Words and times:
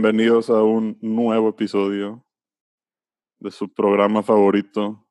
Bienvenidos 0.00 0.50
a 0.50 0.62
un 0.62 0.98
nuevo 1.00 1.48
episodio 1.48 2.22
de 3.38 3.50
su 3.50 3.72
programa 3.72 4.22
favorito. 4.22 5.02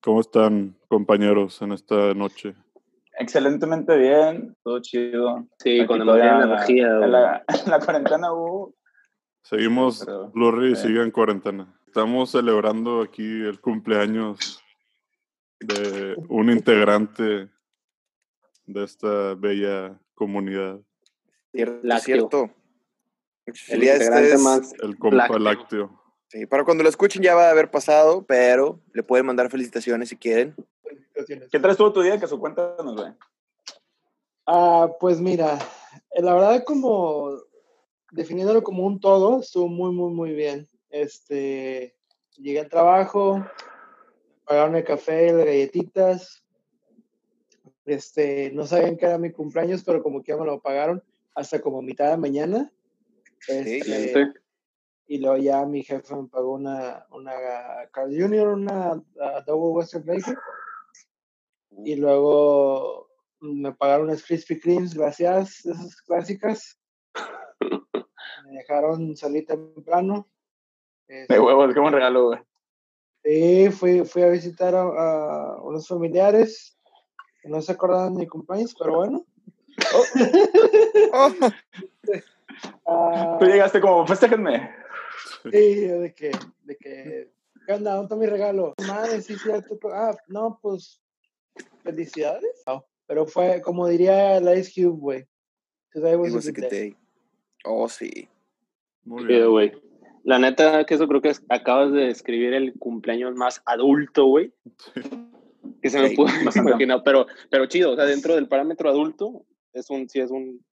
¿Cómo 0.00 0.20
están, 0.20 0.78
compañeros, 0.86 1.60
en 1.62 1.72
esta 1.72 2.14
noche? 2.14 2.54
Excelentemente 3.18 3.96
bien, 3.98 4.56
todo 4.62 4.78
chido. 4.78 5.48
Sí, 5.58 5.80
Aquí 5.80 5.88
con 5.88 5.98
todavía 5.98 6.38
la- 6.38 6.44
energía. 6.44 6.86
En 7.02 7.10
la, 7.10 7.44
en 7.48 7.70
la 7.72 7.80
cuarentena 7.80 8.32
hubo. 8.32 8.76
Seguimos, 9.42 10.06
Blurry 10.32 10.74
eh. 10.74 10.76
sigue 10.76 11.02
en 11.02 11.10
cuarentena. 11.10 11.76
Estamos 11.88 12.30
celebrando 12.30 13.02
aquí 13.02 13.24
el 13.24 13.60
cumpleaños 13.60 14.62
de 15.58 16.14
un 16.28 16.52
integrante 16.52 17.50
de 18.66 18.84
esta 18.84 19.34
bella 19.34 19.98
comunidad, 20.14 20.78
Cierto, 21.52 22.50
El 23.46 23.54
Felicidades, 23.54 24.02
integrante 24.02 24.36
ustedes. 24.36 24.42
más 24.42 24.74
el 24.82 24.98
compa 24.98 25.38
lácteo. 25.38 26.00
Sí, 26.28 26.46
para 26.46 26.64
cuando 26.64 26.82
lo 26.82 26.88
escuchen 26.88 27.22
ya 27.22 27.34
va 27.34 27.46
a 27.46 27.50
haber 27.50 27.70
pasado, 27.70 28.24
pero 28.26 28.80
le 28.92 29.02
pueden 29.02 29.26
mandar 29.26 29.50
felicitaciones 29.50 30.08
si 30.08 30.16
quieren. 30.16 30.54
¿Qué 31.50 31.60
tal 31.60 31.70
estuvo 31.70 31.92
tu 31.92 32.02
día? 32.02 32.18
Que 32.18 32.26
su 32.26 32.40
cuéntanos, 32.40 32.96
güey. 32.96 33.12
Ah, 34.46 34.88
pues 34.98 35.20
mira, 35.20 35.58
eh, 36.10 36.22
la 36.22 36.34
verdad 36.34 36.64
como 36.64 37.38
definiéndolo 38.14 38.62
como 38.62 38.86
un 38.86 39.00
todo, 39.00 39.40
estuvo 39.40 39.68
muy, 39.68 39.92
muy, 39.92 40.12
muy 40.12 40.32
bien. 40.32 40.68
Este, 40.90 41.96
llegué 42.36 42.60
al 42.60 42.68
trabajo, 42.68 43.44
pagaron 44.44 44.76
el 44.76 44.84
café, 44.84 45.32
las 45.32 45.46
galletitas. 45.46 46.44
Este, 47.84 48.50
no 48.52 48.66
sabían 48.66 48.96
que 48.96 49.06
era 49.06 49.18
mi 49.18 49.30
cumpleaños, 49.30 49.82
pero 49.84 50.02
como 50.02 50.22
que 50.22 50.32
ya 50.32 50.38
me 50.38 50.46
lo 50.46 50.60
pagaron 50.60 51.02
hasta 51.34 51.60
como 51.60 51.82
mitad 51.82 52.10
de 52.10 52.16
mañana. 52.16 52.72
Este, 53.48 53.76
Excelente. 53.78 54.40
y 55.06 55.18
luego 55.18 55.36
ya 55.36 55.64
mi 55.66 55.82
jefe 55.82 56.14
me 56.14 56.28
pagó 56.28 56.54
una, 56.54 57.06
una 57.10 57.32
Carl 57.92 58.10
Jr., 58.10 58.48
una 58.48 59.02
ah, 59.20 59.44
Double 59.46 59.70
Western 59.70 60.04
Bacon. 60.06 60.36
Y 61.84 61.96
luego 61.96 63.08
me 63.40 63.72
pagaron 63.72 64.06
unas 64.06 64.22
Krispy 64.22 64.58
Kremes, 64.60 64.94
gracias, 64.94 65.66
esas 65.66 65.96
clásicas. 66.02 66.80
Me 68.46 68.58
dejaron 68.58 69.16
salir 69.16 69.46
temprano. 69.46 70.28
Este, 71.08 71.34
De 71.34 71.40
huevos, 71.40 71.74
qué 71.74 71.80
buen 71.80 71.92
regalo, 71.92 72.26
güey. 72.28 72.40
Sí, 73.24 73.70
fui, 73.70 74.04
fui 74.04 74.22
a 74.22 74.28
visitar 74.28 74.74
a, 74.74 74.82
a 74.82 75.62
unos 75.62 75.88
familiares 75.88 76.78
que 77.42 77.48
no 77.48 77.60
se 77.60 77.72
acordaban 77.72 78.14
de 78.14 78.20
mi 78.20 78.26
cumpleaños, 78.26 78.74
pero 78.78 78.96
bueno. 78.96 79.26
Oh, 81.12 81.30
Tú 83.38 83.44
llegaste 83.46 83.80
como, 83.80 84.06
festéjenme. 84.06 84.70
Sí, 85.42 85.74
de 85.86 86.14
que, 86.14 86.30
de 86.62 86.76
que, 86.76 87.30
¿qué 87.66 87.72
onda? 87.72 87.92
¿Dónde 87.94 88.04
está 88.04 88.16
mi 88.16 88.26
regalo? 88.26 88.74
Madre, 88.86 89.20
sí, 89.22 89.36
cierto. 89.36 89.78
Ah, 89.92 90.16
no, 90.28 90.58
pues, 90.62 91.00
felicidades. 91.82 92.62
No, 92.66 92.84
pero 93.06 93.26
fue, 93.26 93.60
como 93.62 93.86
diría 93.88 94.36
el 94.38 94.58
Ice 94.58 94.72
Cube, 94.74 94.98
güey. 95.00 95.24
Today 95.92 96.16
was 96.16 96.28
it 96.30 96.34
a 96.34 96.36
was 96.36 96.46
a 96.48 96.50
good 96.50 96.60
good 96.62 96.70
day. 96.70 96.90
day. 96.90 96.96
Oh, 97.64 97.88
sí. 97.88 98.28
Muy 99.04 99.22
Chido, 99.26 99.28
bien. 99.38 99.50
güey. 99.50 99.72
La 100.24 100.38
neta, 100.38 100.84
que 100.86 100.94
eso 100.94 101.06
creo 101.06 101.20
que 101.20 101.28
es- 101.28 101.44
acabas 101.50 101.92
de 101.92 102.06
describir 102.06 102.54
el 102.54 102.72
cumpleaños 102.78 103.34
más 103.34 103.62
adulto, 103.66 104.24
güey. 104.26 104.52
Que 105.82 105.90
se 105.90 106.00
me 106.00 106.08
Sí, 106.08 106.16
pudo 106.16 106.26
imaginar, 106.82 107.02
pero, 107.04 107.26
pero 107.50 107.66
chido, 107.66 107.92
o 107.92 107.96
sea, 107.96 108.06
dentro 108.06 108.34
del 108.34 108.48
parámetro 108.48 108.88
adulto, 108.88 109.44
es 109.74 109.90
un, 109.90 110.08
sí 110.08 110.20
es 110.20 110.30
un, 110.30 110.64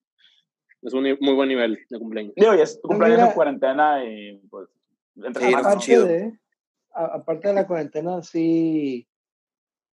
es 0.82 0.92
un 0.92 1.02
muy 1.20 1.34
buen 1.34 1.48
nivel 1.48 1.78
de 1.88 1.98
cumpleaños. 1.98 2.34
Digo, 2.36 2.54
ya 2.54 2.62
es 2.64 2.80
tu 2.80 2.88
cumpleaños 2.88 3.18
mira. 3.18 3.28
en 3.28 3.34
cuarentena 3.34 4.04
y 4.04 4.36
pues. 4.50 4.68
Entre 5.16 5.46
Sí, 5.46 5.54
aparte 5.54 5.78
chido. 5.78 6.06
de, 6.06 6.38
a- 6.94 7.16
aparte 7.16 7.48
de 7.48 7.54
la 7.54 7.66
cuarentena, 7.66 8.22
sí, 8.22 9.06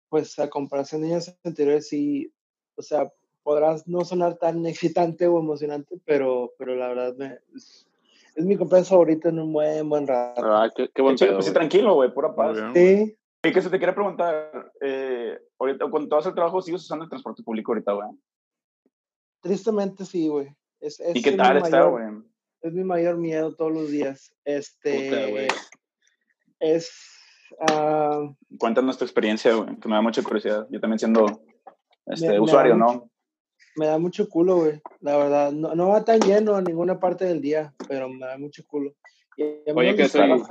pues 0.08 0.38
a 0.38 0.48
comparación 0.50 1.02
de 1.02 1.08
años 1.08 1.34
anteriores, 1.42 1.88
sí, 1.88 2.30
o 2.76 2.82
sea, 2.82 3.10
podrás 3.42 3.86
no 3.88 4.04
sonar 4.04 4.36
tan 4.36 4.64
excitante 4.66 5.26
o 5.26 5.38
emocionante, 5.38 5.96
pero, 6.04 6.52
pero 6.58 6.74
la 6.76 6.88
verdad 6.88 7.14
me, 7.16 7.38
es, 7.54 7.88
es 8.34 8.44
mi 8.44 8.56
cumpleaños 8.56 8.88
favorito 8.90 9.28
en 9.30 9.38
un 9.38 9.52
buen, 9.52 9.88
buen 9.88 10.06
rato. 10.06 10.42
Ah, 10.44 10.70
qué, 10.76 10.90
qué 10.94 11.00
buen 11.00 11.16
pedo, 11.16 11.34
pues 11.34 11.46
sí, 11.46 11.52
tranquilo, 11.52 11.94
güey, 11.94 12.12
pura 12.12 12.34
paz. 12.34 12.54
bien. 12.54 12.74
Sí, 12.74 13.16
Y 13.48 13.52
que 13.52 13.62
se 13.62 13.70
te 13.70 13.78
quiere 13.78 13.94
preguntar, 13.94 14.70
eh, 14.82 15.38
ahorita, 15.58 15.88
cuando 15.90 16.08
tú 16.10 16.16
vas 16.16 16.26
al 16.26 16.34
trabajo, 16.34 16.60
¿sigues 16.60 16.82
usando 16.82 17.04
el 17.04 17.08
transporte 17.08 17.42
público 17.42 17.72
ahorita, 17.72 17.92
güey? 17.92 18.08
tristemente 19.40 20.04
sí, 20.04 20.28
güey. 20.28 20.48
Es, 20.86 21.00
¿Y 21.16 21.22
qué 21.22 21.32
tal 21.32 21.54
mi 21.56 21.62
está, 21.62 21.78
mayor- 21.78 21.90
güey? 21.90 22.22
Es 22.62 22.72
mi 22.72 22.84
mayor 22.84 23.16
miedo 23.16 23.54
todos 23.56 23.72
los 23.72 23.90
días. 23.90 24.32
Este, 24.44 25.08
Puta, 25.48 25.56
es, 26.60 26.92
ah, 27.68 28.32
Cuéntanos 28.58 28.96
tu 28.96 29.04
experiencia, 29.04 29.52
güey, 29.54 29.76
que 29.80 29.88
me 29.88 29.94
da 29.96 30.00
mucha 30.00 30.22
curiosidad. 30.22 30.66
Yo 30.70 30.80
también 30.80 30.98
siendo 30.98 31.26
este, 32.06 32.26
Me- 32.26 32.32
me 32.32 32.36
da 32.36 32.42
usuario, 32.42 32.76
mucho- 32.76 32.92
¿no? 32.94 33.10
me 33.76 33.86
da 33.86 33.98
mucho 33.98 34.28
culo, 34.28 34.56
güey. 34.56 34.80
La 35.00 35.16
verdad, 35.16 35.52
no, 35.52 35.74
no 35.74 35.88
va 35.88 36.04
tan 36.04 36.20
lleno 36.20 36.54
a 36.54 36.62
ninguna 36.62 36.98
parte 37.00 37.24
del 37.24 37.40
día, 37.42 37.74
pero 37.88 38.08
me 38.08 38.24
da 38.24 38.38
mucho 38.38 38.62
culo. 38.66 38.94
Y 39.36 39.44
Oye, 39.74 40.08
soy- 40.08 40.42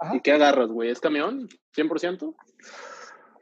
Ajá. 0.00 0.14
¿Y 0.16 0.20
qué 0.20 0.32
agarras, 0.32 0.68
güey? 0.68 0.90
¿Es 0.90 1.00
camión? 1.00 1.48
¿100%? 1.74 2.34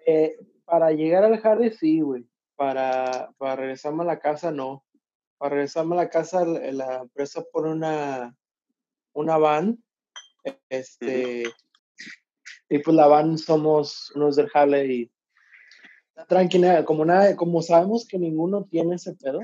Eh, 0.06 0.38
para 0.64 0.91
llegar 0.92 1.22
al 1.24 1.38
jardín, 1.38 1.72
sí, 1.74 2.00
güey. 2.00 2.26
Para, 2.56 3.30
para 3.36 3.56
regresarme 3.56 4.03
a 4.03 4.06
la 4.06 4.18
casa, 4.18 4.50
no. 4.50 4.82
Para 5.38 5.50
regresarme 5.50 5.94
a 5.94 5.98
la 5.98 6.10
casa, 6.10 6.44
la, 6.44 7.02
empresa 7.02 7.44
pone 7.52 7.72
una, 7.72 8.36
una 9.12 9.38
van. 9.38 9.82
Este, 10.69 11.44
y 12.69 12.78
pues 12.78 12.97
la 12.97 13.06
van 13.08 13.36
somos 13.36 14.12
unos 14.14 14.36
del 14.36 14.48
jale 14.48 14.86
y 14.86 15.10
tranquila, 16.28 16.84
como 16.84 17.04
nada, 17.04 17.36
como 17.36 17.62
sabemos 17.62 18.06
que 18.06 18.19
ninguno 18.19 18.64
tiene 18.64 18.94
ese 18.94 19.14
pedo, 19.14 19.41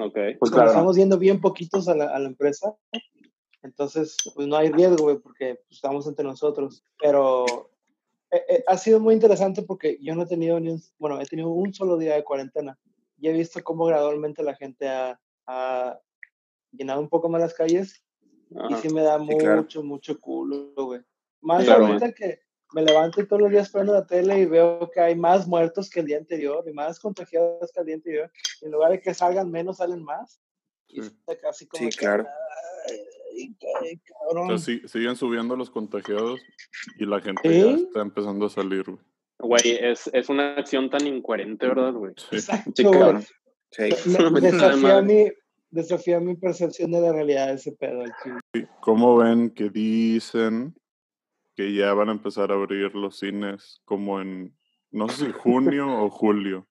Ok. 0.00 0.16
Pues 0.38 0.52
claro. 0.52 0.68
estamos 0.68 0.96
yendo 0.96 1.18
bien 1.18 1.40
poquitos 1.40 1.88
a 1.88 1.94
la, 1.94 2.14
a 2.14 2.18
la 2.20 2.28
empresa, 2.28 2.76
entonces 3.62 4.16
pues 4.34 4.46
no 4.46 4.56
hay 4.56 4.70
riesgo, 4.70 5.04
güey, 5.04 5.18
porque 5.18 5.56
pues, 5.56 5.76
estamos 5.76 6.06
entre 6.06 6.24
nosotros. 6.24 6.84
Pero 7.00 7.44
eh, 8.30 8.42
eh, 8.48 8.64
ha 8.66 8.76
sido 8.76 9.00
muy 9.00 9.14
interesante 9.14 9.62
porque 9.62 9.98
yo 10.00 10.14
no 10.14 10.22
he 10.22 10.26
tenido 10.26 10.60
ni 10.60 10.70
un, 10.70 10.82
bueno, 10.98 11.20
he 11.20 11.26
tenido 11.26 11.48
un 11.48 11.74
solo 11.74 11.96
día 11.96 12.14
de 12.14 12.24
cuarentena 12.24 12.78
y 13.20 13.28
he 13.28 13.32
visto 13.32 13.62
cómo 13.62 13.84
gradualmente 13.86 14.42
la 14.42 14.54
gente 14.54 14.88
ha, 14.88 15.20
ha 15.46 15.98
llenado 16.72 17.00
un 17.00 17.08
poco 17.08 17.28
más 17.28 17.40
las 17.40 17.54
calles 17.54 18.04
y 18.50 18.56
Ajá. 18.58 18.76
sí 18.80 18.88
me 18.92 19.02
da 19.02 19.18
Sí, 19.18 19.36
claro. 19.38 19.62
mucho, 19.62 19.82
mucho 19.82 20.18
culo, 20.20 20.72
güey. 20.76 21.00
Más 21.40 21.64
Claro, 21.64 21.86
ahorita 21.86 22.12
que 22.12 22.40
me 22.74 22.82
levanto 22.82 23.26
todos 23.26 23.42
los 23.42 23.50
días 23.50 23.70
prendo 23.70 23.92
la 23.92 24.06
tele 24.06 24.40
y 24.40 24.44
veo 24.46 24.90
que 24.90 25.00
hay 25.00 25.14
más 25.16 25.46
muertos 25.46 25.88
que 25.90 26.00
el 26.00 26.06
día 26.06 26.18
anterior 26.18 26.64
y 26.68 26.72
más 26.72 26.98
contagiados 27.00 27.70
que 27.72 27.80
el 27.80 27.86
día 27.86 27.94
anterior. 27.96 28.30
Y 28.60 28.66
en 28.66 28.72
lugar 28.72 28.90
de 28.92 29.00
que 29.00 29.14
salgan 29.14 29.50
menos, 29.50 29.78
salen 29.78 30.02
más. 30.02 30.40
Y 30.88 31.02
Sí. 31.02 31.08
está 31.08 31.38
casi 31.38 31.66
como 31.66 31.90
Sí, 31.90 31.96
claro. 31.98 32.26
"Ay, 32.88 33.56
ay, 33.82 34.00
O 34.10 34.28
cabrón. 34.28 34.48
sea, 34.48 34.58
sí- 34.58 34.82
siguen 34.88 35.16
subiendo 35.16 35.54
los 35.56 35.70
contagiados 35.70 36.40
y 36.98 37.06
la 37.06 37.20
gente 37.20 37.40
ya 37.48 37.70
está 37.70 38.00
empezando 38.00 38.46
a 38.46 38.50
salir, 38.50 38.84
güey. 38.84 38.98
Güey, 39.38 39.78
es, 39.80 40.10
es 40.12 40.28
una 40.28 40.54
acción 40.56 40.90
tan 40.90 41.06
incoherente, 41.06 41.66
¿verdad, 41.68 41.92
güey? 41.92 42.12
Exacto, 42.32 42.72
Sí, 42.74 42.82
cabrón. 42.84 43.24
Desafía 44.40 45.02
mi, 45.02 45.30
desafía 45.70 46.20
mi 46.20 46.36
percepción 46.36 46.90
de 46.90 47.00
la 47.00 47.12
realidad 47.12 47.48
de 47.48 47.54
ese 47.54 47.72
pedo. 47.72 48.02
¿Cómo 48.80 49.16
ven 49.16 49.50
que 49.50 49.68
dicen 49.68 50.74
que 51.54 51.74
ya 51.74 51.92
van 51.92 52.08
a 52.08 52.12
empezar 52.12 52.50
a 52.50 52.54
abrir 52.54 52.94
los 52.94 53.18
cines 53.18 53.80
como 53.84 54.20
en, 54.20 54.56
no 54.90 55.08
sé 55.08 55.26
si 55.26 55.32
junio 55.32 55.86
o 56.02 56.10
julio? 56.10 56.66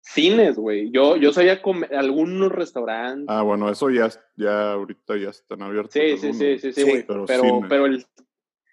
Cines, 0.00 0.56
güey. 0.56 0.90
Yo, 0.90 1.16
yo 1.16 1.32
sabía 1.32 1.62
comer 1.62 1.94
algunos 1.94 2.52
restaurantes. 2.52 3.26
Ah, 3.28 3.40
bueno, 3.40 3.70
eso 3.70 3.88
ya, 3.88 4.10
ya 4.36 4.72
ahorita 4.72 5.16
ya 5.16 5.30
están 5.30 5.62
abiertos. 5.62 5.94
sí, 5.94 6.18
sí, 6.18 6.34
sí, 6.34 6.58
sí, 6.58 6.72
sí, 6.72 6.82
Sí, 6.82 6.90
güey. 6.90 7.06
pero 7.06 7.24
pero, 7.24 7.60
pero 7.68 7.86
el, 7.86 8.04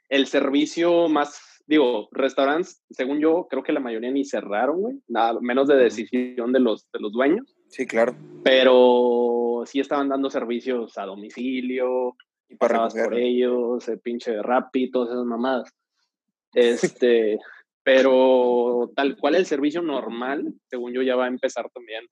el 0.10 0.28
servicio 0.28 1.08
más, 1.08 1.42
digo, 1.72 2.10
restaurantes, 2.12 2.84
según 2.92 3.20
yo, 3.20 3.48
creo 3.50 3.64
que 3.64 3.72
la 3.74 3.80
mayoría 3.80 4.12
ni 4.12 4.26
cerraron, 4.26 4.82
güey. 4.82 5.00
Nada, 5.08 5.40
menos 5.42 5.68
de 5.68 5.76
decisión 5.78 6.52
de 6.52 6.60
los, 6.60 6.90
de 6.92 7.00
los 7.00 7.12
dueños. 7.12 7.56
Sí, 7.70 7.88
claro. 7.88 8.14
Pero 8.44 9.64
sí 9.66 9.80
estaban 9.80 10.10
dando 10.10 10.30
servicios 10.30 10.98
a 10.98 11.06
domicilio, 11.06 12.16
Y 12.50 12.56
para 12.58 12.80
pasabas 12.80 13.06
por 13.08 13.18
ellos, 13.18 13.88
el 13.88 14.00
pinche 14.02 14.42
Rappi, 14.42 14.92
todas 14.92 15.10
esas 15.10 15.26
mamadas. 15.26 15.70
Este, 16.54 17.40
pero 17.82 18.92
tal 18.94 19.16
cual 19.16 19.36
el 19.36 19.46
servicio 19.46 19.82
normal, 19.82 20.54
según 20.70 20.92
yo, 20.94 21.02
ya 21.02 21.16
va 21.16 21.26
a 21.26 21.30
empezar 21.30 21.70
también 21.74 22.04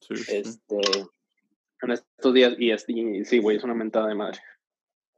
Sí, 0.00 0.16
sí. 0.16 0.36
este, 0.36 0.76
en 1.82 1.90
estos 1.90 2.32
días. 2.32 2.54
Y, 2.58 2.70
es- 2.70 2.86
y 2.88 3.24
sí, 3.26 3.38
güey, 3.40 3.58
es 3.58 3.64
una 3.64 3.74
mentada 3.74 4.08
de 4.08 4.14
madre. 4.14 4.38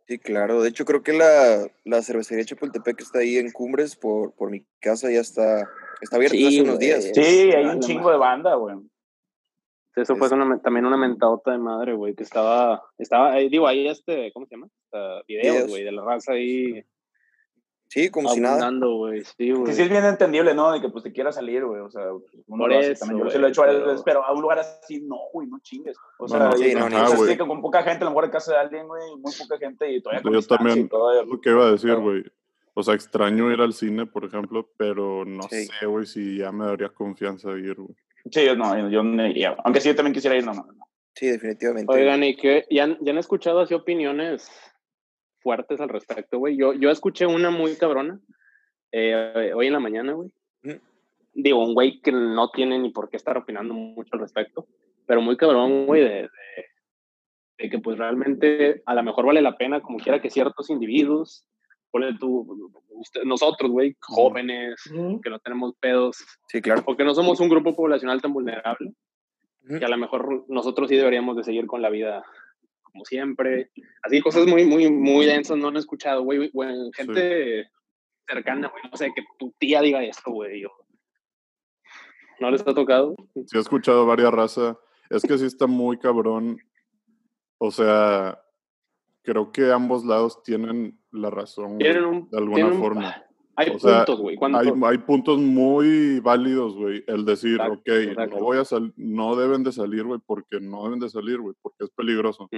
Sí, 0.07 0.19
claro. 0.19 0.63
De 0.63 0.69
hecho, 0.69 0.85
creo 0.85 1.03
que 1.03 1.13
la, 1.13 1.69
la 1.85 2.03
cervecería 2.03 2.45
Chapultepec 2.45 2.97
que 2.97 3.03
está 3.03 3.19
ahí 3.21 3.39
en 3.39 3.51
Cumbres, 3.51 3.97
por, 3.97 4.33
por 4.35 4.51
mi 4.51 4.65
casa, 4.81 5.11
ya 5.11 5.21
está, 5.21 5.69
está 6.01 6.17
abierta 6.17 6.37
Sí, 6.37 6.47
hace 6.47 6.63
unos 6.63 6.79
días. 6.79 7.11
Sí, 7.13 7.21
hay 7.53 7.65
un 7.65 7.81
chingo 7.81 8.11
de 8.11 8.17
banda, 8.17 8.55
güey. 8.55 8.77
Eso 9.97 10.15
fue 10.15 10.29
una- 10.29 10.59
también 10.61 10.85
una 10.85 10.99
mentadota 10.99 11.53
de 11.53 11.59
madre, 11.59 11.95
güey, 11.95 12.15
que 12.15 12.23
estaba, 12.23 12.83
estaba, 12.99 13.33
ahí, 13.33 13.49
digo, 13.49 13.67
ahí 13.67 13.89
este, 13.89 14.31
¿cómo 14.33 14.47
se 14.47 14.55
llama? 14.55 14.69
Videos. 15.27 15.69
güey, 15.71 15.83
de 15.85 15.93
la 15.93 16.05
raza 16.05 16.33
ahí 16.33 16.85
Sí, 17.89 18.11
como 18.11 18.29
si 18.31 18.41
nada. 18.41 18.71
güey, 18.71 19.25
sí, 19.25 19.35
Que 19.39 19.53
güey. 19.55 19.73
sí 19.73 19.83
es 19.83 19.89
bien 19.89 20.05
entendible, 20.05 20.55
¿no? 20.55 20.73
De 20.73 20.81
que 20.81 20.89
pues 20.89 21.05
te 21.05 21.13
quiera 21.13 21.31
salir, 21.33 21.65
güey. 21.65 21.81
O 21.81 21.91
sea, 21.91 22.13
uno 22.13 22.25
Por 22.47 22.69
lo 22.71 22.79
hace 22.79 22.91
eso, 22.93 23.01
también. 23.01 23.19
Yo 23.19 23.25
güey, 23.25 23.33
sí 23.35 23.39
lo 23.41 23.47
he 23.47 23.51
hecho 23.51 23.61
varias 23.61 23.77
pero- 23.79 23.87
veces, 23.91 24.03
pero 24.05 24.25
a 24.25 24.33
un 24.33 24.43
lugar 24.43 24.59
así, 24.59 25.01
no, 25.03 25.17
güey, 25.33 25.49
no 25.49 25.59
chingues. 25.61 25.97
O 26.19 26.27
sea, 26.29 26.39
No, 26.41 26.53
sí, 26.53 26.71
y- 26.71 26.75
no, 26.75 26.87
o 26.87 26.89
ni 26.89 26.97
sea, 26.97 27.05
eso. 27.05 27.13
sí, 27.13 27.17
güey. 27.19 27.37
que 27.37 27.47
con 27.47 27.63
poca 27.63 27.83
gente, 27.85 28.03
a 28.03 28.05
lo 28.05 28.11
mejor 28.11 28.25
en 28.25 28.31
casa 28.33 28.53
de 28.53 28.59
alguien, 28.59 28.89
güey, 28.89 29.03
muy 29.19 29.33
poca 29.39 29.57
gente 29.59 29.91
y 29.93 30.03
todavía 30.03 30.23
con 30.23 30.33
Yo 30.33 30.43
también, 30.43 30.79
es 31.23 31.29
lo 31.29 31.41
que 31.41 31.51
iba 31.51 31.67
a 31.67 31.71
decir, 31.71 31.91
Claro. 31.91 32.03
güey. 32.03 32.25
O 32.75 32.83
sea, 32.83 32.95
extraño 32.95 33.51
ir 33.53 33.61
al 33.61 33.73
cine, 33.73 34.05
por 34.05 34.25
ejemplo, 34.25 34.69
pero 34.77 35.25
no 35.25 35.43
Sí. 35.45 35.67
sé, 35.67 35.87
güey, 35.87 36.05
si 36.07 36.39
ya 36.39 36.53
me 36.53 36.67
daría 36.67 36.89
confianza 36.91 37.51
ir, 37.53 37.75
güey. 37.77 37.97
Sí, 38.31 38.45
yo 38.45 38.57
no, 38.57 38.91
yo 38.91 39.03
no 39.05 39.27
iría. 39.27 39.57
Aunque 39.65 39.81
sí, 39.81 39.89
yo 39.89 39.95
también 39.95 40.13
quisiera 40.13 40.37
ir, 40.37 40.45
no, 40.45 40.53
no, 40.53 40.65
no. 40.65 40.87
Sí, 41.15 41.29
definitivamente. 41.29 41.91
Oigan, 41.91 42.23
¿y 42.25 42.37
qué? 42.37 42.67
¿Ya, 42.69 42.85
han- 42.85 42.99
¿Ya 43.01 43.13
han 43.13 43.19
escuchado 43.19 43.61
así 43.61 43.73
opiniones 43.73 44.51
fuertes 45.47 45.81
al 45.81 45.89
respecto, 45.91 46.39
güey? 46.41 46.57
Yo, 46.57 46.73
yo 46.73 46.91
escuché 46.91 47.25
una 47.25 47.51
muy 47.51 47.77
cabrona 47.77 48.19
eh, 48.91 49.53
hoy 49.55 49.69
en 49.69 49.73
la 49.75 49.79
mañana, 49.79 50.13
güey. 50.13 50.29
Digo, 51.33 51.63
un 51.65 51.73
güey 51.75 52.01
que 52.01 52.11
no 52.11 52.51
tiene 52.51 52.81
ni 52.81 52.91
por 52.91 53.09
qué 53.09 53.17
estar 53.17 53.37
opinando 53.39 53.75
mucho 53.75 54.11
al 54.15 54.21
respecto, 54.21 54.67
pero 55.07 55.21
muy 55.23 55.37
cabrón, 55.37 55.87
güey, 55.87 56.03
de, 56.03 56.09
de, 56.23 56.29
de 57.59 57.71
que 57.71 57.79
pues 57.79 57.97
realmente 57.97 58.83
a 58.87 58.95
lo 58.97 59.05
mejor 59.05 59.25
vale 59.27 59.41
la 59.41 59.57
pena, 59.57 59.81
como 59.81 59.99
quiera 59.99 60.21
que 60.21 60.31
ciertos 60.31 60.69
individuos, 60.69 61.47
ponle 61.93 62.17
tú, 62.19 62.83
usted- 62.89 63.23
nosotros, 63.25 63.71
güey, 63.71 63.95
jóvenes, 64.01 64.75
que 65.23 65.31
no 65.31 65.39
tenemos 65.39 65.75
pedos, 65.79 66.17
Sí, 66.49 66.61
claro. 66.61 66.83
porque 66.85 67.05
no 67.05 67.15
somos 67.15 67.39
un 67.39 67.51
grupo 67.51 67.77
poblacional 67.77 68.21
tan 68.21 68.33
vulnerable, 68.33 68.95
Ujú. 69.69 69.79
que 69.79 69.85
a 69.85 69.89
lo 69.91 69.97
mejor 69.99 70.45
nosotros 70.49 70.89
sí 70.89 70.97
deberíamos 70.97 71.37
de 71.37 71.45
seguir 71.45 71.67
con 71.67 71.83
la 71.83 71.91
vida 71.91 72.25
como 72.97 73.05
siempre. 73.05 73.71
Así 74.03 74.21
cosas 74.23 74.47
muy, 74.47 74.65
muy, 74.65 74.91
muy 74.91 75.27
densas 75.27 75.59
no 75.59 75.69
han 75.69 75.77
escuchado, 75.77 76.23
güey, 76.23 76.51
gente 76.95 77.69
cercana, 78.27 78.69
güey, 78.69 78.83
no 78.91 78.97
sé, 78.97 79.13
que 79.15 79.23
tu 79.39 79.53
tía 79.59 79.83
diga 79.83 80.03
esto, 80.03 80.31
güey. 80.33 80.65
¿No 82.41 82.51
les 82.51 82.63
ha 82.67 82.75
tocado? 82.75 83.15
Sí 83.47 83.57
he 83.57 83.61
escuchado 83.61 84.07
varias 84.07 84.33
razas. 84.33 84.77
Es 85.11 85.23
que 85.23 85.37
sí 85.39 85.45
está 85.47 85.67
muy 85.67 85.99
cabrón. 85.99 86.59
O 87.59 87.71
sea, 87.71 88.39
creo 89.23 89.53
que 89.53 89.71
ambos 89.71 90.05
lados 90.05 90.43
tienen 90.43 90.99
la 91.13 91.31
razón, 91.31 91.79
Tienen 91.79 92.05
un, 92.05 92.31
de 92.31 92.39
alguna 92.39 92.55
tienen 92.57 92.73
un- 92.75 92.81
forma. 92.81 93.23
Hay 93.59 93.71
O 93.71 93.79
puntos, 93.79 94.21
güey. 94.21 94.37
Hay, 94.55 94.73
hay 94.85 94.99
puntos 94.99 95.39
muy 95.39 96.21
válidos, 96.21 96.75
güey. 96.77 97.03
El 97.07 97.25
decir, 97.25 97.53
Exacto, 97.55 97.73
ok, 97.75 97.89
exacto. 97.89 98.37
no 98.37 98.43
voy 98.43 98.59
a 98.59 98.65
sal- 98.65 98.93
no 98.97 99.35
deben 99.37 99.65
de 99.65 99.73
salir, 99.73 100.05
güey, 100.05 100.21
porque 100.27 100.61
no 100.61 100.85
deben 100.85 101.01
de 101.01 101.09
salir, 101.09 101.41
güey, 101.41 101.55
porque 101.63 101.85
es 101.85 101.91
peligroso. 101.91 102.49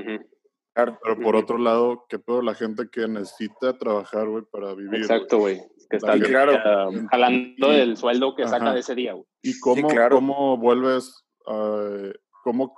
Claro. 0.75 0.99
Pero 1.03 1.21
por 1.21 1.37
otro 1.37 1.59
lado, 1.59 2.05
¿qué 2.09 2.19
pedo 2.19 2.43
la 2.43 2.55
gente 2.55 2.89
que 2.91 3.07
necesita 3.09 3.79
trabajar, 3.79 4.29
güey, 4.29 4.45
para 4.51 4.75
vivir? 4.75 4.97
Exacto, 5.01 5.39
güey. 5.39 5.61
Que 5.91 5.97
está 5.97 6.15
Sí, 6.15 6.21
claro. 6.21 6.53
ah, 6.65 6.91
jalando 7.11 7.73
Y- 7.73 7.77
el 7.81 7.97
sueldo 7.97 8.35
que 8.35 8.47
saca 8.47 8.73
de 8.75 8.81
ese 8.81 8.95
día, 8.95 9.13
güey. 9.15 9.25
¿Y 9.43 9.59
cómo, 9.61 9.89
claro. 9.89 10.17
cómo 10.17 10.57
vuelves, 10.59 11.25
a- 11.47 12.11
cómo 12.45 12.75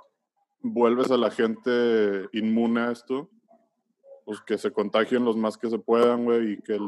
vuelves 0.61 1.09
a 1.11 1.17
la 1.17 1.29
gente 1.31 2.27
inmune 2.33 2.81
a 2.81 2.91
esto? 2.91 3.29
Pues 4.25 4.39
que 4.41 4.57
se 4.57 4.71
contagien 4.71 5.25
los 5.25 5.35
más 5.35 5.57
que 5.57 5.69
se 5.69 5.79
puedan, 5.79 6.23
güey, 6.25 6.53
y 6.53 6.61
que 6.61 6.73
el, 6.73 6.87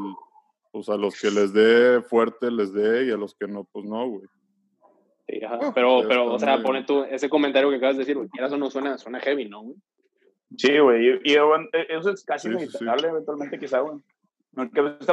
pues 0.74 0.88
a 0.88 0.96
los 0.96 1.18
que 1.20 1.30
les 1.30 1.52
dé 1.52 2.02
fuerte 2.02 2.50
les 2.50 2.72
dé 2.72 3.06
y 3.06 3.12
a 3.12 3.16
los 3.16 3.36
que 3.36 3.46
no, 3.46 3.62
pues 3.72 3.84
no, 3.84 4.08
güey. 4.08 4.26
Sí, 5.28 5.40
ajá. 5.44 5.70
Pero, 5.72 6.02
ya 6.02 6.08
pero, 6.08 6.32
o 6.32 6.38
sea, 6.40 6.60
pone 6.64 6.82
tú 6.82 7.04
ese 7.04 7.28
comentario 7.30 7.70
que 7.70 7.76
acabas 7.76 7.94
de 7.96 8.00
decir, 8.00 8.16
güey, 8.16 8.28
quieras 8.28 8.52
o 8.52 8.56
no 8.58 8.68
suena, 8.70 8.98
suena 8.98 9.20
heavy, 9.20 9.48
¿no, 9.48 9.62
güey? 9.62 9.76
Sí, 10.56 10.76
güey. 10.78 11.20
Y, 11.24 11.32
y, 11.32 11.38
bueno, 11.38 11.66
e- 11.72 11.86
eso 11.96 12.10
es 12.10 12.24
casi 12.24 12.48
Sí, 12.48 12.54
sí, 12.58 12.66
sí. 12.66 12.76
inevitable 12.80 13.08
eventualmente, 13.08 13.58
quizá, 13.60 13.78
güey. 13.80 13.98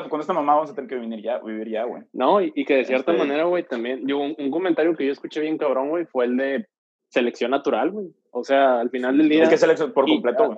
Con 0.10 0.20
esta 0.20 0.34
mamá 0.34 0.56
vamos 0.56 0.72
a 0.72 0.74
tener 0.76 0.90
que 0.90 0.96
venir 0.96 1.22
ya, 1.24 1.38
vivir 1.40 1.70
ya, 1.70 1.84
güey. 1.84 2.02
No, 2.12 2.42
y, 2.42 2.52
y 2.56 2.66
que 2.66 2.78
de 2.78 2.86
cierta 2.86 3.12
Este- 3.12 3.24
manera, 3.24 3.44
güey, 3.44 3.64
también, 3.64 4.08
yo, 4.08 4.18
un, 4.18 4.36
un 4.38 4.50
comentario 4.50 4.96
que 4.96 5.06
yo 5.06 5.12
escuché 5.12 5.42
bien 5.42 5.60
cabrón, 5.60 5.90
güey, 5.90 6.06
fue 6.08 6.26
el 6.26 6.38
de 6.38 6.66
selección 7.10 7.52
natural, 7.52 7.92
güey. 7.92 8.08
O 8.32 8.44
sea, 8.44 8.80
al 8.80 8.90
final 8.90 9.16
del 9.16 9.30
día, 9.30 9.44
Es 9.44 9.50
que 9.50 9.58
selección 9.58 9.94
por 9.94 10.08
completo, 10.08 10.48
güey. 10.48 10.58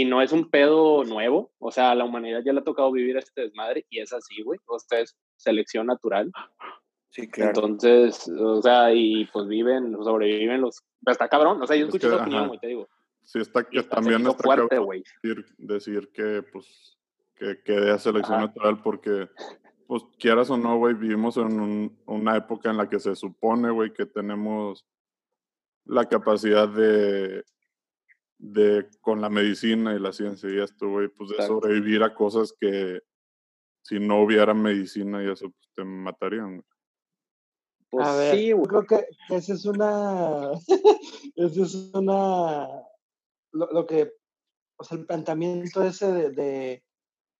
Y 0.00 0.04
no 0.04 0.22
es 0.22 0.30
un 0.30 0.48
pedo 0.48 1.02
nuevo, 1.02 1.50
o 1.58 1.72
sea, 1.72 1.90
a 1.90 1.94
la 1.96 2.04
humanidad 2.04 2.40
ya 2.44 2.52
le 2.52 2.60
ha 2.60 2.64
tocado 2.64 2.92
vivir 2.92 3.16
este 3.16 3.40
desmadre, 3.40 3.84
y 3.90 3.98
es 3.98 4.12
así, 4.12 4.42
güey, 4.42 4.60
o 4.66 4.78
sea, 4.78 5.00
es 5.00 5.16
selección 5.36 5.88
natural. 5.88 6.30
Sí, 7.10 7.28
claro. 7.28 7.48
Entonces, 7.48 8.28
o 8.28 8.62
sea, 8.62 8.94
y 8.94 9.24
pues 9.32 9.48
viven, 9.48 9.92
sobreviven 10.00 10.60
los... 10.60 10.84
Está 11.04 11.28
cabrón, 11.28 11.60
o 11.60 11.66
sea, 11.66 11.74
yo 11.74 11.82
Es 11.82 11.88
escuché 11.88 12.06
que, 12.06 12.14
esa 12.14 12.22
opinión, 12.22 12.46
güey, 12.46 12.60
te 12.60 12.66
digo. 12.68 12.88
Sí, 13.24 13.40
está 13.40 13.64
que 13.64 13.82
también 13.82 14.24
está 14.24 14.40
fuerte, 14.40 14.68
cabrón 14.68 14.84
güey. 14.86 15.02
decir, 15.24 15.46
decir 15.58 16.10
que, 16.14 16.44
pues, 16.52 16.96
que 17.34 17.60
quede 17.64 17.90
a 17.90 17.98
selección 17.98 18.36
Ajá. 18.36 18.46
natural 18.46 18.80
porque, 18.80 19.28
pues, 19.88 20.04
quieras 20.20 20.48
o 20.50 20.56
no, 20.56 20.78
güey, 20.78 20.94
vivimos 20.94 21.36
en 21.38 21.58
un- 21.60 21.98
una 22.06 22.36
época 22.36 22.70
en 22.70 22.76
la 22.76 22.88
que 22.88 23.00
se 23.00 23.16
supone, 23.16 23.70
güey, 23.70 23.92
que 23.92 24.06
tenemos 24.06 24.86
la 25.86 26.04
capacidad 26.08 26.68
de, 26.68 27.42
de, 28.38 28.88
con 29.00 29.20
la 29.20 29.28
medicina 29.28 29.94
y 29.94 29.98
la 29.98 30.12
ciencia 30.12 30.48
y 30.48 30.60
esto, 30.60 30.88
güey, 30.88 31.08
pues, 31.08 31.30
de 31.30 31.36
Exacto. 31.36 31.60
sobrevivir 31.60 32.02
a 32.02 32.14
cosas 32.14 32.54
que 32.58 33.00
si 33.82 33.98
no 33.98 34.22
hubiera 34.22 34.54
medicina 34.54 35.22
y 35.22 35.30
eso, 35.30 35.50
pues, 35.50 35.68
te 35.74 35.84
matarían, 35.84 36.56
güey. 36.56 36.68
Pues 37.90 38.06
a 38.06 38.16
ver, 38.16 38.36
sí, 38.36 38.48
yo 38.48 38.56
güey. 38.58 38.68
creo 38.68 38.86
que 38.86 39.06
que 39.28 39.36
esa 39.36 39.54
es 39.54 39.64
una, 39.64 40.52
esa 41.36 41.62
es 41.62 41.74
una, 41.94 42.68
lo, 43.52 43.72
lo 43.72 43.86
que, 43.86 44.12
o 44.76 44.84
sea, 44.84 44.98
el 44.98 45.06
planteamiento 45.06 45.82
ese 45.82 46.12
de, 46.12 46.30
de 46.30 46.84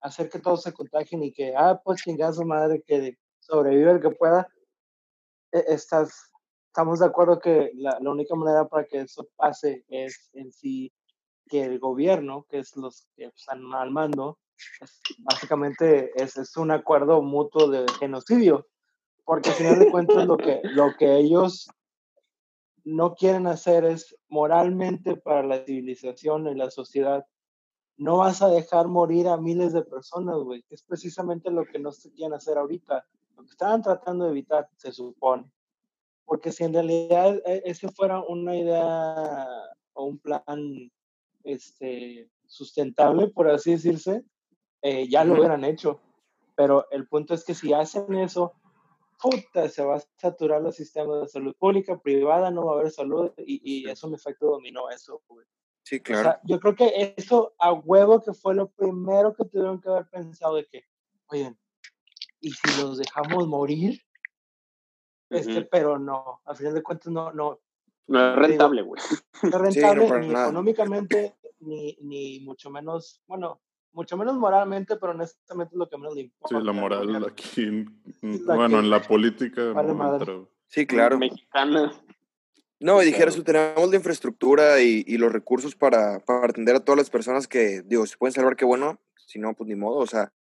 hacer 0.01 0.29
que 0.31 0.39
todos 0.39 0.63
se 0.63 0.73
contagien 0.73 1.23
y 1.23 1.33
que, 1.33 1.55
ah, 1.57 1.81
pues 1.85 2.03
chingada 2.03 2.33
su 2.33 2.45
madre, 2.45 2.83
que 2.87 3.19
sobrevive 3.41 3.93
el 3.93 4.01
que 4.01 4.11
pueda, 4.11 4.49
e- 5.53 5.65
estás, 5.69 6.31
estamos 6.69 7.01
de 7.01 7.07
acuerdo 7.07 7.41
que 7.41 7.71
la, 7.75 7.99
la 8.01 8.11
única 8.11 8.35
manera 8.35 8.67
para 8.69 8.85
que 8.87 9.01
eso 9.01 9.29
pase 9.37 9.85
es 9.89 10.31
en 10.35 10.53
sí 10.53 10.93
que 11.49 11.65
el 11.65 11.79
gobierno, 11.79 12.47
que 12.49 12.59
es 12.59 12.77
los 12.77 13.09
que 13.17 13.25
están 13.25 13.63
al 13.75 13.91
mando, 13.91 14.39
es- 14.81 15.01
básicamente 15.19 16.11
es, 16.15 16.37
es 16.37 16.57
un 16.57 16.71
acuerdo 16.71 17.23
mutuo 17.23 17.69
de 17.69 17.87
genocidio 17.99 18.67
porque 19.25 19.51
al 19.51 19.57
final 19.57 19.79
de 19.79 19.91
cuentas 19.91 20.27
lo 20.27 20.37
que, 20.37 20.61
lo 20.73 20.95
que 20.97 21.17
ellos 21.17 21.69
no 22.85 23.15
quieren 23.15 23.47
hacer 23.47 23.85
es 23.85 24.17
moralmente 24.29 25.17
para 25.17 25.43
la 25.43 25.65
civilización 25.65 26.47
y 26.49 26.55
la 26.55 26.71
sociedad. 26.71 27.27
No 27.97 28.19
vas 28.19 28.41
a 28.43 28.49
dejar 28.49 28.89
morir 28.89 29.29
a 29.29 29.37
miles 29.37 29.73
de 29.73 29.83
personas, 29.83 30.37
güey, 30.39 30.65
es 30.71 30.83
precisamente 30.83 31.51
lo 31.51 31.67
que 31.67 31.79
no 31.79 31.93
se 31.93 32.11
quieren 32.13 32.35
hacer 32.35 32.57
ahorita. 32.57 33.05
Lo 33.37 33.43
que 33.45 33.51
estaban 33.51 33.83
tratando 33.83 34.25
de 34.25 34.31
evitar, 34.31 34.69
se 34.77 34.93
supone. 34.93 35.51
Porque 36.29 36.53
si 36.53 36.63
en 36.63 36.75
realidad 36.75 37.41
e- 37.47 37.63
ese 37.65 37.89
fuera 37.89 38.21
una 38.21 38.55
idea 38.55 39.49
o 39.95 40.05
un 40.05 40.19
plan 40.19 40.93
este, 41.43 42.31
sustentable, 42.47 43.29
por 43.29 43.49
así 43.49 43.71
decirse, 43.71 44.23
eh, 44.83 45.09
ya 45.09 45.25
lo 45.25 45.35
hubieran 45.39 45.65
hecho. 45.65 46.01
Pero 46.55 46.87
el 46.91 47.09
punto 47.09 47.33
es 47.33 47.45
que 47.45 47.55
si 47.55 47.73
hacen 47.73 48.15
eso, 48.15 48.53
puta, 49.23 49.71
se 49.71 49.83
va 49.83 49.97
a 49.97 50.03
saturar 50.19 50.61
los 50.61 50.77
sistemas 50.77 51.23
de 51.23 51.29
salud 51.29 51.57
pública, 51.59 51.99
privada, 51.99 52.51
no 52.51 52.67
va 52.67 52.73
a 52.73 52.81
haber 52.81 52.91
salud 52.91 53.33
y, 53.39 53.61
y 53.65 53.89
es 53.89 54.05
un 54.05 54.15
efecto 54.15 54.51
dominó 54.51 54.91
eso, 54.91 55.23
güey. 55.29 55.47
Sí, 55.83 55.97
O 55.97 56.03
claro. 56.03 56.23
sea, 56.23 56.41
yo 56.45 56.61
creo 56.61 56.75
que 56.77 57.15
eso 57.17 57.55
a 57.59 57.73
huevo 57.73 58.21
que 58.21 58.35
fue 58.35 58.55
lo 58.55 58.69
primero 58.69 59.35
que 59.35 59.47
tuvieron 59.47 59.81
que 59.81 59.89
haber 59.89 60.07
pensado 60.11 60.57
de 60.57 60.67
que, 60.67 60.85
oye, 61.29 61.57
¿y 62.41 62.51
si 62.51 62.83
los 62.83 62.99
dejamos 62.99 63.49
morir? 63.49 64.03
Este, 65.31 65.63
pero 65.63 65.99
no, 65.99 66.41
al 66.45 66.57
final 66.57 66.75
de 66.75 66.83
cuentas 66.83 67.13
no, 67.13 67.33
no, 67.33 67.61
No 68.07 68.31
es 68.31 68.37
rentable, 68.37 68.83
güey. 68.83 69.01
no 69.43 69.49
es 69.49 69.55
rentable 69.61 70.09
para 70.09 70.21
ni 70.21 70.29
nada. 70.29 70.45
económicamente, 70.47 71.37
ni, 71.61 71.97
ni 72.01 72.41
mucho 72.41 72.71
menos, 72.71 73.23
bueno, 73.27 73.61
mucho 73.93 74.17
menos 74.17 74.37
moralmente, 74.37 74.97
pero 74.97 75.13
honestamente 75.13 75.75
es 75.75 75.79
lo 75.79 75.89
que 75.89 75.99
menos 75.99 76.15
le 76.15 76.23
Sí, 76.23 76.27
importa. 76.27 76.61
la 76.61 76.71
al 76.71 76.77
moral 76.77 77.25
aquí, 77.27 77.67
La 78.23 78.55
bueno, 78.55 78.79
que 78.79 78.85
en 78.85 78.91
la 78.91 79.03
política 79.03 79.63
vale 79.73 79.93
no. 79.95 80.49
Sí, 80.67 80.87
claro. 80.87 81.19
Mexicana. 81.19 81.93
No, 82.81 83.03
y 83.03 83.07
dijeras 83.07 83.35
tú, 83.35 83.43
tenemos 83.43 83.91
la 83.91 83.97
infraestructura 83.97 84.81
y, 84.81 85.03
y 85.07 85.17
los 85.17 85.33
recursos 85.33 85.75
para, 85.75 86.21
para 86.21 86.47
atender 86.47 86.77
a 86.77 86.81
todas 86.81 86.97
las 86.99 87.11
personas 87.11 87.49
que, 87.49 87.83
digo, 87.83 88.07
si 88.07 88.17
pueden 88.17 88.33
salvar, 88.33 88.55
qué 88.55 88.65
bueno, 88.65 89.01
si 89.27 89.39
no, 89.41 89.53
pues 89.55 89.67
ni 89.69 89.75
modo. 89.75 89.97
O 89.99 90.07
sea, 90.07 90.33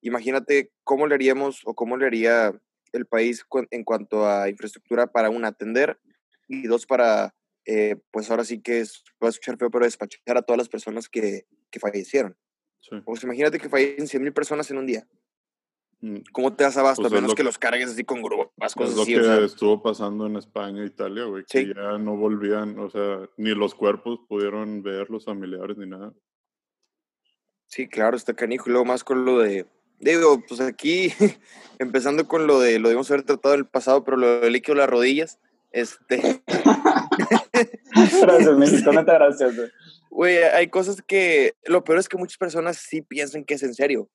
imagínate 0.00 0.72
cómo 0.84 1.06
le 1.06 1.14
haríamos 1.14 1.60
o 1.66 1.74
cómo 1.74 1.96
le 1.98 2.06
haría 2.06 2.54
el 2.92 3.06
país 3.06 3.44
en 3.70 3.84
cuanto 3.84 4.26
a 4.28 4.48
infraestructura 4.48 5.06
para, 5.06 5.30
una, 5.30 5.48
atender 5.48 5.98
y 6.48 6.66
dos, 6.66 6.86
para, 6.86 7.34
eh, 7.64 7.96
pues 8.10 8.30
ahora 8.30 8.44
sí 8.44 8.60
que 8.60 8.80
es, 8.80 9.02
va 9.22 9.28
a 9.28 9.30
escuchar 9.30 9.56
feo, 9.56 9.70
pero 9.70 9.84
despachar 9.84 10.36
a 10.36 10.42
todas 10.42 10.58
las 10.58 10.68
personas 10.68 11.08
que, 11.08 11.46
que 11.70 11.80
fallecieron. 11.80 12.36
Sí. 12.80 12.96
Pues 13.04 13.22
imagínate 13.22 13.58
que 13.58 13.68
fallecen 13.68 14.08
100 14.08 14.22
mil 14.22 14.32
personas 14.32 14.70
en 14.70 14.78
un 14.78 14.86
día. 14.86 15.06
Mm, 16.00 16.16
¿Cómo 16.32 16.52
te 16.54 16.64
das 16.64 16.76
abasto? 16.76 17.02
Pues 17.02 17.12
a 17.12 17.14
es 17.16 17.20
menos 17.22 17.30
lo 17.30 17.34
que 17.36 17.40
que- 17.42 17.44
los 17.44 17.58
cargues 17.58 17.90
así 17.90 18.02
con 18.04 18.20
grúas, 18.22 18.48
Es 18.60 18.74
cosas 18.74 18.96
lo 18.96 19.02
así. 19.02 19.14
que 19.14 19.20
o 19.20 19.24
sea, 19.24 19.38
estuvo 19.44 19.80
pasando 19.82 20.26
en 20.26 20.36
España 20.36 20.82
e 20.82 20.86
Italia, 20.86 21.24
güey, 21.24 21.44
que 21.48 21.60
Sí. 21.64 21.72
ya 21.74 21.96
no 21.98 22.16
volvían, 22.16 22.76
o 22.80 22.90
sea, 22.90 23.28
ni 23.36 23.54
los 23.54 23.74
cuerpos 23.76 24.18
pudieron 24.28 24.82
ver 24.82 25.08
los 25.10 25.24
familiares 25.24 25.76
ni 25.78 25.86
nada. 25.86 26.12
Sí, 27.66 27.88
claro, 27.88 28.16
está 28.16 28.34
canijo. 28.34 28.68
Y 28.68 28.72
luego 28.72 28.84
más 28.84 29.04
con 29.04 29.24
lo 29.24 29.38
de. 29.38 29.66
Digo, 30.02 30.42
pues 30.48 30.60
aquí, 30.60 31.12
empezando 31.78 32.26
con 32.26 32.48
lo 32.48 32.58
de. 32.58 32.80
Lo 32.80 32.88
debemos 32.88 33.10
haber 33.10 33.22
tratado 33.22 33.54
en 33.54 33.60
el 33.60 33.66
pasado, 33.66 34.02
pero 34.04 34.16
lo 34.16 34.40
del 34.40 34.52
líquido 34.52 34.74
de 34.74 34.80
las 34.80 34.90
rodillas. 34.90 35.38
Este. 35.70 36.42
Gracias, 38.20 38.56
México, 38.56 38.90
gracias. 38.92 39.56
güey. 39.56 39.70
Güey, 40.10 40.42
hay 40.42 40.68
cosas 40.68 41.02
que. 41.06 41.54
Lo 41.66 41.84
peor 41.84 41.98
es 41.98 42.08
que 42.08 42.16
muchas 42.16 42.36
personas 42.36 42.78
sí 42.78 43.00
piensan 43.02 43.44
que 43.44 43.54
es 43.54 43.62
en 43.62 43.74
serio. 43.74 44.10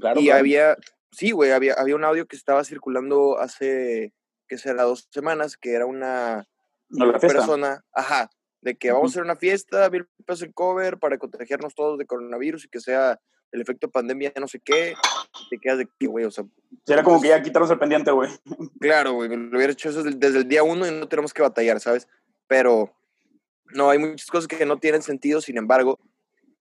Claro, 0.00 0.20
y 0.20 0.26
claro. 0.26 0.38
había. 0.38 0.76
Sí, 1.10 1.32
güey, 1.32 1.50
había, 1.50 1.74
había 1.74 1.96
un 1.96 2.04
audio 2.04 2.26
que 2.26 2.36
estaba 2.36 2.62
circulando 2.62 3.38
hace. 3.40 4.12
¿Qué 4.46 4.56
será? 4.56 4.84
Dos 4.84 5.08
semanas, 5.10 5.56
que 5.56 5.72
era 5.72 5.86
una 5.86 6.46
No, 6.88 7.12
persona. 7.18 7.84
Ajá. 7.92 8.30
De 8.60 8.76
que 8.76 8.92
vamos 8.92 9.10
a 9.10 9.12
hacer 9.12 9.22
una 9.24 9.36
fiesta, 9.36 9.90
mil 9.90 10.06
pesos 10.24 10.42
el 10.42 10.54
cover 10.54 10.98
para 10.98 11.18
contagiarnos 11.18 11.74
todos 11.74 11.98
de 11.98 12.06
coronavirus 12.06 12.64
y 12.64 12.68
que 12.68 12.80
sea 12.80 13.18
el 13.54 13.60
efecto 13.60 13.88
pandemia, 13.88 14.32
no 14.40 14.48
sé 14.48 14.58
qué. 14.58 14.94
Te 15.48 15.58
quedas 15.58 15.78
de 15.78 15.88
que, 15.98 16.06
güey, 16.08 16.24
o 16.24 16.30
sea, 16.30 16.44
Era 16.86 17.04
como 17.04 17.22
que 17.22 17.28
ya 17.28 17.40
quitarnos 17.40 17.70
el 17.70 17.78
pendiente, 17.78 18.10
güey. 18.10 18.28
Claro, 18.80 19.12
güey, 19.12 19.28
lo 19.28 19.56
hubiera 19.56 19.72
hecho 19.72 19.88
eso 19.88 20.02
desde, 20.02 20.38
el 20.38 20.48
día 20.48 20.64
uno 20.64 20.86
y 20.86 20.90
no 20.90 21.08
tenemos 21.08 21.32
que 21.32 21.42
batallar, 21.42 21.78
¿sabes? 21.80 22.08
Pero 22.48 22.92
no, 23.72 23.90
hay 23.90 23.98
muchas 23.98 24.28
cosas 24.28 24.48
que 24.48 24.66
no 24.66 24.78
tienen 24.78 25.02
sentido, 25.02 25.40
sin 25.40 25.56
embargo, 25.56 26.00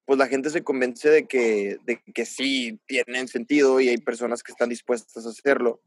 pues 0.05 0.19
la 0.19 0.27
gente 0.27 0.51
se 0.51 0.63
convence 0.63 1.09
de 1.09 1.25
que, 1.25 1.77
de 1.83 1.99
que 2.13 2.25
sí 2.25 2.79
tienen 2.85 3.27
sentido 3.27 3.79
y 3.79 3.89
hay 3.89 3.97
personas 3.97 4.43
que 4.43 4.51
están 4.51 4.69
dispuestas 4.69 5.25
a 5.25 5.29
hacerlo. 5.29 5.81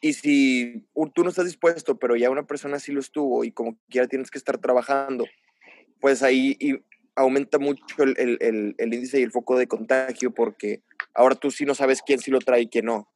Y 0.00 0.14
si 0.14 0.88
tú 1.14 1.22
no 1.22 1.28
estás 1.28 1.44
dispuesto, 1.44 1.98
pero 1.98 2.16
ya 2.16 2.30
una 2.30 2.46
persona 2.46 2.78
sí 2.78 2.90
lo 2.90 3.00
estuvo 3.00 3.44
y 3.44 3.52
como 3.52 3.76
quiera 3.90 4.08
tienes 4.08 4.30
que 4.30 4.38
estar 4.38 4.58
trabajando, 4.58 5.26
pues 6.00 6.22
ahí 6.22 6.56
aumenta 7.14 7.58
mucho 7.58 7.84
el, 8.02 8.14
el- 8.18 8.38
el- 8.40 8.74
el 8.78 8.94
índice 8.94 9.20
y 9.20 9.22
el 9.22 9.30
foco 9.32 9.58
de 9.58 9.66
contagio 9.66 10.32
porque 10.32 10.82
ahora 11.14 11.34
tú 11.34 11.50
sí 11.50 11.64
no 11.64 11.74
sabes 11.74 12.02
quién 12.02 12.18
sí 12.20 12.30
lo 12.30 12.38
trae 12.38 12.62
y 12.62 12.66
quién 12.68 12.86
no. 12.86 13.08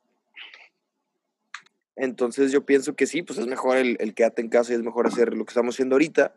Entonces 1.97 2.53
yo 2.53 2.67
pienso 2.67 2.95
que 2.95 3.07
sí, 3.07 3.23
pues 3.23 3.39
es 3.39 3.47
mejor 3.47 3.79
el, 3.79 3.97
el 4.01 4.15
quédate 4.15 4.43
en 4.43 4.49
casa 4.49 4.73
y 4.73 4.77
es 4.77 4.83
mejor 4.83 5.07
hacer 5.07 5.33
lo 5.35 5.45
que 5.45 5.51
estamos 5.51 5.75
haciendo 5.75 5.95
ahorita. 5.95 6.35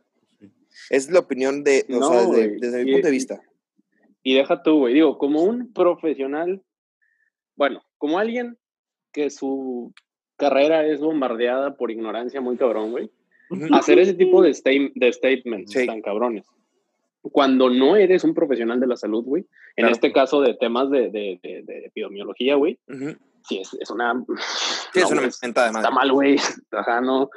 Es 0.89 1.09
la 1.11 1.19
opinión 1.19 1.63
de, 1.63 1.85
o 1.89 1.99
No, 1.99 2.09
sea, 2.11 2.45
desde, 2.59 2.83
mi 2.85 2.91
y- 2.91 2.93
punto 2.93 3.07
de 3.07 3.11
vista. 3.11 3.41
Y 4.23 4.35
deja 4.35 4.63
tú, 4.63 4.79
güey. 4.79 4.93
Digo, 4.93 5.17
como 5.17 5.43
un 5.43 5.73
profesional, 5.73 6.61
bueno, 7.55 7.81
como 7.97 8.19
alguien 8.19 8.57
que 9.11 9.29
su 9.29 9.93
carrera 10.37 10.85
es 10.85 10.99
bombardeada 11.01 11.75
por 11.75 11.91
ignorancia 11.91 12.39
muy 12.39 12.55
cabrón, 12.57 12.91
güey. 12.91 13.11
Hacer 13.71 13.99
ese 13.99 14.13
tipo 14.13 14.41
de, 14.41 14.49
de 14.95 15.13
statements 15.13 15.71
Sí. 15.73 15.85
tan 15.85 16.01
cabrones. 16.01 16.45
Cuando 17.21 17.69
no 17.69 17.95
eres 17.95 18.23
un 18.23 18.33
profesional 18.33 18.79
de 18.79 18.87
la 18.87 18.95
salud, 18.95 19.23
güey, 19.23 19.43
en 19.75 19.83
Claro. 19.83 19.91
este 19.93 20.11
caso 20.13 20.41
de 20.41 20.53
temas 20.53 20.89
de, 20.89 21.09
de, 21.09 21.39
de- 21.43 21.63
de 21.63 21.85
epidemiología, 21.85 22.55
güey, 22.55 22.79
Ujú. 22.87 23.15
sí 23.47 23.59
es, 23.59 23.73
es 23.79 23.89
una... 23.91 24.13
Sí, 24.93 24.99
es 24.99 25.03
no, 25.09 25.09
una 25.11 25.21
güey, 25.21 25.31
mentada 25.41 25.67
de 25.67 25.73
madre. 25.73 25.83
Está 25.85 25.95
mal, 25.95 26.11
güey. 26.11 26.35
Ajá, 26.71 27.01
no, 27.01 27.29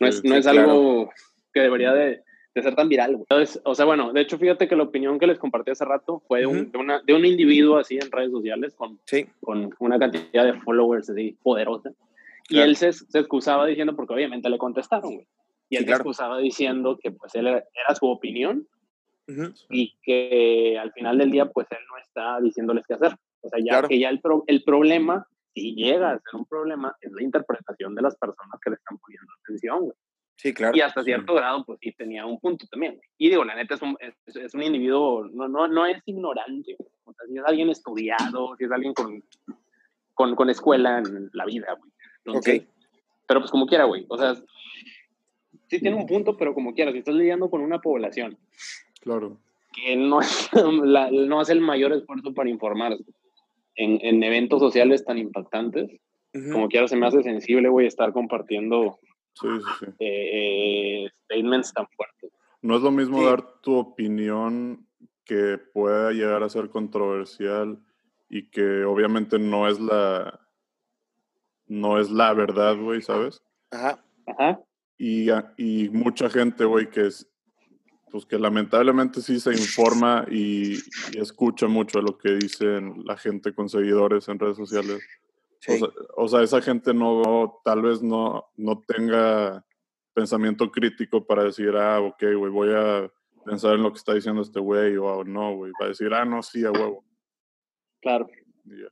no 0.00 0.06
es, 0.06 0.18
Sí, 0.20 0.28
no 0.28 0.34
sí, 0.34 0.38
es 0.40 0.46
claro. 0.46 0.70
algo 0.70 1.10
que 1.54 1.60
debería 1.60 1.92
de, 1.94 2.22
de 2.54 2.62
ser 2.62 2.74
tan 2.74 2.88
viral, 2.88 3.12
güey. 3.12 3.22
Entonces, 3.30 3.60
o 3.64 3.74
sea, 3.74 3.86
bueno, 3.86 4.12
de 4.12 4.20
hecho, 4.20 4.38
fíjate 4.38 4.68
que 4.68 4.76
la 4.76 4.82
opinión 4.84 5.18
que 5.18 5.26
les 5.26 5.38
compartí 5.38 5.70
hace 5.70 5.84
rato 5.86 6.22
fue 6.28 6.40
de, 6.40 6.46
un, 6.46 6.58
Ujú. 6.60 6.70
de, 6.72 6.78
una, 6.78 7.00
de 7.00 7.14
un 7.14 7.24
individuo 7.24 7.78
así 7.78 7.96
en 7.96 8.10
redes 8.12 8.30
sociales 8.32 8.74
con, 8.74 8.98
con 9.40 9.70
una 9.78 9.98
cantidad 9.98 10.44
de 10.44 10.60
followers 10.60 11.08
así 11.10 11.36
poderosa. 11.42 11.90
Y 12.48 12.54
Claro. 12.54 12.68
él 12.68 12.76
se, 12.76 12.92
se 12.92 13.18
excusaba 13.20 13.64
diciendo, 13.66 13.94
porque 13.96 14.12
obviamente 14.12 14.50
le 14.50 14.58
contestaron, 14.58 15.14
güey. 15.14 15.26
Y 15.68 15.76
él 15.76 15.84
claro. 15.84 15.98
se 15.98 16.00
excusaba 16.08 16.38
diciendo 16.38 16.98
que 17.00 17.12
pues 17.12 17.32
él 17.36 17.46
era, 17.46 17.58
era 17.58 17.94
su 17.94 18.06
opinión 18.06 18.66
y 19.68 19.94
que 20.02 20.78
al 20.78 20.92
final 20.92 21.18
del 21.18 21.30
día 21.30 21.46
pues 21.46 21.66
él 21.70 21.78
no 21.88 21.96
está 21.98 22.40
diciéndoles 22.40 22.84
qué 22.86 22.94
hacer. 22.94 23.12
O 23.42 23.48
sea, 23.48 23.58
ya 23.60 23.70
Claro. 23.72 23.88
que 23.88 23.98
ya 23.98 24.08
el, 24.10 24.20
pro- 24.20 24.44
el 24.46 24.62
problema, 24.64 25.26
si 25.54 25.74
llega 25.74 26.10
a 26.10 26.14
ser 26.20 26.34
un 26.40 26.46
problema, 26.46 26.94
es 27.00 27.12
la 27.12 27.22
interpretación 27.22 27.94
de 27.94 28.02
las 28.02 28.16
personas 28.16 28.60
que 28.62 28.70
le 28.70 28.76
están 28.76 28.98
poniendo 28.98 29.32
atención, 29.44 29.80
güey. 29.80 29.92
sí, 30.36 30.52
claro. 30.54 30.76
Y 30.76 30.80
hasta 30.80 31.00
Sí. 31.02 31.06
cierto 31.06 31.34
grado, 31.34 31.64
pues 31.64 31.78
sí 31.82 31.92
tenía 31.92 32.26
un 32.26 32.38
punto 32.40 32.66
también. 32.70 32.94
güey. 32.96 33.08
Y 33.18 33.28
digo, 33.30 33.44
la 33.44 33.54
neta 33.54 33.74
es 33.74 33.82
un, 33.82 33.96
es, 34.00 34.14
es 34.36 34.54
un 34.54 34.62
individuo, 34.62 35.26
no, 35.32 35.48
no, 35.48 35.68
no 35.68 35.86
es 35.86 36.02
ignorante. 36.06 36.74
güey. 36.78 36.90
O 37.04 37.12
sea, 37.12 37.26
si 37.26 37.36
es 37.38 37.44
alguien 37.44 37.68
estudiado, 37.70 38.56
si 38.56 38.64
es 38.64 38.70
alguien 38.72 38.94
con, 38.94 39.22
con, 40.14 40.34
con 40.34 40.50
escuela 40.50 40.98
en 40.98 41.30
la 41.32 41.44
vida, 41.44 41.68
güey. 41.78 41.90
Entonces, 42.24 42.62
Ok. 42.62 42.68
Pero 43.26 43.40
pues 43.40 43.50
como 43.52 43.66
quiera, 43.66 43.84
güey. 43.84 44.04
O 44.08 44.18
sea, 44.18 44.34
sí 45.68 45.78
tiene 45.80 45.94
un 45.96 46.06
punto, 46.06 46.36
pero 46.36 46.52
como 46.52 46.74
quiera, 46.74 46.90
si 46.92 46.98
estás 46.98 47.14
lidiando 47.14 47.48
con 47.48 47.60
una 47.60 47.78
población 47.80 48.36
Claro. 49.00 49.38
que 49.72 49.96
no, 49.96 50.20
es- 50.20 50.50
la- 50.84 51.10
no 51.10 51.40
hace 51.40 51.52
el 51.52 51.60
mayor 51.60 51.92
esfuerzo 51.92 52.34
para 52.34 52.50
informarse 52.50 53.04
en, 53.76 53.98
en 54.02 54.22
eventos 54.22 54.60
sociales 54.60 55.04
tan 55.04 55.16
impactantes, 55.18 55.90
Ujú. 56.34 56.52
como 56.52 56.68
quiera 56.68 56.86
se 56.88 56.96
me 56.96 57.06
hace 57.06 57.22
sensible, 57.22 57.68
güey, 57.68 57.86
estar 57.86 58.12
compartiendo 58.12 58.98
Sí, 59.34 59.46
sí, 59.48 59.64
sí. 59.80 59.86
eh, 60.00 61.04
eh, 61.04 61.10
statements 61.24 61.72
tan 61.72 61.86
fuertes. 61.96 62.30
No 62.62 62.76
es 62.76 62.82
lo 62.82 62.90
mismo 62.90 63.20
Sí. 63.20 63.24
dar 63.26 63.60
tu 63.62 63.76
opinión 63.76 64.86
que 65.24 65.56
pueda 65.72 66.10
llegar 66.10 66.42
a 66.42 66.48
ser 66.48 66.68
controversial 66.68 67.78
y 68.28 68.50
que 68.50 68.84
obviamente 68.84 69.38
no 69.38 69.68
es 69.68 69.78
la 69.80 70.40
no 71.68 71.98
es 72.00 72.10
la 72.10 72.34
verdad, 72.34 72.76
güey, 72.76 73.00
¿sabes? 73.00 73.40
Ajá. 73.70 74.04
Ajá. 74.26 74.60
Y, 74.98 75.30
a- 75.30 75.54
y 75.56 75.88
mucha 75.90 76.28
gente, 76.28 76.64
güey, 76.64 76.90
que 76.90 77.06
es 77.06 77.30
pues 78.10 78.26
que 78.26 78.38
lamentablemente 78.38 79.20
sí 79.22 79.40
se 79.40 79.52
informa 79.52 80.26
y, 80.30 80.74
y 81.12 81.18
escucha 81.20 81.66
mucho 81.66 81.98
de 81.98 82.04
lo 82.04 82.18
que 82.18 82.32
dicen 82.32 83.02
la 83.04 83.16
gente 83.16 83.54
con 83.54 83.68
seguidores 83.68 84.28
en 84.28 84.38
redes 84.38 84.56
sociales. 84.56 85.00
Sí. 85.60 85.72
O, 85.72 85.78
sea, 85.78 85.88
o 86.16 86.28
sea, 86.28 86.42
esa 86.42 86.62
gente 86.62 86.94
no, 86.94 87.60
tal 87.64 87.82
vez 87.82 88.02
no, 88.02 88.50
no 88.56 88.80
tenga 88.86 89.64
pensamiento 90.14 90.70
crítico 90.70 91.24
para 91.26 91.44
decir, 91.44 91.76
ah, 91.76 92.00
ok, 92.00 92.22
güey, 92.36 92.50
voy 92.50 92.70
a 92.74 93.10
pensar 93.44 93.74
en 93.74 93.82
lo 93.82 93.92
que 93.92 93.98
está 93.98 94.14
diciendo 94.14 94.42
este 94.42 94.60
güey, 94.60 94.96
o 94.96 95.20
ah, 95.20 95.24
no, 95.24 95.56
güey, 95.56 95.72
va 95.80 95.86
a 95.86 95.88
decir, 95.90 96.12
ah, 96.12 96.24
no, 96.24 96.42
sí, 96.42 96.64
a 96.64 96.72
huevo. 96.72 97.04
Claro. 98.00 98.28
Y 98.64 98.82
ya. 98.82 98.88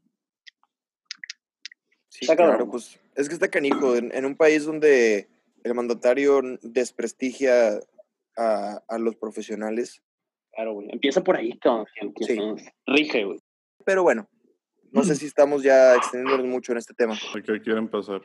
Sí, 2.09 2.19
Está 2.23 2.37
claro, 2.37 2.53
cabrón. 2.53 2.71
pues 2.71 2.99
es 3.15 3.29
que 3.29 3.35
está 3.35 3.49
canijo. 3.49 3.97
En, 3.97 4.15
en 4.15 4.25
un 4.25 4.37
país 4.37 4.65
donde 4.65 5.29
el 5.65 5.75
mandatario 5.75 6.41
desprestigia 6.63 7.81
a, 8.39 8.83
a 8.89 8.99
los 8.99 9.17
profesionales. 9.17 10.03
Claro, 10.53 10.73
güey. 10.75 10.89
Empieza 10.91 11.23
por 11.23 11.37
ahí, 11.37 11.59
cabrón. 11.59 11.87
Sí. 12.21 12.39
Rige, 12.87 13.25
güey. 13.25 13.39
Pero 13.85 14.03
bueno, 14.03 14.29
no 14.93 15.03
sé 15.05 15.15
si 15.15 15.27
estamos 15.27 15.63
ya 15.63 15.95
extendiéndonos 15.97 16.47
mucho 16.47 16.73
en 16.73 16.79
este 16.79 16.95
tema. 16.95 17.15
¿A 17.15 17.41
qué 17.43 17.61
quieren 17.61 17.89
pasar? 17.89 18.23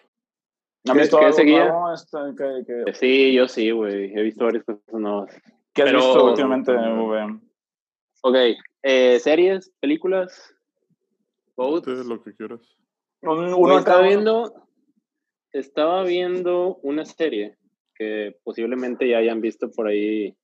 ¿Han 0.87 0.95
¿Qué- 0.95 1.01
visto 1.01 1.17
qué 1.19 1.25
algo 1.25 1.37
seguía? 1.37 1.65
nuevo? 1.69 1.93
Este, 1.93 2.17
que, 2.37 2.83
que- 2.85 2.93
Sí, 2.93 3.33
yo 3.33 3.47
sí, 3.47 3.71
güey. 3.71 4.13
He 4.17 4.21
visto 4.23 4.45
varias 4.45 4.63
cosas 4.63 4.81
nuevas. 4.91 5.33
¿Qué 5.73 5.81
has 5.83 5.89
Pero- 5.89 5.99
visto 5.99 6.25
últimamente, 6.25 6.71
V? 6.71 7.39
Ok. 8.21 8.35
eh, 8.83 9.19
series, 9.19 9.71
películas. 9.79 10.53
Both. 11.55 11.85
Date 11.87 12.03
lo 12.07 12.21
que 12.21 12.35
quieras. 12.35 12.61
Uno 13.21 13.77
estaba 13.79 14.01
viendo, 14.01 14.67
estaba 15.51 16.03
viendo 16.03 16.77
una 16.83 17.05
serie 17.05 17.57
que 18.03 18.35
posiblemente 18.43 19.07
ya 19.07 19.17
hayan 19.17 19.39
visto 19.41 19.71
por 19.71 19.87
ahí 19.87 20.35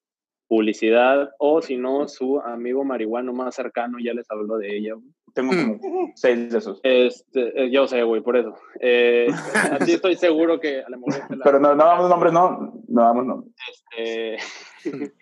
publicidad 0.48 1.30
o 1.38 1.62
si 1.62 1.78
no, 1.78 2.08
su 2.08 2.40
amigo 2.40 2.84
marihuano 2.84 3.34
más 3.34 3.54
cercano 3.56 3.98
ya 4.04 4.14
les 4.14 4.30
habló 4.32 4.58
de 4.58 4.78
ella. 4.78 4.94
güey. 4.96 5.06
Tengo 5.36 5.52
como 5.52 5.80
seis 6.16 6.52
de 6.52 6.58
esos. 6.58 6.80
Este, 6.84 7.64
eh, 7.66 7.70
yo 7.70 7.86
sé, 7.88 8.02
güey, 8.04 8.22
por 8.22 8.36
eso. 8.36 8.56
Eh, 8.80 9.28
así 9.80 9.94
estoy 9.94 10.16
seguro 10.16 10.60
que 10.60 10.82
a 10.82 10.90
lo 10.90 10.98
mejor 11.00 11.38
la- 11.38 11.44
Pero 11.44 11.60
no, 11.60 11.76
no 11.76 11.86
damos 11.86 12.10
nombres, 12.10 12.34
no. 12.34 12.74
No 12.88 13.02
damos 13.04 13.26
nombres. 13.26 13.54
este, 13.70 14.38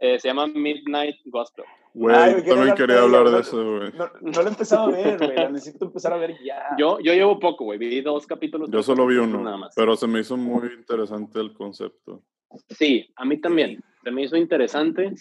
eh, 0.00 0.18
se 0.18 0.28
llama 0.28 0.46
Midnight 0.48 1.16
Gospel. 1.26 1.64
Güey, 1.94 2.44
también 2.46 2.74
quería 2.74 3.02
hablar 3.02 3.28
de 3.30 3.40
eso, 3.40 3.78
güey. 3.78 3.92
No, 3.92 4.10
no 4.22 4.42
lo 4.42 4.48
he 4.48 4.50
empezado 4.50 4.84
a 4.84 4.90
ver, 4.90 5.18
güey. 5.18 5.36
La 5.36 5.50
necesito 5.50 5.84
empezar 5.86 6.12
a 6.14 6.16
ver 6.16 6.34
ya. 6.42 6.68
Yo, 6.78 6.98
yo 7.00 7.12
llevo 7.12 7.38
poco, 7.38 7.64
güey. 7.64 7.78
Vi 7.78 8.00
dos 8.00 8.26
capítulos. 8.26 8.70
Yo 8.70 8.82
solo 8.82 9.06
vi 9.06 9.16
uno, 9.16 9.42
Nada 9.42 9.56
más. 9.58 9.74
pero 9.76 9.94
se 9.96 10.06
me 10.06 10.20
hizo 10.20 10.36
muy 10.36 10.68
interesante 10.68 11.38
el 11.38 11.52
concepto. 11.52 12.22
Sí, 12.70 13.12
a 13.16 13.24
mí 13.26 13.40
también. 13.40 13.82
Se 14.02 14.10
me 14.10 14.22
hizo 14.22 14.36
interesante. 14.36 15.12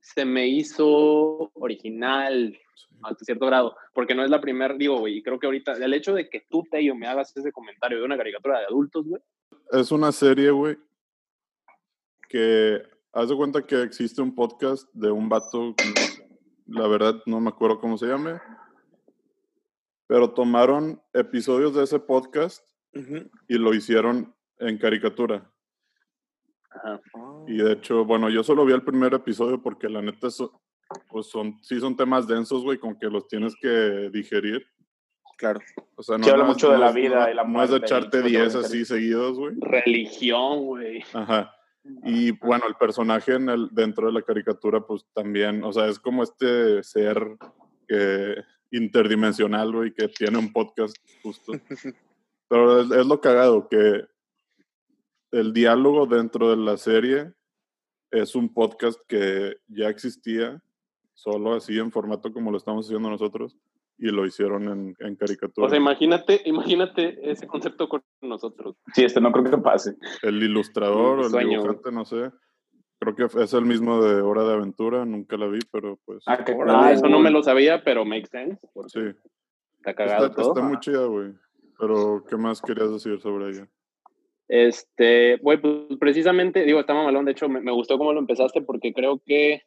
Se 0.00 0.24
me 0.24 0.46
hizo 0.48 1.50
original 1.54 2.56
Sí. 2.74 2.96
hasta 3.02 3.24
cierto 3.24 3.46
grado, 3.46 3.74
porque 3.94 4.14
no 4.14 4.22
es 4.24 4.30
la 4.30 4.40
primera, 4.40 4.74
digo, 4.74 4.98
güey, 4.98 5.18
y 5.18 5.22
creo 5.22 5.38
que 5.38 5.46
ahorita, 5.46 5.72
el 5.72 5.92
hecho 5.94 6.14
de 6.14 6.28
que 6.28 6.46
tú, 6.48 6.62
Tello, 6.70 6.94
me 6.94 7.06
hagas 7.06 7.34
ese 7.36 7.50
comentario 7.52 7.98
de 7.98 8.04
una 8.04 8.16
caricatura 8.16 8.58
de 8.60 8.66
adultos, 8.66 9.06
güey, 9.06 9.20
Es 9.72 9.90
una 9.92 10.12
serie, 10.12 10.50
güey, 10.50 10.76
que 12.28 12.82
haz 13.16 13.28
de 13.30 13.36
cuenta 13.36 13.66
que 13.66 13.82
existe 13.82 14.20
un 14.20 14.34
podcast 14.34 14.86
de 14.92 15.10
un 15.10 15.28
vato, 15.28 15.74
la 16.66 16.86
verdad 16.86 17.14
no 17.26 17.40
me 17.40 17.48
acuerdo 17.48 17.80
cómo 17.80 17.96
se 17.96 18.06
llame, 18.06 18.38
pero 20.06 20.30
tomaron 20.30 21.00
episodios 21.14 21.74
de 21.74 21.84
ese 21.84 21.98
podcast 21.98 22.62
Ujú. 22.94 23.28
y 23.48 23.58
lo 23.58 23.74
hicieron 23.74 24.34
en 24.58 24.78
caricatura. 24.78 25.50
Ajá. 26.70 27.00
Y 27.48 27.56
de 27.56 27.72
hecho, 27.72 28.04
bueno, 28.04 28.28
yo 28.28 28.42
solo 28.42 28.64
vi 28.66 28.74
el 28.74 28.82
primer 28.82 29.14
episodio 29.14 29.62
porque 29.62 29.88
la 29.88 30.02
neta, 30.02 30.28
eso, 30.28 30.60
pues 31.08 31.26
son, 31.26 31.56
sí 31.62 31.80
son 31.80 31.96
temas 31.96 32.26
densos, 32.28 32.62
güey, 32.62 32.78
con 32.78 32.98
que 32.98 33.06
los 33.06 33.26
tienes 33.28 33.54
que 33.60 34.10
digerir. 34.12 34.66
Claro. 35.38 35.60
O 35.96 36.02
sea, 36.02 36.18
no, 36.18 36.26
habla 36.28 36.44
mucho 36.44 36.70
de 36.70 36.78
la 36.78 36.92
vida 36.92 37.24
no- 37.26 37.30
y 37.30 37.34
la 37.34 37.44
No 37.44 37.62
es 37.62 37.70
de 37.70 37.76
muerte 37.78 37.86
y 37.86 37.96
echarte 37.96 38.18
cómo 38.18 38.22
te 38.24 38.28
10 38.28 38.54
vas 38.54 38.64
a 38.64 38.66
así 38.66 38.84
seguidos, 38.84 39.38
güey. 39.38 39.54
Religión, 39.60 40.64
güey. 40.66 41.02
Ajá. 41.14 41.55
Y 42.04 42.32
bueno, 42.32 42.64
el 42.68 42.74
personaje 42.74 43.34
en 43.34 43.48
el, 43.48 43.68
dentro 43.72 44.06
de 44.06 44.12
la 44.12 44.22
caricatura, 44.22 44.80
pues 44.80 45.04
también, 45.14 45.64
o 45.64 45.72
sea, 45.72 45.86
es 45.86 45.98
como 45.98 46.22
este 46.22 46.82
ser 46.82 47.36
que, 47.88 48.36
interdimensional, 48.70 49.72
güey, 49.72 49.92
que 49.92 50.08
tiene 50.08 50.38
un 50.38 50.52
podcast 50.52 50.96
justo. 51.22 51.52
Pero 52.48 52.80
es, 52.80 52.90
es 52.90 53.06
lo 53.06 53.20
cagado, 53.20 53.68
que 53.68 54.04
el 55.32 55.52
diálogo 55.52 56.06
dentro 56.06 56.50
de 56.50 56.56
la 56.56 56.76
serie 56.76 57.32
es 58.10 58.34
un 58.34 58.52
podcast 58.52 58.98
que 59.08 59.56
ya 59.68 59.88
existía, 59.88 60.62
solo 61.14 61.54
así 61.54 61.78
en 61.78 61.90
formato 61.90 62.32
como 62.32 62.50
lo 62.50 62.58
estamos 62.58 62.86
haciendo 62.86 63.10
nosotros, 63.10 63.56
y 63.98 64.08
lo 64.10 64.26
hicieron 64.26 64.68
en, 64.68 64.94
en 64.98 65.16
caricatura. 65.16 65.66
O 65.66 65.70
sea, 65.70 65.78
imagínate, 65.78 66.42
imagínate 66.44 67.18
ese 67.30 67.46
concepto 67.46 67.88
con 67.88 68.02
nosotros. 68.20 68.76
Sí, 68.94 69.04
este 69.04 69.20
no 69.20 69.32
creo 69.32 69.44
que 69.44 69.58
pase. 69.58 69.94
el 70.22 70.42
ilustrador 70.42 71.18
o 71.20 71.24
el 71.24 71.30
Sueño, 71.30 71.60
dibujante, 71.62 71.92
no 71.92 72.04
sé. 72.04 72.30
Creo 72.98 73.14
que 73.14 73.42
es 73.42 73.52
el 73.54 73.64
mismo 73.64 74.02
de 74.02 74.20
Hora 74.22 74.44
de 74.44 74.54
Aventura, 74.54 75.04
nunca 75.04 75.36
la 75.36 75.46
vi, 75.46 75.58
pero 75.70 75.98
pues 76.04 76.22
Ah, 76.26 76.44
que 76.44 76.56
Ah, 76.68 76.92
eso 76.92 77.08
no 77.08 77.18
me 77.20 77.30
lo 77.30 77.42
sabía, 77.42 77.82
pero 77.84 78.04
makes 78.04 78.28
sense. 78.30 78.58
sí. 78.88 79.00
Está 79.78 79.94
cagado 79.94 80.26
Está, 80.26 80.42
todo. 80.42 80.54
está 80.54 80.66
muy 80.66 80.78
chida, 80.80 81.04
güey. 81.06 81.32
Pero, 81.78 82.24
¿qué 82.28 82.36
más 82.36 82.60
querías 82.62 82.90
decir 82.90 83.20
sobre 83.20 83.50
ella? 83.50 83.68
Este, 84.48 85.36
güey, 85.38 85.60
pues 85.60 85.74
precisamente, 85.98 86.64
digo, 86.64 86.80
está 86.80 86.94
mamalón, 86.94 87.24
de 87.24 87.32
hecho, 87.32 87.48
me, 87.48 87.60
me 87.60 87.72
gustó 87.72 87.98
cómo 87.98 88.12
lo 88.12 88.20
empezaste 88.20 88.62
porque 88.62 88.92
creo 88.92 89.20
que 89.24 89.62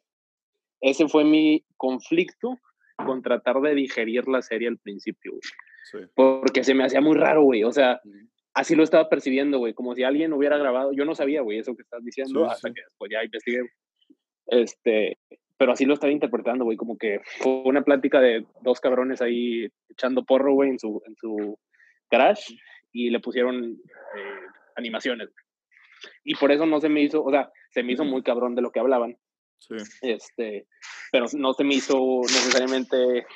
ese 0.80 1.08
fue 1.08 1.24
mi 1.24 1.64
conflicto 1.76 2.58
con 3.06 3.22
tratar 3.22 3.60
de 3.60 3.74
digerir 3.74 4.26
la 4.28 4.42
serie 4.42 4.68
al 4.68 4.78
principio, 4.78 5.32
güey. 5.32 5.40
Sí. 5.90 5.98
Porque 6.14 6.62
se 6.64 6.74
me 6.74 6.84
hacía 6.84 7.00
muy 7.00 7.16
raro, 7.16 7.42
güey, 7.42 7.64
o 7.64 7.72
sea, 7.72 8.00
así 8.54 8.74
lo 8.76 8.82
estaba 8.82 9.08
percibiendo, 9.08 9.58
güey, 9.58 9.74
como 9.74 9.94
si 9.94 10.02
alguien 10.04 10.32
hubiera 10.32 10.56
grabado, 10.58 10.92
yo 10.92 11.04
no 11.04 11.14
sabía, 11.14 11.42
güey, 11.42 11.58
eso 11.58 11.74
que 11.74 11.82
estás 11.82 12.04
diciendo, 12.04 12.44
Sí, 12.44 12.50
hasta 12.50 12.68
sí. 12.68 12.74
que 12.74 12.82
después 12.82 13.10
ya 13.10 13.24
investigué, 13.24 13.60
este, 14.46 15.18
pero 15.56 15.72
así 15.72 15.84
lo 15.84 15.94
estaba 15.94 16.12
interpretando, 16.12 16.64
güey, 16.64 16.76
como 16.76 16.96
que 16.96 17.20
fue 17.38 17.62
una 17.64 17.82
plática 17.82 18.20
de 18.20 18.46
dos 18.62 18.80
cabrones 18.80 19.20
ahí 19.22 19.68
echando 19.88 20.24
porro, 20.24 20.54
güey, 20.54 20.70
en 20.70 20.78
su, 20.78 21.02
en 21.06 21.14
su 21.16 21.58
garage 22.10 22.54
y 22.92 23.10
le 23.10 23.20
pusieron 23.20 23.64
eh, 23.64 24.40
animaciones. 24.76 25.28
güey. 25.28 25.44
Y 26.24 26.34
por 26.34 26.50
eso 26.50 26.66
no 26.66 26.80
se 26.80 26.88
me 26.88 27.02
hizo, 27.02 27.22
o 27.22 27.30
sea, 27.30 27.50
se 27.70 27.82
me 27.82 27.92
hizo 27.92 28.04
muy 28.04 28.22
cabrón 28.22 28.54
de 28.54 28.62
lo 28.62 28.70
que 28.70 28.80
hablaban, 28.80 29.16
Sí. 29.60 29.76
este, 30.02 30.66
pero 31.12 31.26
no 31.34 31.52
se 31.52 31.64
me 31.64 31.74
hizo 31.74 32.20
necesariamente 32.22 33.26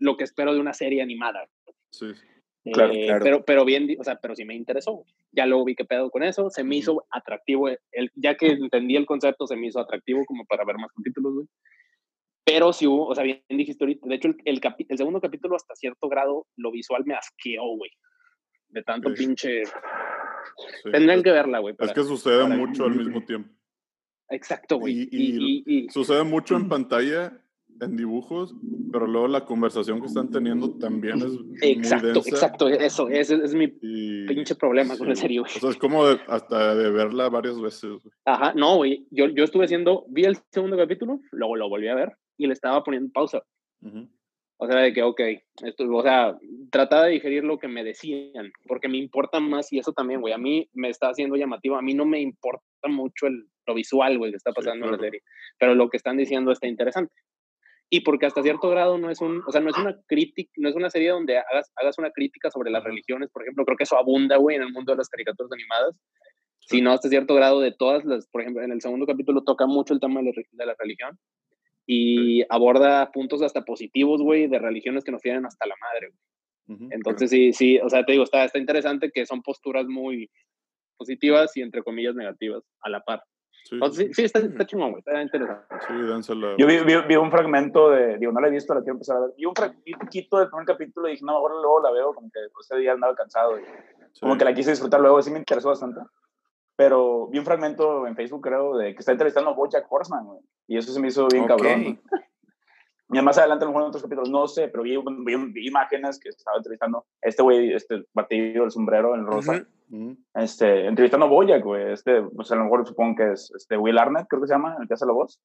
lo 0.00 0.16
que 0.16 0.24
espero 0.24 0.52
de 0.54 0.60
una 0.60 0.72
serie 0.72 1.02
animada. 1.02 1.46
Sí. 1.90 2.06
Claro, 2.72 2.92
Eh, 2.92 3.06
claro. 3.06 3.24
Pero, 3.24 3.44
pero 3.44 3.64
bien, 3.64 3.88
o 3.98 4.04
sea, 4.04 4.16
pero 4.16 4.34
sí 4.36 4.44
me 4.44 4.54
interesó. 4.54 5.04
Ya 5.32 5.46
luego 5.46 5.64
vi 5.64 5.74
qué 5.74 5.84
pedo 5.84 6.10
con 6.10 6.22
eso, 6.22 6.48
se 6.50 6.62
me 6.64 6.76
hizo 6.76 7.04
atractivo, 7.10 7.68
el, 7.68 8.10
ya 8.14 8.36
que 8.36 8.46
entendí 8.48 8.96
el 8.96 9.06
concepto, 9.06 9.46
se 9.46 9.56
me 9.56 9.66
hizo 9.66 9.80
atractivo 9.80 10.24
como 10.26 10.44
para 10.46 10.64
ver 10.64 10.76
más 10.78 10.90
capítulos, 10.96 11.34
güey. 11.34 11.46
Pero 12.44 12.72
sí 12.72 12.86
hubo, 12.86 13.06
o 13.06 13.14
sea, 13.14 13.24
bien 13.24 13.42
dijiste 13.48 13.84
ahorita, 13.84 14.08
de 14.08 14.14
hecho, 14.16 14.28
el, 14.28 14.36
el, 14.44 14.60
capi- 14.60 14.86
el 14.88 14.98
segundo 14.98 15.20
capítulo 15.20 15.54
hasta 15.56 15.74
cierto 15.76 16.08
grado, 16.08 16.46
lo 16.56 16.70
visual 16.72 17.04
me 17.04 17.14
asqueó, 17.14 17.62
güey. 17.76 17.90
De 18.68 18.82
tanto 18.82 19.10
Ok. 19.10 19.16
pinche... 19.16 19.64
sí. 19.64 19.72
Tendrían 20.90 21.18
Es- 21.18 21.24
que 21.24 21.30
verla, 21.30 21.58
güey. 21.60 21.74
Es 21.78 21.92
que 21.92 22.02
sucede 22.02 22.42
para- 22.42 22.56
mucho 22.56 22.84
al 22.84 22.94
mismo 22.96 23.24
tiempo. 23.24 23.52
Exacto, 24.32 24.78
güey. 24.78 25.02
Y- 25.02 25.08
Y, 25.12 25.62
y- 25.84 25.88
Sucede 25.90 26.24
mucho 26.24 26.56
en 26.56 26.68
pantalla, 26.68 27.38
en 27.80 27.96
dibujos, 27.96 28.54
pero 28.92 29.06
luego 29.06 29.28
la 29.28 29.44
conversación 29.44 30.00
que 30.00 30.06
están 30.06 30.30
teniendo 30.30 30.70
también 30.78 31.16
es 31.18 31.32
muy 31.40 31.56
exacto, 31.62 32.06
densa. 32.06 32.28
exacto, 32.30 32.68
eso, 32.68 33.08
ese 33.08 33.36
es 33.42 33.54
mi 33.54 33.66
pinche 33.68 34.54
problema 34.54 34.96
con 34.96 35.08
la 35.08 35.14
sí. 35.16 35.22
serie, 35.22 35.40
güey. 35.40 35.50
O 35.56 35.60
sea, 35.60 35.70
es 35.70 35.76
como 35.76 36.06
de- 36.06 36.20
hasta 36.28 36.74
de 36.74 36.90
verla 36.90 37.28
varias 37.28 37.60
veces. 37.60 37.90
güey. 37.90 38.14
Ajá, 38.24 38.52
no, 38.54 38.76
güey. 38.76 39.06
Yo, 39.10 39.26
yo 39.28 39.44
estuve 39.44 39.64
haciendo, 39.64 40.04
vi 40.08 40.24
el 40.24 40.36
segundo 40.50 40.76
capítulo, 40.76 41.20
luego 41.32 41.56
lo 41.56 41.68
volví 41.68 41.88
a 41.88 41.94
ver 41.94 42.12
y 42.36 42.46
le 42.46 42.52
estaba 42.52 42.82
poniendo 42.84 43.10
pausa. 43.12 43.42
Ujú. 43.82 44.08
O 44.58 44.66
sea, 44.68 44.76
de 44.76 44.92
que, 44.92 45.02
ok, 45.02 45.20
esto, 45.64 45.84
o 45.92 46.02
sea, 46.04 46.38
trataba 46.70 47.06
de 47.06 47.12
digerir 47.14 47.42
lo 47.42 47.58
que 47.58 47.66
me 47.66 47.82
decían, 47.82 48.52
porque 48.68 48.86
me 48.86 48.96
importa 48.98 49.40
más, 49.40 49.72
y 49.72 49.78
eso 49.80 49.92
también, 49.92 50.20
güey, 50.20 50.32
a 50.34 50.38
mí 50.38 50.68
me 50.72 50.88
está 50.88 51.08
haciendo 51.08 51.34
llamativo, 51.34 51.74
a 51.74 51.82
mí 51.82 51.94
no 51.94 52.04
me 52.06 52.20
importa 52.20 52.62
mucho 52.88 53.26
el, 53.26 53.48
lo 53.66 53.74
visual, 53.74 54.18
güey, 54.18 54.30
que 54.32 54.36
está 54.36 54.50
Sí, 54.50 54.56
pasando 54.56 54.86
en 54.86 54.92
la 54.92 54.98
claro. 54.98 55.02
serie, 55.04 55.20
pero 55.58 55.74
lo 55.74 55.88
que 55.88 55.96
están 55.96 56.16
diciendo 56.16 56.52
está 56.52 56.66
interesante. 56.66 57.12
Y 57.90 58.00
porque 58.00 58.24
hasta 58.26 58.42
cierto 58.42 58.70
grado 58.70 58.96
no 58.98 59.10
es 59.10 59.20
un, 59.20 59.42
o 59.46 59.52
sea, 59.52 59.60
no 59.60 59.68
es 59.70 59.76
una 59.76 59.94
crítica, 60.06 60.50
no 60.56 60.68
es 60.70 60.74
una 60.74 60.88
serie 60.88 61.10
donde 61.10 61.36
hagas, 61.38 61.70
hagas 61.76 61.98
una 61.98 62.10
crítica 62.10 62.50
sobre 62.50 62.70
las 62.70 62.82
religiones, 62.82 63.28
por 63.30 63.42
ejemplo, 63.42 63.64
creo 63.66 63.76
que 63.76 63.84
eso 63.84 63.98
abunda, 63.98 64.36
güey, 64.38 64.56
en 64.56 64.62
el 64.62 64.72
mundo 64.72 64.92
de 64.92 64.98
las 64.98 65.08
caricaturas 65.08 65.52
animadas, 65.52 65.94
Sí. 66.60 66.76
sino 66.76 66.92
hasta 66.92 67.08
cierto 67.08 67.34
grado 67.34 67.60
de 67.60 67.72
todas 67.72 68.04
las, 68.04 68.28
por 68.28 68.40
ejemplo, 68.40 68.62
en 68.62 68.70
el 68.72 68.80
segundo 68.80 69.04
capítulo 69.04 69.42
toca 69.42 69.66
mucho 69.66 69.92
el 69.94 70.00
tema 70.00 70.20
de 70.20 70.26
la, 70.26 70.32
de 70.52 70.66
la 70.66 70.74
religión 70.78 71.18
y 71.86 72.42
aborda 72.48 73.10
puntos 73.10 73.42
hasta 73.42 73.62
positivos, 73.64 74.22
güey, 74.22 74.46
de 74.46 74.58
religiones 74.60 75.02
que 75.04 75.10
nos 75.10 75.20
tienen 75.22 75.44
hasta 75.44 75.66
la 75.66 75.74
madre. 75.80 76.10
güey. 76.68 76.88
Entonces, 76.92 77.28
sí, 77.30 77.52
sí, 77.52 77.78
o 77.80 77.88
sea, 77.90 78.04
te 78.06 78.12
digo, 78.12 78.24
está, 78.24 78.44
está 78.44 78.58
interesante 78.58 79.10
que 79.12 79.26
son 79.26 79.42
posturas 79.42 79.86
muy 79.88 80.30
positivas 80.96 81.54
y 81.56 81.62
entre 81.62 81.82
comillas 81.82 82.14
negativas 82.14 82.62
a 82.80 82.88
la 82.88 83.00
par. 83.02 83.22
Sí, 83.64 83.76
Entonces, 83.76 84.06
sí, 84.08 84.14
sí, 84.14 84.24
está, 84.24 84.38
está 84.40 84.66
chingón, 84.66 84.90
güey, 84.90 84.98
está 85.06 85.22
interesante. 85.22 85.64
sí, 85.86 85.94
dénsela. 85.94 86.54
Yo 86.58 86.66
vi, 86.66 86.78
vi, 86.80 86.94
vi 87.08 87.16
un 87.16 87.30
fragmento 87.30 87.90
de, 87.90 88.18
digo, 88.18 88.32
no 88.32 88.40
la 88.40 88.48
he 88.48 88.50
visto, 88.50 88.74
la 88.74 88.80
quiero 88.80 88.94
empezar 88.94 89.16
a 89.16 89.20
ver. 89.20 89.30
Vi 89.36 89.46
un, 89.46 89.54
vi 89.84 89.92
un 89.94 89.98
poquito 90.00 90.38
del 90.38 90.48
primer 90.48 90.66
capítulo 90.66 91.08
y 91.08 91.12
dije, 91.12 91.24
no, 91.24 91.32
ahora 91.32 91.54
luego 91.54 91.80
la 91.80 91.90
veo, 91.92 92.12
como 92.14 92.30
que 92.30 92.40
ese 92.60 92.76
día 92.76 92.92
andaba 92.92 93.14
cansado. 93.14 93.58
y 93.58 93.62
Sí. 94.12 94.20
como 94.20 94.36
que 94.36 94.44
la 94.44 94.52
quise 94.52 94.70
disfrutar 94.70 95.00
luego, 95.00 95.22
sí 95.22 95.30
me 95.30 95.38
interesó 95.38 95.68
bastante. 95.70 96.00
Pero 96.76 97.28
vi 97.28 97.38
un 97.38 97.44
fragmento 97.44 98.06
en 98.06 98.14
Facebook, 98.16 98.42
creo, 98.42 98.76
de 98.76 98.92
que 98.94 98.98
está 98.98 99.12
entrevistando 99.12 99.50
a 99.50 99.54
Bojack 99.54 99.86
Horseman, 99.90 100.24
güey. 100.26 100.40
Y 100.66 100.76
eso 100.76 100.92
se 100.92 101.00
me 101.00 101.08
hizo 101.08 101.28
bien 101.28 101.44
Ok. 101.44 101.48
cabrón. 101.48 101.82
güey. 101.82 102.00
Y 103.12 103.20
más 103.22 103.36
adelante 103.38 103.64
a 103.64 103.66
lo 103.66 103.72
mejor 103.72 103.82
en 103.82 103.88
otros 103.88 104.02
capítulos, 104.02 104.30
no 104.30 104.46
sé, 104.48 104.68
pero 104.68 104.82
vi, 104.82 104.96
vi, 104.96 105.36
vi 105.52 105.68
imágenes 105.68 106.18
que 106.18 106.30
estaba 106.30 106.56
entrevistando 106.56 107.04
este 107.20 107.42
güey, 107.42 107.72
este 107.74 108.04
batido, 108.14 108.64
el 108.64 108.70
sombrero, 108.70 109.14
el 109.14 109.26
rosa, 109.26 109.64
Ujú. 109.90 109.96
Ujú. 110.04 110.16
este, 110.34 110.86
entrevistando 110.86 111.26
a 111.26 111.28
Bojack, 111.28 111.62
güey. 111.62 111.92
Este, 111.92 112.22
pues 112.22 112.50
a 112.50 112.56
lo 112.56 112.64
mejor 112.64 112.86
supongo 112.86 113.16
que 113.16 113.32
es 113.32 113.52
este 113.56 113.76
Will 113.76 113.98
Arnett, 113.98 114.26
creo 114.28 114.40
que 114.40 114.48
se 114.48 114.54
llama, 114.54 114.76
el 114.80 114.88
que 114.88 114.94
hace 114.94 115.06
la 115.06 115.12
voz. 115.12 115.40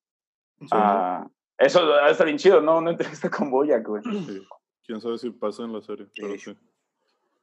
Sí, 0.60 0.68
Ah, 0.72 1.28
eso 1.58 1.82
ah, 2.02 2.10
está 2.10 2.24
bien 2.24 2.38
chido, 2.38 2.62
¿no? 2.62 2.78
Una 2.78 2.92
entrevista 2.92 3.30
con 3.30 3.52
Bojack, 3.52 3.86
güey. 3.88 4.02
sí. 4.04 4.42
Quién 4.86 5.02
sabe 5.02 5.18
si 5.18 5.30
pasa 5.32 5.64
en 5.64 5.74
la 5.74 5.82
serie, 5.82 6.08
pero 6.16 6.30
Sí. 6.34 6.40
sí. 6.40 6.58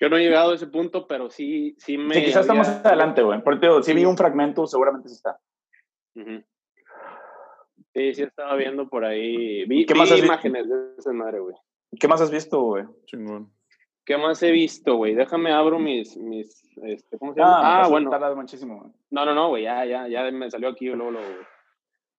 Yo 0.01 0.09
no 0.09 0.17
he 0.17 0.23
llegado 0.23 0.53
a 0.53 0.55
ese 0.57 0.67
punto, 0.67 1.07
pero 1.07 1.31
sí, 1.31 1.77
sí 1.79 1.97
me... 1.99 2.15
Sí, 2.15 2.25
quizás 2.25 2.43
está 2.43 2.55
más 2.55 2.69
había- 2.69 2.81
adelante, 2.89 3.23
güey. 3.23 3.41
Digo, 3.61 3.83
si 3.83 3.93
vi 3.95 4.05
un 4.05 4.17
fragmento, 4.17 4.67
seguramente 4.67 5.09
sí 5.09 5.15
está. 5.15 5.39
Ujú. 6.17 6.43
Sí, 7.95 8.15
sí 8.15 8.23
estaba 8.25 8.57
viendo 8.57 8.89
por 8.89 9.05
ahí. 9.05 9.65
Vi, 9.67 9.87
¿Qué 9.87 9.95
vi 9.95 10.01
más 10.01 10.11
has 10.11 10.21
vi- 10.21 10.27
imágenes 10.27 10.69
de 10.69 10.75
esa 10.99 11.13
madre, 11.13 11.41
güey. 11.41 11.55
¿Qué 11.99 12.09
más 12.09 12.21
has 12.21 12.31
visto, 12.31 12.61
güey? 12.61 12.85
Chingón. 13.07 13.53
¿Qué 14.05 14.19
más 14.19 14.43
he 14.43 14.51
visto, 14.51 14.97
güey? 14.97 15.15
Déjame 15.15 15.53
abro 15.53 15.79
mis, 15.79 16.17
mis, 16.17 16.63
este, 16.83 17.17
¿cómo 17.19 17.33
se 17.33 17.41
llama? 17.41 17.83
Ah, 17.85 17.89
bueno. 17.89 18.11
Tarda 18.11 18.35
muchísimo, 18.35 18.79
güey. 18.81 18.93
No, 19.11 19.25
no, 19.25 19.33
no, 19.35 19.49
güey, 19.49 19.63
ya, 19.63 19.85
ya, 19.87 20.09
ya 20.09 20.31
me 20.31 20.51
salió 20.51 20.69
aquí 20.69 20.87
luego, 20.87 21.13
luego, 21.13 21.27
güey. 21.27 21.47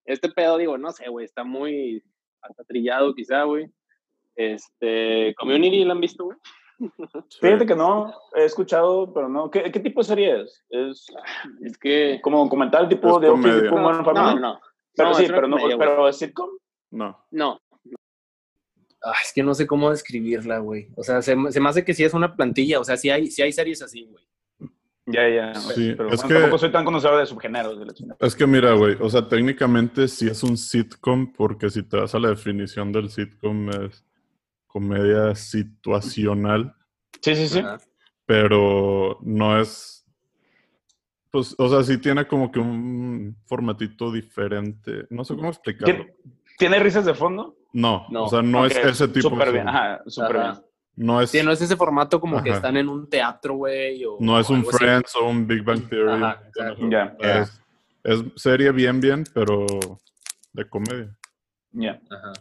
Este 0.05 0.29
pedo, 0.29 0.57
digo, 0.57 0.77
no 0.77 0.91
sé, 0.91 1.09
güey, 1.09 1.25
está 1.25 1.43
muy 1.43 2.01
hasta 2.41 2.63
trillado 2.63 3.13
quizá, 3.13 3.43
güey. 3.43 3.67
Este, 4.35 5.33
Community, 5.38 5.83
¿la 5.85 5.93
han 5.93 6.01
visto, 6.01 6.25
güey? 6.25 6.38
Sí. 7.29 7.39
Fíjate 7.41 7.65
que 7.65 7.75
no, 7.75 8.13
he 8.35 8.43
escuchado, 8.45 9.13
pero 9.13 9.29
no. 9.29 9.49
¿Qué, 9.49 9.71
qué 9.71 9.79
tipo 9.79 10.01
de 10.01 10.07
serie 10.07 10.41
es? 10.41 10.65
¿Es 10.69 11.05
Es 11.61 11.77
que... 11.77 12.19
como 12.21 12.43
documental 12.43 12.89
tipo 12.89 13.15
Es 13.15 13.21
de 13.21 13.27
comedia. 13.29 13.61
tipo 13.61 13.79
No, 13.79 14.03
Family? 14.03 14.41
no, 14.41 14.59
Pero 14.95 15.10
No, 15.10 15.15
sí, 15.15 15.25
pero 15.27 15.47
no, 15.47 15.58
comedia, 15.58 15.77
pero 15.77 16.08
es 16.10 16.17
sitcom. 16.17 16.49
No. 16.91 17.25
no. 17.31 17.60
Ah, 19.03 19.13
es 19.23 19.31
que 19.34 19.43
no 19.43 19.53
sé 19.53 19.67
cómo 19.67 19.91
describirla, 19.91 20.58
güey. 20.60 20.88
O 20.95 21.03
sea, 21.03 21.21
se, 21.21 21.36
me- 21.36 21.51
se 21.51 21.60
me 21.60 21.69
hace 21.69 21.86
que 21.86 21.93
sí 21.93 22.03
es 22.03 22.13
una 22.13 22.36
plantilla. 22.36 22.79
O 22.79 22.84
sea, 22.84 22.97
sí 22.97 23.10
hay, 23.10 23.27
sí 23.29 23.41
hay 23.43 23.51
series 23.51 23.81
así, 23.81 24.05
güey. 24.05 24.23
Ya, 25.08 25.29
ya. 25.29 25.53
Sí, 25.53 25.93
pero 25.95 26.10
es 26.10 26.15
bueno, 26.21 26.27
que- 26.27 26.34
tampoco 26.41 26.58
soy 26.58 26.71
tan 26.71 26.84
conocedor 26.86 27.19
de 27.19 27.25
subgéneros. 27.27 27.77
De 27.79 27.86
la. 27.86 28.15
Es 28.19 28.36
que 28.36 28.47
mira, 28.47 28.73
güey, 28.73 28.95
o 28.99 29.08
sea, 29.10 29.27
técnicamente 29.27 30.08
sí 30.08 30.27
es 30.27 30.41
un 30.41 30.58
sitcom, 30.58 31.31
porque 31.34 31.69
si 31.69 31.84
te 31.84 31.97
vas 31.97 32.15
a 32.15 32.19
la 32.19 32.29
definición 32.29 32.91
del 32.91 33.12
sitcom 33.12 33.69
es 33.69 34.03
comedia 34.65 35.36
situacional, 35.36 36.73
Sí, 37.21 37.36
sí, 37.36 37.47
sí. 37.47 37.62
Pero 38.25 39.17
no 39.21 39.60
es. 39.60 40.04
Pues, 41.36 41.54
o 41.58 41.67
sea, 41.67 41.84
sí 41.84 41.98
tiene 41.98 42.26
como 42.26 42.50
que 42.50 42.60
un 42.62 43.36
formatito 43.45 44.10
diferente. 44.10 45.06
No 45.10 45.26
sé 45.26 45.36
cómo 45.36 45.50
explicarlo. 45.50 45.93
¿Tiene, 45.93 46.13
¿Tiene 46.58 46.80
risas 46.80 47.04
de 47.04 47.13
fondo? 47.13 47.58
No, 47.74 48.06
No, 48.10 48.24
o 48.24 48.30
sea, 48.30 48.41
no 48.41 48.65
es 48.65 48.74
ese 48.78 49.10
tipo 49.10 49.28
Súper 49.32 49.48
de 49.48 49.52
bien, 49.52 49.67
ajá, 49.67 50.02
súper 50.08 50.38
Ajá. 50.38 50.52
bien. 50.54 50.63
no 51.08 51.19
es, 51.21 51.32
Sí, 51.32 51.43
no 51.43 51.52
es 51.52 51.62
ese 51.62 51.76
formato 51.76 52.21
como 52.21 52.41
que 52.41 52.52
están 52.52 52.78
en 52.78 52.88
un 52.88 53.10
teatro, 53.10 53.56
güey. 53.56 54.06
o- 54.06 54.15
no 54.21 54.39
es 54.39 54.50
o 54.50 54.54
un 54.54 54.62
así. 54.62 54.69
Friends 54.78 55.13
o 55.17 55.26
un 55.28 55.45
Big 55.45 55.62
Bang 55.62 55.89
Theory. 55.89 56.24
Ajá, 56.24 56.41
Es, 57.19 57.62
es 58.06 58.24
serie 58.38 58.71
bien, 58.71 59.02
bien, 59.02 59.26
pero 59.34 59.65
de 60.54 60.69
comedia. 60.69 61.13
ya. 61.74 62.00
Ajá. 62.10 62.32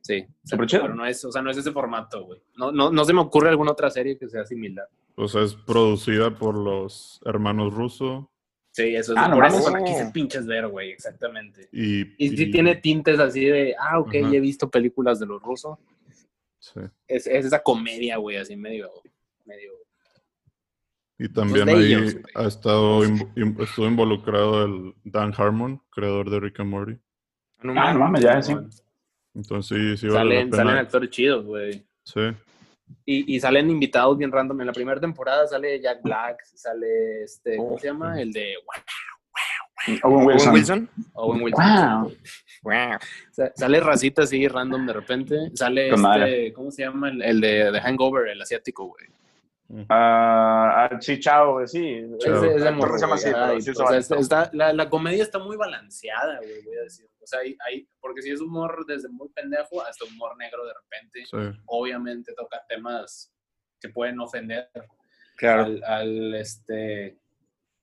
Sí. 0.00 0.26
Súper 0.42 0.66
chido. 0.66 0.82
Pero 0.82 0.94
no 0.96 1.06
es, 1.06 1.24
o 1.24 1.30
sea, 1.30 1.40
no 1.40 1.52
es 1.52 1.56
ese 1.56 1.70
formato, 1.70 2.24
güey. 2.24 2.42
No, 2.56 2.72
no, 2.72 2.90
no 2.90 3.04
se 3.04 3.12
me 3.12 3.20
ocurre 3.20 3.48
alguna 3.50 3.70
otra 3.70 3.90
serie 3.90 4.18
que 4.18 4.28
sea 4.28 4.44
similar. 4.44 4.88
O 5.14 5.28
sea, 5.28 5.42
es 5.42 5.54
producida 5.54 6.30
por 6.34 6.58
los 6.58 7.20
hermanos 7.24 7.72
Russo 7.72 8.28
Sí, 8.72 8.94
eso 8.94 9.12
es. 9.12 9.18
Ah, 9.18 9.26
no 9.28 9.34
por 9.36 9.46
eso 9.46 9.70
la 9.70 9.82
quise 9.82 10.06
pinches 10.12 10.46
ver, 10.46 10.68
güey, 10.68 10.90
exactamente. 10.90 11.68
y... 11.72 12.02
Y 12.24 12.36
sí 12.36 12.50
tiene 12.50 12.76
tintes 12.76 13.18
así 13.18 13.44
de, 13.44 13.74
ah, 13.78 13.98
ok, 13.98 14.14
he 14.14 14.40
visto 14.40 14.70
películas 14.70 15.18
de 15.18 15.26
los 15.26 15.42
rusos. 15.42 15.76
sí. 16.60 16.80
Es, 17.08 17.26
es 17.26 17.46
esa 17.46 17.60
comedia, 17.62 18.16
güey, 18.18 18.36
así 18.36 18.56
medio, 18.56 18.88
medio. 19.44 19.72
Y 21.18 21.28
también 21.28 21.68
ahí 21.68 21.92
ellos, 21.94 22.16
ha 22.34 22.44
estado 22.46 23.04
in- 23.04 23.56
estuvo 23.60 23.86
involucrado 23.86 24.64
el 24.64 24.94
Dan 25.04 25.34
Harmon, 25.36 25.82
creador 25.90 26.30
de 26.30 26.40
Rick 26.40 26.60
and 26.60 26.70
Morty. 26.70 26.96
No 27.62 27.74
Ah, 27.76 27.92
no 27.92 27.98
mames, 28.00 28.22
ya, 28.22 28.40
sí. 28.40 28.54
Entonces 29.34 29.76
sí, 29.76 29.96
sí 29.98 30.06
vale 30.08 30.36
Salen, 30.36 30.50
la 30.50 30.56
salen 30.56 30.76
actores 30.76 31.10
chidos, 31.10 31.44
güey. 31.44 31.84
Sí. 32.04 32.20
Y, 33.04 33.34
y 33.36 33.40
salen 33.40 33.70
invitados 33.70 34.16
bien 34.18 34.30
random. 34.30 34.60
En 34.60 34.66
la 34.68 34.72
primera 34.72 35.00
temporada 35.00 35.46
sale 35.46 35.80
Jack 35.80 36.02
Black, 36.02 36.44
sale 36.54 37.22
este, 37.24 37.56
¿cómo 37.56 37.78
se 37.78 37.86
llama? 37.88 38.20
El 38.20 38.32
de 38.32 38.54
Owen 38.56 40.00
Owen 40.02 40.26
Wilson. 40.26 40.52
Wilson. 40.52 40.90
Owen 41.14 41.42
Wilson. 41.42 41.64
Wow. 41.64 42.12
Wow. 42.62 42.98
Sa- 43.30 43.52
Sale 43.56 43.80
racita 43.80 44.22
así 44.22 44.46
random 44.46 44.86
de 44.86 44.92
repente. 44.92 45.36
Sale 45.54 45.88
este, 45.88 46.52
¿cómo 46.52 46.70
se 46.70 46.82
llama? 46.82 47.08
El, 47.08 47.22
el 47.22 47.40
de, 47.40 47.72
de 47.72 47.80
Hangover, 47.80 48.28
el 48.28 48.42
asiático, 48.42 48.86
güey. 48.86 49.06
Ah, 49.88 50.88
ah, 50.90 50.98
sí, 51.00 51.20
chao, 51.20 51.64
sí. 51.66 52.02
Chao. 52.18 52.44
Ese, 52.44 52.56
ese 52.56 52.68
El 52.68 52.74
morro, 52.74 52.94
actor 52.94 52.98
se 52.98 53.06
llama 53.06 53.14
güey. 53.16 53.18
así, 53.18 53.30
pero 53.32 53.44
Ay, 53.44 53.62
sí 53.62 53.70
o 53.70 53.74
se 53.74 53.78
sea, 53.78 53.86
va- 53.90 53.96
está- 53.98 54.16
está- 54.18 54.50
la, 54.52 54.72
la 54.72 54.88
comedia 54.90 55.22
está 55.22 55.38
muy 55.38 55.56
balanceada, 55.56 56.38
güey, 56.38 56.62
voy 56.64 56.76
a 56.76 56.82
decir. 56.82 57.06
O 57.22 57.26
sea, 57.26 57.40
hay, 57.40 57.56
hay- 57.66 57.88
porque 58.00 58.22
si 58.22 58.30
es 58.30 58.40
humor 58.40 58.84
desde 58.86 59.08
muy 59.08 59.28
pendejo 59.28 59.82
hasta 59.82 60.04
humor 60.06 60.36
negro 60.38 60.64
de 60.66 60.72
repente, 60.74 61.24
Sí. 61.24 61.60
obviamente 61.66 62.32
toca 62.34 62.64
temas 62.68 63.32
que 63.80 63.88
pueden 63.90 64.18
ofender 64.20 64.68
Claro. 65.36 65.64
al, 65.64 65.84
al, 65.84 66.34
este, 66.34 67.16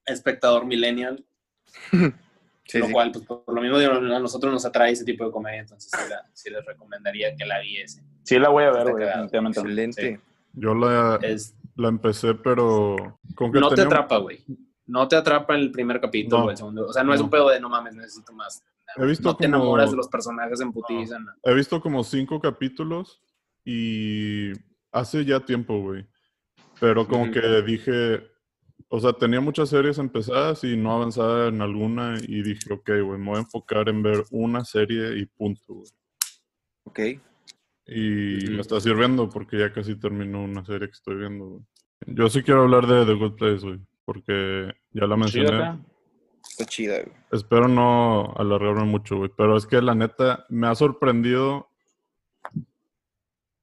espectador 0.06 0.65
millennial, 0.65 1.23
Sí, 2.65 2.80
lo 2.80 2.88
sí. 2.88 2.91
cual, 2.91 3.12
pues, 3.13 3.23
por 3.26 3.43
lo 3.54 3.62
mismo, 3.62 3.78
a 3.78 4.19
nosotros 4.19 4.52
nos 4.52 4.65
atrae 4.65 4.91
ese 4.91 5.06
tipo 5.06 5.23
de 5.26 5.32
comedia, 5.32 5.62
entonces 5.62 5.89
sí, 5.89 6.10
la- 6.10 6.26
sí 6.34 6.50
les 6.50 6.65
recomendaría 6.65 7.34
que 7.34 7.45
la 7.45 7.60
viesen. 7.62 8.04
Sí, 8.23 8.38
la 8.39 8.50
voy 8.50 8.65
a 8.65 8.71
ver, 8.71 8.91
güey, 8.91 9.06
definitivamente. 9.06 9.60
Excelente. 9.62 10.19
Yo 10.52 10.73
la, 10.76 11.17
Es, 11.21 11.56
la 11.78 11.90
empecé, 11.90 12.34
pero... 12.36 12.96
Con 13.36 13.52
que 13.52 13.60
no 13.60 13.70
te 13.70 13.76
tenía 13.76 13.88
un- 13.90 13.94
atrapa, 13.94 14.18
güey. 14.18 14.44
No 14.88 15.08
te 15.08 15.16
atrapa 15.16 15.56
en 15.56 15.62
el 15.62 15.72
primer 15.72 16.00
capítulo 16.02 16.40
No. 16.40 16.46
o 16.46 16.52
el 16.52 16.58
segundo. 16.58 16.88
O 16.88 16.94
sea, 16.94 17.04
no, 17.04 17.13
es 17.13 17.20
No. 17.20 17.26
un 17.26 17.30
pedo 17.32 17.50
de 17.50 17.60
no 17.60 17.70
mames, 17.70 17.96
necesito 17.96 18.34
más. 18.34 18.63
He 18.96 19.06
visto 19.06 19.28
no 19.30 19.36
te 19.36 19.46
como- 19.46 19.58
enamoras 19.58 19.92
de 19.92 19.98
los 19.98 20.08
personajes 20.08 20.60
en 20.62 20.72
putiza. 20.72 21.20
no. 21.20 21.32
He 21.44 21.54
visto 21.54 21.80
como 21.82 22.04
cinco 22.04 22.40
capítulos 22.40 23.22
y 23.66 24.52
hace 24.92 25.26
ya 25.26 25.40
tiempo, 25.42 25.80
güey. 25.82 26.06
Pero 26.80 27.08
como 27.08 27.24
Ujú. 27.24 27.32
que 27.34 27.62
dije, 27.63 28.24
o 28.90 29.00
sea, 29.00 29.12
tenía 29.13 29.42
muchas 29.42 29.70
series 29.70 29.98
empezadas 29.98 30.63
y 30.63 30.78
no 30.78 30.94
avanzaba 30.94 31.48
en 31.48 31.62
alguna 31.62 32.16
y 32.22 32.42
dije, 32.44 32.72
ok, 32.74 32.90
güey, 33.04 33.20
me 33.20 33.26
voy 33.30 33.36
a 33.38 33.42
enfocar 33.42 33.90
en 33.90 34.02
ver 34.02 34.24
una 34.32 34.63
serie 34.63 35.18
y 35.20 35.26
punto, 35.26 35.62
güey. 35.74 35.88
Ok. 36.86 37.00
Y 37.88 38.50
me 38.52 38.62
está 38.62 38.80
sirviendo 38.82 39.30
porque 39.30 39.58
ya 39.60 39.71
casi 39.71 39.95
terminó 39.95 40.43
una 40.43 40.65
serie 40.65 40.88
que 40.88 40.93
estoy 40.93 41.15
viendo, 41.15 41.45
güey. 41.45 41.62
Yo 42.08 42.30
sí 42.30 42.43
quiero 42.43 42.63
hablar 42.63 42.86
de 42.86 43.06
The 43.06 43.13
Good 43.13 43.36
Place, 43.36 43.65
güey, 43.65 43.80
porque 44.06 44.73
ya 44.91 45.08
la 45.08 45.15
mencioné. 45.17 45.80
Está 46.50 46.65
chida, 46.65 47.02
güey. 47.02 47.15
Espero 47.32 47.67
no 47.67 48.34
alargarme 48.38 48.84
mucho, 48.84 49.17
güey. 49.17 49.32
Pero 49.36 49.58
es 49.58 49.65
que 49.65 49.82
la 49.82 49.95
neta 49.95 50.45
me 50.50 50.67
ha 50.67 50.76
sorprendido 50.76 51.69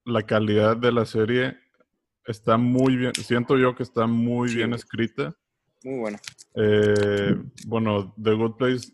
la 0.04 0.22
calidad 0.22 0.76
de 0.76 0.92
la 0.92 1.04
serie. 1.04 1.56
Está 2.26 2.56
muy 2.56 2.96
bien. 2.96 3.14
Siento 3.14 3.56
yo 3.58 3.74
que 3.74 3.82
está 3.82 4.06
muy 4.06 4.48
Sí, 4.48 4.56
bien 4.56 4.70
güey. 4.70 4.78
escrita. 4.78 5.34
Muy 5.84 5.98
buena. 5.98 6.18
Eh, 6.54 7.37
bueno, 7.66 8.14
The 8.22 8.32
Good 8.32 8.56
Place, 8.56 8.92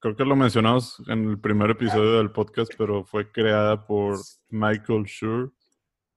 creo 0.00 0.16
que 0.16 0.24
lo 0.24 0.36
mencionamos 0.36 1.02
en 1.08 1.30
el 1.30 1.38
primer 1.38 1.70
episodio 1.70 2.18
del 2.18 2.30
podcast, 2.30 2.72
pero 2.76 3.04
fue 3.04 3.30
creada 3.30 3.86
por 3.86 4.18
Michael 4.48 5.04
Schur, 5.04 5.52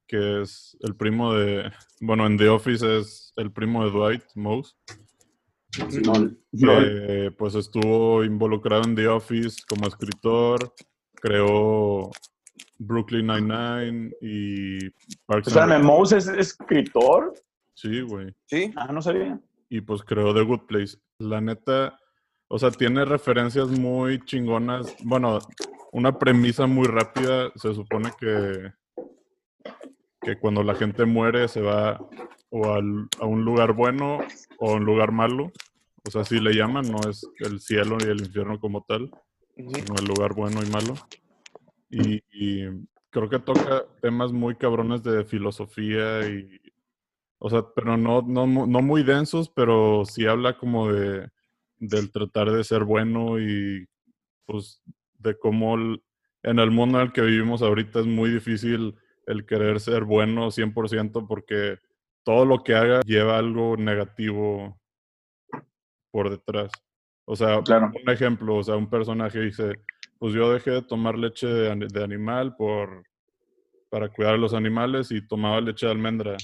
que 0.08 0.42
es 0.42 0.78
el 0.82 0.96
primo 0.96 1.34
de. 1.34 1.72
Bueno, 2.02 2.26
en 2.26 2.38
The 2.38 2.50
Office 2.50 3.00
es 3.00 3.34
el 3.38 3.52
primo 3.52 3.86
de 3.86 3.92
Dwight 3.92 4.24
Mouse 4.36 4.76
que 6.52 7.34
pues 7.38 7.56
estuvo 7.56 8.24
involucrado 8.24 8.84
en 8.84 8.96
The 8.96 9.08
Office 9.08 9.62
como 9.68 9.88
escritor, 9.88 10.74
creó 11.16 12.12
Brooklyn 12.78 13.28
Nine-Nine 13.28 14.12
y 14.22 14.90
Parks 15.26 15.48
and 15.48 15.58
Espérame, 15.58 15.84
Mouse 15.84 16.12
es 16.14 16.28
escritor. 16.28 17.34
Sí, 17.74 18.02
güey. 18.02 18.34
Sí. 18.46 18.72
Ah, 18.76 18.92
no 18.92 19.02
sabía. 19.02 19.40
Y 19.70 19.82
pues 19.82 20.04
creó 20.04 20.34
The 20.34 20.44
Good 20.44 20.68
Place. 20.68 20.98
La 21.18 21.42
neta, 21.42 21.98
o 22.54 22.60
sea, 22.60 22.70
tiene 22.70 23.04
referencias 23.04 23.68
muy 23.68 24.24
chingonas. 24.26 24.96
Bueno, 25.04 25.40
una 25.92 26.20
premisa 26.20 26.68
muy 26.68 26.86
rápida. 26.86 27.52
Se 27.56 27.74
supone 27.74 28.12
que, 28.20 28.72
que 30.22 30.38
cuando 30.38 30.62
la 30.62 30.76
gente 30.76 31.04
muere 31.06 31.48
se 31.48 31.62
va 31.62 32.00
o 32.52 32.72
al- 32.72 33.08
a 33.20 33.26
un 33.26 33.44
lugar 33.44 33.74
bueno 33.74 34.20
o 34.60 34.70
a 34.70 34.74
un 34.76 34.86
lugar 34.86 35.12
malo. 35.12 35.52
O 36.06 36.12
sea, 36.12 36.22
así 36.22 36.40
le 36.40 36.54
llaman, 36.54 36.92
no 36.92 37.00
es 37.10 37.28
el 37.40 37.60
cielo 37.60 37.98
y 38.00 38.04
el 38.04 38.20
infierno 38.20 38.60
como 38.60 38.84
tal, 38.88 39.10
sino 39.56 39.96
el 39.98 40.06
lugar 40.06 40.36
bueno 40.36 40.62
y 40.62 40.70
malo. 40.70 40.94
Y, 41.90 42.22
y 42.32 42.68
creo 43.10 43.30
que 43.32 43.40
toca 43.40 43.84
temas 44.00 44.32
muy 44.32 44.54
cabrones 44.58 45.02
de 45.02 45.26
filosofía 45.26 46.30
y, 46.30 46.60
o 47.40 47.50
sea, 47.50 47.66
pero 47.76 47.98
no, 47.98 48.22
no, 48.22 48.46
no 48.46 48.82
muy 48.84 49.02
densos, 49.02 49.50
pero 49.50 50.06
sí 50.06 50.28
habla 50.28 50.56
como 50.56 50.92
de 50.92 51.32
del 51.88 52.12
tratar 52.12 52.52
de 52.52 52.64
ser 52.64 52.84
bueno 52.84 53.40
y 53.40 53.86
pues 54.46 54.82
de 55.20 55.38
cómo 55.38 55.76
el- 55.76 56.02
en 56.44 56.60
el 56.60 56.72
mundo 56.72 57.00
en 57.00 57.08
el 57.08 57.14
que 57.14 57.22
vivimos 57.22 57.62
ahorita 57.62 58.00
es 58.02 58.06
muy 58.06 58.30
difícil 58.30 58.96
el 59.28 59.46
querer 59.46 59.80
ser 59.80 60.04
bueno 60.04 60.52
100% 60.52 61.26
porque 61.28 61.78
todo 62.24 62.46
lo 62.46 62.64
que 62.64 62.76
haga 62.76 63.02
lleva 63.06 63.38
algo 63.38 63.78
negativo 63.78 64.78
por 66.12 66.30
detrás. 66.30 66.72
O 67.26 67.36
sea, 67.36 67.62
Claro. 67.64 67.92
un 67.94 68.10
ejemplo, 68.10 68.56
o 68.58 68.64
sea, 68.64 68.76
un 68.76 68.90
personaje 68.90 69.40
dice, 69.40 69.74
pues 70.20 70.34
yo 70.34 70.52
dejé 70.52 70.72
de 70.72 70.82
tomar 70.82 71.18
leche 71.18 71.48
de, 71.48 71.88
de 71.88 72.04
animal 72.04 72.56
por 72.56 73.04
para 73.90 74.10
cuidar 74.10 74.34
a 74.34 74.38
los 74.38 74.54
animales 74.56 75.12
y 75.12 75.26
tomaba 75.28 75.62
leche 75.62 75.86
de 75.86 75.92
almendra. 75.92 76.36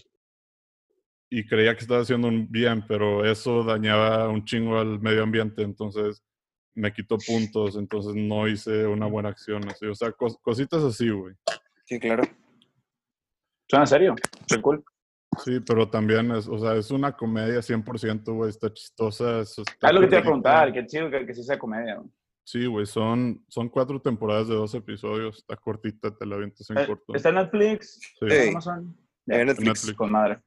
Y 1.31 1.45
creía 1.45 1.75
que 1.75 1.81
estaba 1.81 2.01
haciendo 2.01 2.27
un 2.27 2.49
bien, 2.51 2.83
pero 2.87 3.23
eso 3.25 3.63
dañaba 3.63 4.27
un 4.29 4.43
chingo 4.45 4.79
al 4.79 4.99
medio 4.99 5.23
ambiente, 5.23 5.61
entonces 5.61 6.23
me 6.75 6.91
quitó 6.93 7.17
puntos, 7.19 7.75
entonces 7.75 8.15
no 8.15 8.47
hice 8.47 8.87
una 8.87 9.05
buena 9.05 9.29
acción. 9.29 9.67
Así. 9.69 9.85
O 9.85 9.93
sea, 9.95 10.09
cos- 10.11 10.39
cositas 10.41 10.83
así, 10.83 11.09
güey. 11.09 11.35
Sí, 11.85 11.99
claro. 11.99 12.23
Suena 13.69 13.85
serio. 13.85 14.15
Qué 14.47 14.61
cool. 14.61 14.83
Sí, 15.43 15.59
pero 15.59 15.87
también 15.89 16.31
es, 16.31 16.47
o 16.47 16.57
sea, 16.57 16.75
es 16.75 16.89
una 16.89 17.11
comedia 17.15 17.61
100%, 17.61 18.33
güey, 18.33 18.49
está 18.49 18.73
chistosa. 18.73 19.41
es- 19.41 19.57
está 19.59 19.87
Ah, 19.87 19.89
es 19.89 19.93
lo 19.93 20.01
que 20.01 20.07
te 20.07 20.15
iba 20.15 20.19
a 20.19 20.23
preguntar. 20.23 20.73
Qué 20.73 20.85
chido 20.87 21.09
que, 21.11 21.25
que 21.25 21.33
sí 21.35 21.43
sea 21.43 21.59
comedia. 21.59 21.95
güey. 21.97 22.09
Sí, 22.43 22.65
güey, 22.65 22.87
son, 22.87 23.45
son 23.47 23.69
cuatro 23.69 24.01
temporadas 24.01 24.47
de 24.47 24.55
dos 24.55 24.73
episodios, 24.73 25.37
está 25.37 25.55
cortita, 25.55 26.09
te 26.17 26.25
la 26.25 26.35
avientas 26.35 26.67
en 26.71 26.79
Eh, 26.79 26.87
corto. 26.87 27.13
¿Está 27.13 27.29
en 27.29 27.35
Netflix? 27.35 27.99
Sí, 28.19 28.25
Ey. 28.27 28.49
Amazon? 28.49 28.97
En 29.27 29.45
Netflix. 29.45 29.67
Netflix. 29.67 29.93
Con 29.97 30.11
madre. 30.11 30.41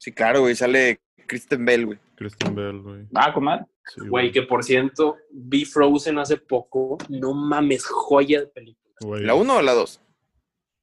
Sí, 0.00 0.12
claro, 0.12 0.40
güey. 0.40 0.54
Sale 0.56 0.98
Kristen 1.26 1.64
Bell, 1.64 1.86
güey. 1.86 1.98
Kristen 2.16 2.54
Bell, 2.54 2.80
güey. 2.80 3.06
Ah, 3.14 3.32
con 3.32 3.44
madre. 3.44 3.66
Sí, 3.94 4.00
Güey, 4.08 4.30
que 4.32 4.42
por 4.42 4.62
cierto, 4.64 5.16
vi 5.30 5.64
Frozen 5.64 6.18
hace 6.18 6.36
poco. 6.36 6.96
No 7.08 7.34
mames, 7.34 7.84
joya 7.86 8.40
de 8.40 8.46
película. 8.46 8.94
Güey, 9.00 9.22
¿La 9.24 9.34
1 9.34 9.56
o 9.56 9.62
la 9.62 9.72
2? 9.74 10.00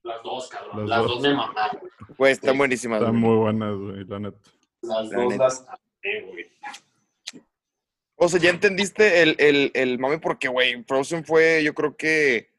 Las 0.04 0.24
dos, 0.24 0.50
cabrón. 0.50 0.80
Las 0.82 0.90
Las, 0.90 1.00
dos. 1.02 1.12
dos. 1.14 1.22
me 1.22 1.34
mamaron. 1.36 1.80
güey. 2.18 2.32
Están 2.32 2.52
Sí. 2.54 2.58
buenísimas. 2.58 3.00
Están 3.02 3.16
muy 3.16 3.36
buenas, 3.38 3.76
güey, 3.76 4.04
la 4.06 4.20
neta. 4.20 4.38
Las 4.82 5.08
La 5.10 5.22
dos 5.24 5.30
neta. 5.32 5.44
las 5.44 5.68
amé, 5.68 6.22
güey. 6.32 6.46
O 8.16 8.28
sea, 8.30 8.40
ya 8.40 8.50
entendiste 8.50 9.22
el, 9.22 9.36
el, 9.40 9.72
el 9.74 10.00
mame 10.00 10.20
porque, 10.20 10.48
güey, 10.48 10.84
Frozen 10.84 11.24
fue, 11.24 11.64
yo 11.64 11.74
creo 11.74 11.96
que 11.96 12.50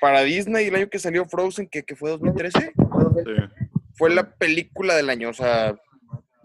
para 0.00 0.20
Disney 0.22 0.66
el 0.66 0.74
año 0.74 0.90
que 0.90 0.98
salió 0.98 1.24
Frozen, 1.24 1.66
que, 1.68 1.82
que 1.82 1.96
fue 1.96 2.10
2013, 2.10 2.72
Sí. 3.24 3.61
Fue 3.94 4.10
la 4.10 4.24
película 4.34 4.94
del 4.96 5.10
año. 5.10 5.30
O 5.30 5.32
sea, 5.34 5.74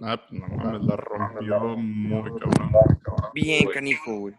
Ah, 0.02 0.16
pues, 0.30 0.40
no 0.40 0.48
mames, 0.48 0.84
la 0.86 0.96
rompió 0.96 1.60
muy 1.78 2.40
cabrón. 2.40 2.72
bien 3.34 3.68
canijo, 3.70 4.20
güey. 4.20 4.36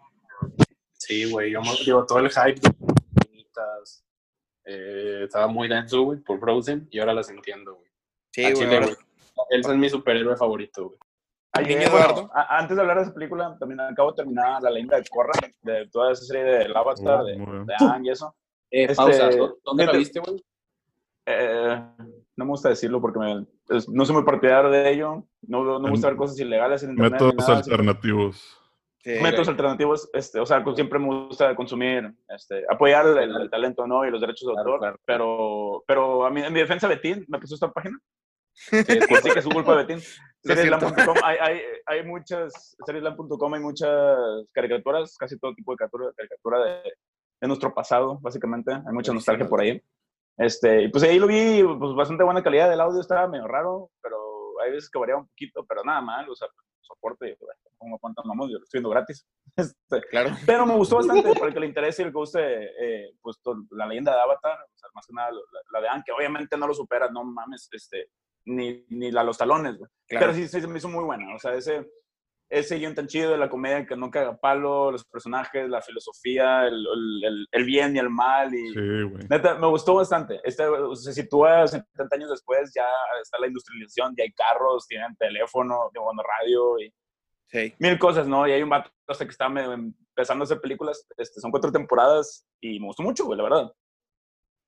Sí, 0.93 1.31
güey. 1.31 1.51
Yo 1.53 1.61
me- 1.63 1.69
digo, 1.85 2.07
todo 2.07 2.21
el 2.21 2.31
hype 2.31 2.61
de 2.61 3.47
las 3.57 4.05
eh, 4.65 5.23
estaba 5.25 5.47
muy 5.49 5.67
denso, 5.69 6.03
güey, 6.03 6.19
por 6.21 6.39
Frozen. 6.39 6.87
Y 6.91 7.01
ahora 7.01 7.15
las 7.15 7.29
entiendo, 7.31 7.75
güey. 7.75 7.91
Sí, 8.33 8.53
güey. 8.53 8.75
Ahora-. 8.75 8.87
Él 9.51 9.61
es 9.61 9.69
mi 9.69 9.89
superhéroe 9.89 10.37
favorito, 10.37 10.87
güey. 10.89 10.99
Ayer, 11.53 11.79
Niño 11.79 11.91
bueno, 11.91 12.05
Eduardo. 12.07 12.31
a- 12.35 12.59
antes 12.59 12.77
de 12.77 12.81
hablar 12.83 12.97
de 12.99 13.03
esa 13.05 13.15
película, 13.15 13.57
también 13.59 13.81
acabo 13.81 14.11
de 14.13 14.17
terminar 14.17 14.63
La 14.63 14.71
leyenda 14.71 14.97
de 14.99 15.05
Korra, 15.09 15.33
de 15.63 15.89
toda 15.89 16.13
esa 16.13 16.23
serie 16.25 16.45
del 16.45 16.77
Avatar, 16.77 17.21
Oh, 17.23 17.25
de, 17.25 17.33
de 17.37 17.75
Aang 17.81 18.05
y 18.05 18.11
eso. 18.11 18.35
Eh, 18.71 18.83
Este, 18.85 18.95
pausa. 18.97 19.31
¿dó- 19.31 19.59
¿Dónde 19.65 19.87
la 19.87 19.93
fíjate- 19.93 19.99
viste, 19.99 20.21
güey? 20.21 20.45
Eh, 21.27 21.83
no 22.39 22.45
me 22.45 22.51
gusta 22.53 22.69
decirlo 22.71 23.01
porque 23.01 23.19
me- 23.19 23.47
es- 23.77 23.89
no 23.89 24.05
soy 24.07 24.15
muy 24.15 24.25
partidario 24.25 24.71
de 24.71 24.91
ello. 24.93 25.25
No, 25.43 25.65
no 25.65 25.81
me 25.81 25.91
gusta 25.91 26.09
ver 26.09 26.17
cosas 26.17 26.39
ilegales 26.39 26.83
en 26.85 26.91
internet. 26.91 27.13
Métodos 27.13 27.35
nada, 27.37 27.57
alternativos. 27.59 28.57
Sí, 29.01 29.11
métodos 29.23 29.49
alternativos, 29.49 30.09
este, 30.13 30.41
o 30.41 30.47
sea, 30.47 30.63
pues, 30.63 30.77
siempre 30.77 30.99
me 30.99 31.07
gusta 31.07 31.55
consumir, 31.55 32.13
este, 32.29 32.65
apoyar 32.69 33.07
el, 33.07 33.19
el- 33.19 33.41
el 33.43 33.51
talento, 33.51 33.87
¿no? 33.87 34.05
Y 34.05 34.11
los 34.11 34.21
derechos 34.21 34.49
de 34.49 34.55
Claro, 34.55 34.71
autor, 34.75 34.81
claro. 34.81 34.99
pero, 35.05 35.85
pero 35.87 36.27
a 36.27 36.31
mí, 36.31 36.43
en 36.43 36.53
mi 36.53 36.61
defensa, 36.61 36.89
Betín 36.89 37.25
me 37.29 37.39
puso 37.39 37.55
esta 37.55 37.71
página. 37.73 37.99
Sí, 38.53 38.77
es 38.77 38.87
Sí, 38.87 38.99
culpa- 39.01 39.23
sí, 39.23 39.31
que 39.33 39.39
es 39.39 39.45
su 39.45 39.51
culpa 39.51 39.77
de 39.77 39.85
Betín. 39.85 40.01
Serieslam.com, 40.45 41.17
hay, 41.25 41.37
hay, 41.41 41.61
hay 41.87 42.05
muchas, 42.05 42.77
serieslam.com 42.87 43.55
hay 43.55 43.61
muchas 43.61 44.19
caricaturas, 44.53 45.17
casi 45.17 45.39
todo 45.39 45.55
tipo 45.55 45.73
de 45.73 45.77
caricatura, 45.77 46.13
caricatura 46.17 46.65
de, 46.65 46.93
de 47.41 47.49
nuestro 47.49 47.73
pasado, 47.75 48.19
básicamente. 48.21 48.73
Hay 48.73 48.93
mucha 48.93 49.13
nostalgia 49.13 49.49
por 49.49 49.61
ahí. 49.61 49.81
Este, 50.39 50.83
y 50.83 50.89
pues 50.89 51.03
ahí 51.05 51.19
lo 51.19 51.27
vi, 51.27 51.63
pues 51.79 51.95
bastante 51.95 52.25
buena 52.25 52.43
calidad. 52.43 52.73
El 52.73 52.81
audio 52.81 53.01
estaba 53.01 53.27
medio 53.29 53.47
raro, 53.47 53.91
pero 54.01 54.17
hay 54.65 54.71
veces 54.73 54.89
que 54.91 54.99
varía 54.99 55.17
un 55.17 55.27
poquito, 55.27 55.65
pero 55.67 55.83
nada 55.85 56.01
mal, 56.01 56.29
o 56.31 56.35
sea, 56.37 56.49
soporte, 56.81 57.37
como 57.77 57.99
cuánto 57.99 58.23
mamón, 58.25 58.49
yo 58.51 58.59
lo 58.59 58.65
estoy 58.65 58.79
viendo 58.79 58.91
gratis. 58.91 59.27
Este, 59.57 60.01
Claro. 60.11 60.31
pero 60.47 60.65
me 60.67 60.75
gustó 60.77 60.97
bastante, 60.97 61.33
para 61.35 61.47
el 61.49 61.55
que 61.55 61.61
le 61.61 61.67
interese 61.67 62.03
y 62.03 62.07
el 62.07 62.13
que 62.13 62.19
guste, 62.19 62.41
eh, 62.65 63.11
pues 63.21 63.41
to- 63.43 63.65
la 63.73 63.87
leyenda 63.87 64.15
de 64.15 64.21
Avatar, 64.21 64.57
o 64.57 64.79
sea, 64.79 64.89
más 64.95 65.05
que 65.07 65.13
nada 65.13 65.33
la, 65.33 65.41
la 65.73 65.81
de 65.81 65.89
Anne, 65.89 66.03
que 66.07 66.13
obviamente 66.13 66.57
no 66.57 66.67
lo 66.69 66.75
supera, 66.75 67.11
no 67.11 67.25
mames, 67.25 67.69
este, 67.73 68.11
ni, 68.45 68.85
ni 68.89 69.11
la 69.11 69.25
los 69.25 69.37
talones, 69.37 69.77
güey. 69.77 69.91
Claro. 70.07 70.27
Pero 70.27 70.35
sí, 70.35 70.47
sí, 70.49 70.61
se 70.61 70.69
me 70.69 70.79
hizo 70.79 70.89
muy 70.89 71.03
buena, 71.05 71.35
o 71.35 71.39
sea, 71.41 71.55
ese, 71.55 71.91
ese 72.51 72.77
guion 72.79 72.95
tan 72.95 73.07
chido 73.07 73.31
de 73.33 73.37
la 73.39 73.51
comedia 73.51 73.85
que 73.87 73.95
no 73.97 74.11
caga 74.11 74.37
palo, 74.39 74.91
los 74.91 75.05
personajes, 75.05 75.69
la 75.69 75.83
filosofía, 75.83 76.67
el, 76.67 76.75
el, 76.87 77.25
el- 77.25 77.47
el 77.51 77.65
bien 77.65 77.95
y 77.95 77.99
el 77.99 78.09
mal, 78.11 78.55
y 78.55 78.69
Sí, 78.73 79.03
güey. 79.03 79.27
neta, 79.29 79.55
me 79.57 79.67
gustó 79.67 79.95
bastante. 79.97 80.41
Este 80.45 80.65
o 80.67 80.97
sea, 80.97 81.13
se 81.13 81.23
sitúa 81.23 81.67
70 81.67 82.17
años 82.17 82.31
después, 82.31 82.73
ya 82.75 82.87
está 83.23 83.39
la 83.39 83.49
industrialización, 83.49 84.15
ya 84.17 84.25
hay 84.25 84.33
carros, 84.33 84.87
tienen 84.87 85.15
teléfono, 85.17 85.91
bueno, 85.95 86.23
radio, 86.23 86.79
y 86.79 86.93
Sí. 87.51 87.75
mil 87.79 87.99
cosas, 87.99 88.27
¿no? 88.29 88.47
Y 88.47 88.53
hay 88.53 88.63
un 88.63 88.69
vato 88.71 88.91
hasta 89.07 89.25
que 89.25 89.31
está 89.31 89.49
medio 89.49 89.73
empezando 89.73 90.43
a 90.43 90.45
hacer 90.45 90.61
películas. 90.61 91.07
Este, 91.17 91.41
son 91.41 91.51
cuatro 91.51 91.73
temporadas 91.73 92.47
y 92.61 92.79
me 92.81 92.87
gustó 92.87 93.03
mucho, 93.03 93.25
güey, 93.25 93.37
la 93.39 93.45
verdad. 93.45 93.73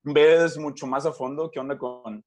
Ves 0.02 0.56
mucho 0.56 0.86
más 0.86 1.04
a 1.04 1.12
fondo 1.12 1.50
qué 1.50 1.60
onda 1.60 1.76
con 1.76 2.24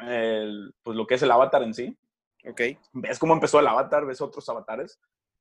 el, 0.00 0.74
pues, 0.82 0.96
lo 0.96 1.06
que 1.06 1.14
es 1.14 1.22
el 1.22 1.30
avatar 1.30 1.62
en 1.62 1.72
sí. 1.74 1.96
Ok. 2.44 2.60
Ves 2.94 3.18
cómo 3.18 3.34
empezó 3.34 3.60
el 3.60 3.66
avatar, 3.66 4.04
ves 4.06 4.20
otros 4.20 4.48
avatares. 4.48 4.98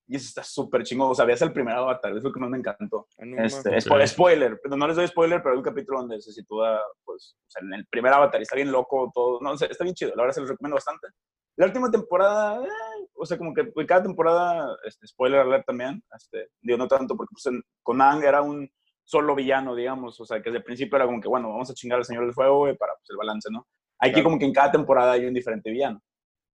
Y 0.07 0.15
eso 0.17 0.27
está 0.27 0.43
súper 0.43 0.83
chingón. 0.83 1.11
O 1.11 1.15
sea, 1.15 1.25
ves 1.25 1.41
el 1.41 1.53
primer 1.53 1.73
avatar, 1.75 2.15
es 2.17 2.23
lo 2.23 2.31
que 2.33 2.39
más 2.39 2.49
me 2.49 2.57
encantó. 2.57 3.07
Ah, 3.17 3.25
no, 3.25 3.43
Este, 3.43 3.69
mames. 3.69 3.87
spo- 3.87 3.95
Ok. 4.01 4.07
Spoiler, 4.07 4.59
pero 4.61 4.75
no 4.75 4.87
les 4.87 4.95
doy 4.97 5.07
spoiler, 5.07 5.41
pero 5.41 5.53
hay 5.53 5.57
un 5.59 5.63
capítulo 5.63 5.99
donde 5.99 6.21
se 6.21 6.33
sitúa, 6.33 6.81
pues, 7.05 7.37
o 7.47 7.49
sea, 7.49 7.61
en 7.65 7.73
el 7.73 7.87
primer 7.87 8.11
avatar 8.13 8.39
y 8.41 8.43
está 8.43 8.55
bien 8.55 8.71
loco 8.71 9.09
todo. 9.13 9.39
No, 9.41 9.51
o 9.51 9.57
sea, 9.57 9.67
está 9.69 9.83
bien 9.83 9.95
chido, 9.95 10.11
la 10.15 10.23
verdad 10.23 10.33
se 10.35 10.41
los 10.41 10.49
recomiendo 10.49 10.75
bastante. 10.75 11.07
La 11.55 11.65
última 11.67 11.89
temporada, 11.91 12.61
eh, 12.63 13.07
o 13.13 13.25
sea, 13.25 13.37
como 13.37 13.53
que 13.53 13.65
pues, 13.65 13.87
cada 13.87 14.03
temporada, 14.03 14.75
este, 14.85 15.07
spoiler 15.07 15.41
alert 15.41 15.65
también, 15.65 16.03
este, 16.17 16.49
digo, 16.61 16.77
no 16.77 16.87
tanto, 16.87 17.15
porque 17.15 17.31
pues, 17.33 17.45
en- 17.45 17.63
con 17.83 18.01
Ang 18.01 18.23
era 18.23 18.41
un 18.41 18.69
solo 19.03 19.33
villano, 19.35 19.75
digamos, 19.75 20.19
o 20.19 20.25
sea, 20.25 20.37
que 20.41 20.49
desde 20.49 20.57
el 20.59 20.63
principio 20.63 20.95
era 20.97 21.05
como 21.05 21.21
que, 21.21 21.27
bueno, 21.29 21.49
vamos 21.49 21.69
a 21.69 21.73
chingar 21.73 21.99
al 21.99 22.05
Señor 22.05 22.23
del 22.25 22.33
Fuego 22.33 22.59
güey, 22.59 22.75
para 22.75 22.93
pues, 22.95 23.09
el 23.11 23.17
balance, 23.17 23.49
¿no? 23.51 23.65
Aquí 23.99 24.13
Claro. 24.13 24.23
como 24.25 24.39
que 24.39 24.45
en 24.45 24.53
cada 24.53 24.71
temporada 24.71 25.13
hay 25.13 25.25
un 25.25 25.33
diferente 25.33 25.69
villano. 25.69 26.01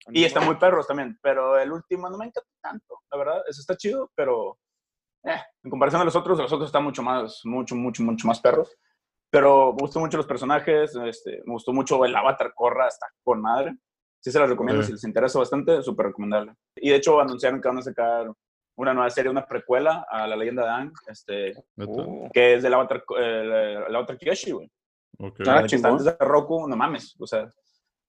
Y 0.09 0.25
están 0.25 0.45
muy 0.45 0.57
perros 0.57 0.87
también, 0.87 1.19
pero 1.21 1.59
el 1.59 1.73
último 1.73 2.09
no 2.09 2.16
me 2.19 2.27
encanta 2.27 2.49
tanto, 2.61 3.01
la 3.11 3.19
verdad. 3.19 3.42
Eso 3.49 3.61
está 3.61 3.77
chido, 3.77 4.11
pero 4.14 4.59
eh, 5.25 5.40
en 5.64 5.71
comparación 5.71 6.03
a 6.03 6.05
los 6.05 6.14
otros, 6.16 6.38
los 6.38 6.53
otros 6.53 6.69
están 6.69 6.85
mucho 6.85 7.03
más, 7.03 7.40
mucho, 7.45 7.75
mucho, 7.75 8.03
mucho 8.03 8.27
más 8.29 8.40
perros. 8.40 8.77
Pero 9.31 9.73
me 9.73 9.79
gustó 9.81 9.99
mucho 9.99 10.16
los 10.16 10.27
personajes, 10.27 10.95
este, 11.05 11.42
me 11.45 11.53
gustó 11.55 11.73
mucho 11.73 12.05
el 12.05 12.14
avatar 12.14 12.53
Corra, 12.55 12.87
está 12.87 13.07
con 13.25 13.42
madre. 13.42 13.77
Sí 14.21 14.31
se 14.31 14.38
las 14.38 14.49
recomiendo, 14.49 14.83
Sí. 14.83 14.88
si 14.88 14.92
les 14.92 15.05
interesa 15.05 15.38
bastante, 15.38 15.83
súper 15.83 16.07
recomendable. 16.07 16.55
Y 16.77 16.90
de 16.90 16.97
hecho 16.97 17.21
anunciaron 17.21 17.61
que 17.61 17.69
van 17.69 17.79
a 17.79 17.83
sacar 17.83 18.31
una 18.77 18.95
nueva 18.95 19.11
serie, 19.11 19.31
una 19.31 19.47
precuela 19.47 20.07
a 20.09 20.27
la 20.27 20.37
leyenda 20.37 20.62
de 20.64 20.69
Aang, 20.69 20.92
este. 21.09 21.55
Oh, 21.85 22.29
que 22.33 22.55
es 22.55 22.62
del 22.62 22.75
avatar, 22.75 23.03
eh, 23.19 23.85
el 23.88 23.97
avatar 23.97 24.19
Kyoshi, 24.19 24.53
güey. 24.53 24.71
Ok. 25.19 25.40
Ah, 25.47 25.64
El 25.69 25.87
antes 25.87 26.05
de 26.05 26.16
Roku, 26.21 26.69
no 26.69 26.77
mames, 26.77 27.16
o 27.19 27.27
sea, 27.27 27.51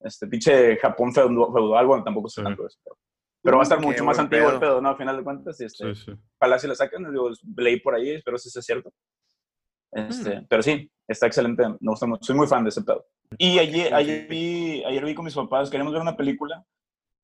este 0.02 0.28
pinche 0.28 0.78
Japón 0.78 1.14
feudal, 1.14 1.86
bueno, 1.88 2.04
tampoco 2.04 2.30
sé 2.30 2.42
Sí. 2.42 2.44
tanto 2.46 2.66
eso, 2.68 2.78
pero, 2.84 2.98
pero 3.44 3.58
va 3.58 3.62
a 3.62 3.64
estar 3.64 3.80
mucho 3.82 4.04
más 4.04 4.20
antiguo 4.20 4.50
el 4.52 4.60
pedo. 4.60 4.82
¿no? 4.82 4.90
A 4.90 4.96
final 4.98 5.18
de 5.18 5.24
cuentas, 5.24 5.60
y 5.62 5.66
este, 5.66 5.96
Sí, 5.96 6.04
sí. 6.06 6.12
ojalá 6.40 6.60
si 6.60 6.68
la 6.68 6.76
sacan, 6.76 7.10
digo, 7.12 7.30
leí 7.58 7.80
por 7.80 7.96
ahí, 7.96 8.12
espero 8.12 8.38
si 8.38 8.50
sea 8.50 8.62
cierto. 8.62 8.92
Este, 9.92 10.46
Pero 10.50 10.62
sí, 10.62 10.92
está 11.08 11.28
excelente, 11.28 11.64
me 11.68 11.78
gusta 11.92 12.06
mucho, 12.06 12.24
soy 12.26 12.36
muy 12.36 12.48
fan 12.48 12.64
de 12.64 12.70
ese 12.70 12.84
pedo. 12.84 13.06
Y 13.38 13.60
ayer, 13.60 13.94
ayer, 13.94 14.28
vi, 14.28 14.84
ayer 14.86 15.04
vi 15.04 15.16
con 15.16 15.26
mis 15.26 15.36
papás, 15.36 15.70
queríamos 15.70 15.94
ver 15.94 16.02
una 16.02 16.16
película 16.16 16.64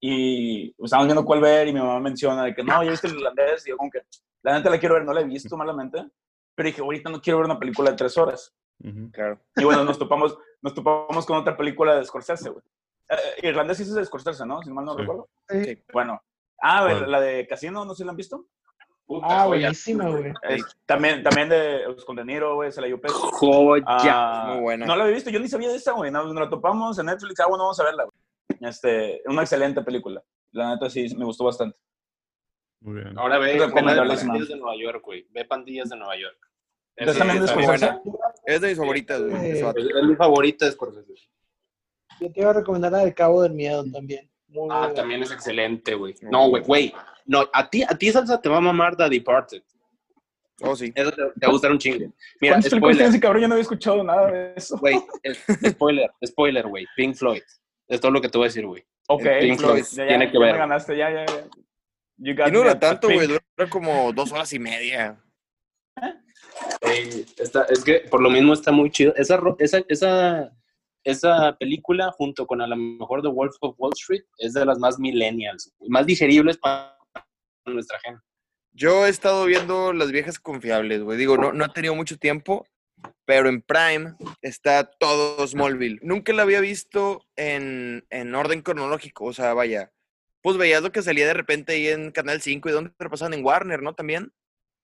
y 0.02 0.74
estábamos 0.84 1.08
viendo 1.08 1.24
cuál 1.26 1.40
ver 1.42 1.68
y 1.68 1.74
mi 1.74 1.80
mamá 1.80 2.00
menciona 2.00 2.44
de 2.44 2.54
que 2.54 2.64
no, 2.64 2.84
ya 2.84 2.92
viste 2.92 3.08
el 3.08 3.14
irlandés 3.16 3.66
y 3.66 3.70
yo 3.70 3.78
como 3.78 3.90
que 3.90 4.02
la 4.44 4.58
neta 4.58 4.70
la 4.70 4.80
quiero 4.80 4.96
ver, 4.96 5.06
no 5.06 5.14
la 5.14 5.22
he 5.22 5.26
visto 5.26 5.56
malamente, 5.56 6.06
pero 6.56 6.68
dije, 6.68 6.82
ahorita 6.82 7.10
no 7.10 7.22
quiero 7.22 7.38
ver 7.40 7.46
una 7.46 7.60
película 7.60 7.92
de 7.92 7.98
tres 7.98 8.18
horas. 8.18 8.54
Ujú. 8.84 9.12
claro. 9.12 9.40
Y 9.56 9.64
bueno, 9.64 9.84
nos 9.86 9.98
topamos, 9.98 10.38
nos 10.64 10.74
topamos 10.74 11.26
con 11.28 11.38
otra 11.38 11.56
película 11.56 11.96
de 11.96 12.06
Scorsese, 12.06 12.50
güey. 12.50 12.64
Eh, 13.10 13.48
irlandés 13.50 13.78
sí 13.78 13.84
es 13.84 13.94
de 13.94 14.04
Scorsese, 14.06 14.46
¿no? 14.46 14.62
Si 14.64 14.72
mal 14.72 14.86
no 14.86 14.94
Sí. 14.94 15.02
recuerdo. 15.02 15.30
Sí. 15.50 15.84
Bueno. 15.94 16.20
Ah, 16.62 16.88
la 17.06 17.20
de 17.22 17.46
Casino, 17.46 17.86
no 17.86 17.94
sé 17.94 17.98
si 18.00 18.04
la 18.06 18.12
han 18.12 18.18
visto. 18.18 18.46
Puta 19.06 19.28
Ah, 19.30 19.44
joya. 19.44 19.48
buenísima, 19.68 20.10
güey. 20.10 20.32
Es- 20.44 20.66
también, 20.86 21.22
también 21.22 21.50
de 21.50 21.84
con 22.06 22.16
De 22.16 22.24
Niro, 22.24 22.56
güey, 22.56 22.72
se 22.72 22.80
la 22.80 22.88
dio 22.88 23.00
peso. 23.02 23.16
Joya. 23.34 23.84
Ah, 23.86 24.46
muy 24.54 24.62
buena. 24.62 24.86
No 24.86 24.96
la 24.96 25.04
había 25.04 25.16
visto, 25.16 25.30
yo 25.30 25.40
ni 25.42 25.50
sabía 25.50 25.68
de 25.70 25.76
esa, 25.76 25.92
güey. 25.92 26.10
Nos, 26.10 26.26
nos 26.28 26.36
la 26.46 26.50
topamos 26.50 26.98
en 26.98 27.08
Netflix, 27.08 27.38
ah, 27.42 27.48
bueno, 27.50 27.66
vamos 27.66 27.80
a 27.82 27.84
verla, 27.84 28.06
güey. 28.06 28.18
Este, 28.62 29.22
una 29.26 29.42
excelente 29.42 29.82
película. 29.82 30.24
La 30.54 30.70
neta 30.74 30.90
sí, 30.90 31.14
me 31.18 31.26
gustó 31.26 31.44
bastante. 31.44 31.78
Muy 32.80 33.02
bien. 33.02 33.18
Ahora 33.20 33.38
ve, 33.40 33.54
ve. 33.60 33.70
Pandillas 33.72 34.48
de 34.48 34.56
Nueva 34.56 34.76
York, 34.78 35.02
güey. 35.04 35.28
Ve 35.32 35.46
Pandillas 35.46 35.90
de 35.90 35.98
Nueva 35.98 36.16
York. 36.18 36.38
¿Entonces 36.96 37.18
también 37.20 37.42
de 37.42 37.48
Scorsese? 37.48 37.92
Es 38.46 38.62
de 38.62 38.68
mis 38.70 38.78
favoritas, 38.78 39.22
güey. 39.22 39.52
ese 39.52 39.64
vato. 39.64 39.80
es- 39.80 39.86
es 39.88 40.04
mi 40.08 40.16
favorita 40.16 40.66
de 40.66 40.72
Scorsese. 40.72 41.14
Yo 42.20 42.32
te 42.32 42.42
iba 42.42 42.52
a 42.52 42.54
recomendar 42.54 42.92
la 42.92 43.00
del 43.00 43.14
Cabo 43.14 43.42
del 43.42 43.54
Miedo 43.54 43.84
también. 43.92 44.30
Muy 44.48 44.68
Ah, 44.72 44.80
buena. 44.80 44.94
también 44.94 45.24
es 45.24 45.32
excelente, 45.32 45.96
güey. 45.96 46.14
No, 46.22 46.50
güey, 46.50 46.64
güey. 46.64 46.94
No, 47.26 47.44
a 47.52 47.70
ti, 47.70 47.82
a 47.84 47.98
ti 47.98 48.12
salsa 48.12 48.40
te 48.40 48.50
va 48.50 48.58
a 48.58 48.62
mamar 48.62 48.96
The 48.96 49.10
Departed. 49.10 49.64
Oh, 50.62 50.76
sí. 50.76 50.92
Eso 50.94 51.10
te, 51.12 51.16
te 51.18 51.22
va 51.46 51.48
a 51.48 51.52
gustar 51.52 51.72
un 51.72 51.80
chingo. 51.80 52.14
Mira, 52.40 52.54
¿Cuántas 52.54 52.70
películas 52.70 52.96
spoiler, 52.96 52.98
tienes, 52.98 53.22
cabrón? 53.22 53.42
Yo 53.42 53.48
no 53.48 53.54
había 53.56 53.62
escuchado 53.64 54.04
nada 54.04 54.32
de 54.32 54.54
eso. 54.56 54.78
güey. 54.78 54.96
Spoiler, 55.68 56.12
spoiler, 56.26 56.68
güey. 56.68 56.86
Pink 56.96 57.16
Floyd. 57.16 57.42
Es 57.88 58.00
todo 58.00 58.12
lo 58.12 58.22
que 58.22 58.30
te 58.30 58.38
voy 58.38 58.46
a 58.46 58.50
decir, 58.50 58.66
güey. 58.68 58.86
Ok, 59.08 59.24
Pink 59.42 59.60
Floyd 59.60 59.84
ya, 59.92 60.04
ya, 60.04 60.08
tiene 60.10 60.28
que 60.28 60.34
ya 60.34 60.40
me 60.40 60.46
ver. 60.46 60.58
ganaste, 60.58 60.96
ya, 60.96 61.10
ya, 61.12 61.26
ya. 61.26 61.44
You 62.18 62.36
got 62.36 62.48
Y 62.48 62.52
no 62.52 62.60
dura 62.60 62.80
tanto, 62.80 63.10
güey. 63.10 63.28
Dura 63.28 63.42
como 63.70 64.14
dos 64.14 64.32
horas 64.32 64.54
y 64.54 64.60
media. 64.60 65.20
Eh, 66.02 66.14
está- 67.38 67.66
es 67.70 67.84
que 67.84 68.02
por 68.10 68.22
lo 68.22 68.30
mismo 68.30 68.54
está 68.54 68.72
muy 68.72 68.90
chido. 68.92 69.14
Esa, 69.16 69.40
esa, 69.60 69.84
esa, 69.88 70.52
esa 71.04 71.58
película, 71.60 72.12
junto 72.12 72.46
con 72.48 72.62
a 72.62 72.68
lo 72.68 72.76
mejor 72.76 73.22
The 73.22 73.28
Wolf 73.30 73.56
of 73.62 73.76
Wall 73.78 73.94
Street, 73.94 74.24
es 74.38 74.54
de 74.54 74.66
las 74.66 74.80
más 74.80 75.00
millennials, 75.00 75.74
más 75.88 76.06
digeribles 76.06 76.58
para 76.58 76.98
nuestra 77.66 78.00
gente. 78.00 78.22
Yo 78.76 79.06
he 79.06 79.10
estado 79.10 79.46
viendo 79.46 79.94
las 79.94 80.12
viejas 80.12 80.40
confiables, 80.40 81.04
güey. 81.04 81.18
Digo, 81.18 81.38
no, 81.38 81.54
no 81.54 81.66
he 81.66 81.70
tenido 81.70 81.94
mucho 81.94 82.18
tiempo, 82.18 82.66
pero 83.26 83.48
en 83.48 83.62
Prime 83.62 84.16
está 84.42 84.84
todo 84.90 85.46
Smallville. 85.46 86.00
Nunca 86.02 86.34
la 86.34 86.42
había 86.42 86.60
visto 86.60 87.24
en, 87.36 88.06
en 88.10 88.34
orden 88.34 88.62
cronológico, 88.62 89.26
o 89.26 89.34
sea, 89.34 89.54
vaya. 89.54 89.92
Pues 90.42 90.58
veías 90.58 90.82
lo 90.82 90.92
que 90.92 91.02
salía 91.02 91.28
de 91.28 91.34
repente 91.36 91.74
ahí 91.74 91.88
en 91.88 92.12
Canal 92.12 92.42
5 92.42 92.68
y 92.68 92.72
donde 92.72 92.90
te 92.90 93.04
lo 93.04 93.10
pasaban 93.10 93.34
en 93.34 93.46
Warner, 93.46 93.82
¿no? 93.82 93.94
También. 93.94 94.34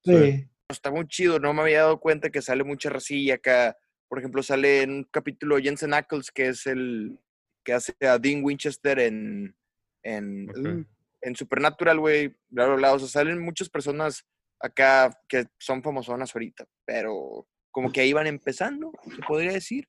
Sí. 0.06 0.46
Está 0.70 0.92
muy 0.92 1.08
chido, 1.08 1.40
no 1.40 1.54
me 1.54 1.64
había 1.64 1.82
dado 1.82 2.00
cuenta 2.00 2.30
que 2.30 2.42
sale 2.42 2.64
mucha 2.64 2.90
racilla 2.90 3.36
acá. 3.36 3.76
Por 4.08 4.20
ejemplo, 4.20 4.44
sale 4.44 4.84
en 4.84 4.92
un 4.92 5.04
capítulo 5.04 5.58
Jensen 5.58 5.94
Ackles, 5.94 6.32
que 6.32 6.50
es 6.50 6.68
el 6.68 7.20
que 7.66 7.74
hace 7.74 7.94
a 8.02 8.20
Dean 8.20 8.44
Winchester 8.44 9.00
en, 9.00 9.56
uh, 10.06 10.84
en 11.22 11.36
Supernatural, 11.36 12.00
güey, 12.00 12.36
bla, 12.50 12.68
bla, 12.68 12.76
bla. 12.76 12.94
O 12.94 13.00
sea, 13.00 13.08
salen 13.08 13.44
muchas 13.44 13.68
personas 13.68 14.26
acá 14.60 15.10
que 15.28 15.48
son 15.58 15.82
famosonas 15.82 16.36
ahorita, 16.36 16.66
pero 16.86 17.48
como 17.72 17.92
que 17.92 18.02
ahí 18.02 18.14
van 18.14 18.28
empezando, 18.28 18.92
se 19.16 19.22
podría 19.24 19.54
decir. 19.54 19.88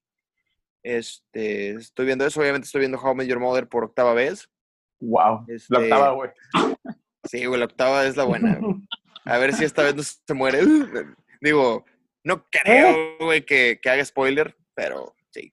Este, 0.83 1.73
estoy 1.73 2.07
viendo 2.07 2.25
eso, 2.25 2.41
obviamente 2.41 2.65
estoy 2.65 2.81
viendo 2.81 2.99
How 2.99 3.13
I 3.13 3.17
Met 3.17 3.29
Your 3.29 3.41
Mother 3.41 3.69
por 3.69 3.85
octava 3.85 4.15
vez. 4.15 4.49
Wow. 5.01 5.45
Este, 5.49 5.75
La 5.75 5.81
octava, 5.81 6.11
güey. 6.13 6.31
Sí, 7.25 7.45
güey, 7.45 7.61
la 7.61 7.67
octava 7.67 8.07
es 8.07 8.17
la 8.17 8.25
buena. 8.25 8.59
A 9.25 9.39
ver 9.39 9.53
si 9.53 9.65
esta 9.65 9.83
vez 9.83 9.95
no 9.95 10.03
se 10.03 10.35
muere. 10.35 10.61
Digo, 11.41 11.85
no 12.25 12.45
creo, 12.51 13.17
güey, 13.19 13.45
que, 13.45 13.79
que 13.83 13.91
haga 13.91 14.05
spoiler, 14.05 14.57
pero 14.75 15.15
sí. 15.31 15.53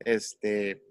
Este. 0.00 0.82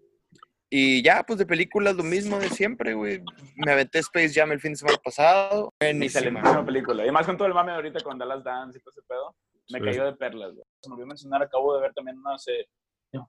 Y 0.72 1.02
ya, 1.02 1.24
pues 1.24 1.40
de 1.40 1.48
películas 1.48 1.96
lo 1.96 2.04
mismo 2.04 2.38
de 2.40 2.50
siempre, 2.50 2.94
güey. 2.94 3.24
Me 3.56 3.72
aventé 3.72 4.00
Space 4.00 4.34
Jam 4.34 4.52
el 4.52 4.60
fin 4.60 4.74
de 4.74 4.78
semana 4.78 4.98
pasado. 5.04 5.74
Buenísima. 5.80 6.20
Excelentísima 6.30 6.66
película. 6.66 7.06
Y 7.08 7.12
más 7.12 7.26
con 7.26 7.38
todo 7.38 7.48
el 7.48 7.56
mame 7.56 7.72
ahorita 7.72 8.02
con 8.02 8.20
Dallas 8.20 8.44
Dance 8.44 8.78
y 8.78 8.82
todo 8.82 8.92
ese 8.92 9.02
pedo. 9.08 9.36
Me 9.72 9.80
Sí. 9.80 9.86
cayó 9.86 10.06
de 10.06 10.14
perlas, 10.16 10.54
güey. 10.54 10.66
Se 10.82 10.90
me 10.90 10.94
olvidó 10.94 11.08
mencionar, 11.08 11.42
acabo 11.42 11.76
de 11.76 11.82
ver 11.82 11.94
también 11.94 12.18
una 12.20 12.36
hace, 12.36 12.68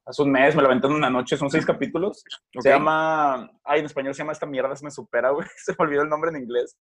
hace 0.05 0.23
un 0.23 0.31
mes, 0.33 0.55
me 0.55 0.61
la 0.63 0.69
aventé 0.69 0.87
en 0.87 0.93
una 0.95 1.09
noche, 1.11 1.37
son 1.39 1.51
seis 1.51 1.65
capítulos. 1.65 2.23
Se 2.61 2.69
llama, 2.69 3.51
ay, 3.65 3.81
en 3.81 3.87
español 3.87 4.15
se 4.15 4.19
llama 4.19 4.33
Esta 4.33 4.47
mierda 4.47 4.77
se 4.77 4.85
me 4.85 4.91
supera, 4.91 5.31
güey. 5.31 5.47
Se 5.57 5.73
me 5.73 5.77
olvidó 5.79 6.03
el 6.03 6.09
nombre 6.11 6.31
en 6.31 6.43
inglés. 6.43 6.77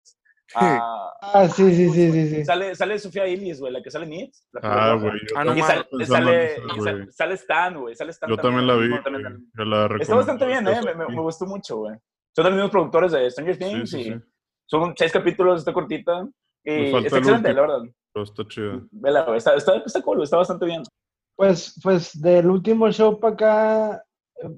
Ah, 0.55 1.03
Ah, 1.23 1.49
sí, 1.49 1.75
sí, 1.75 1.91
sí, 1.91 2.13
sí, 2.13 2.29
sí. 2.29 2.45
Sale, 2.45 2.75
sale 2.77 2.99
Sofía 2.99 3.27
Illis, 3.27 3.59
güey, 3.61 3.73
la 3.73 3.83
que 3.83 3.91
sale 3.91 4.07
en 4.07 4.13
It. 4.13 4.35
Ah, 4.63 4.97
güey. 5.01 5.13
Ah, 5.35 5.45
no 5.45 5.57
Y 5.57 5.61
también 5.61 5.67
sale, 5.67 6.07
sale, 6.07 6.57
sale- 6.85 7.13
sale 7.13 7.35
Stan, 7.35 7.81
güey. 7.81 7.95
Sale 7.97 8.11
Stan 8.13 8.31
Yo 8.31 8.37
también 8.37 8.67
la 8.67 8.75
vi, 8.75 8.81
también, 8.83 9.03
también, 9.03 9.23
también. 9.25 9.51
Yo 9.57 9.65
la 9.65 9.97
Está 10.01 10.15
bastante 10.15 10.47
bien, 10.47 10.69
¿eh? 10.69 10.81
Me, 10.85 10.95
me- 10.95 11.07
sí. 11.07 11.13
me 11.13 11.21
gustó 11.21 11.47
mucho, 11.47 11.77
güey. 11.79 11.97
Son 12.35 12.45
los 12.45 12.53
mismos 12.55 12.71
productores 12.71 13.13
de 13.13 13.31
Stranger 13.31 13.55
Sí, 13.57 13.61
Things 13.61 13.91
sí, 13.91 14.01
y 14.01 14.05
sí. 14.05 14.15
son 14.67 14.95
seis 14.97 15.11
capítulos, 15.13 15.59
está 15.61 15.73
cortita. 15.73 16.29
Y 16.65 16.85
está 16.95 16.99
el 16.99 17.07
excelente, 17.07 17.53
la 17.53 17.61
verdad. 17.63 17.81
Pero 18.13 18.25
está 18.25 18.47
chida. 18.47 18.81
Vela, 18.93 19.23
güey. 19.25 19.39
Está, 19.39 19.55
está, 19.57 19.77
está 19.79 20.01
cool, 20.03 20.23
está 20.23 20.37
bastante 20.37 20.67
bien. 20.67 20.83
Pues, 21.35 21.79
pues 21.83 22.21
del 22.21 22.49
último 22.49 22.91
show 22.93 23.19
para 23.19 23.35
acá 23.35 24.05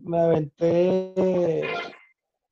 me 0.03 0.21
aventé 0.21 1.65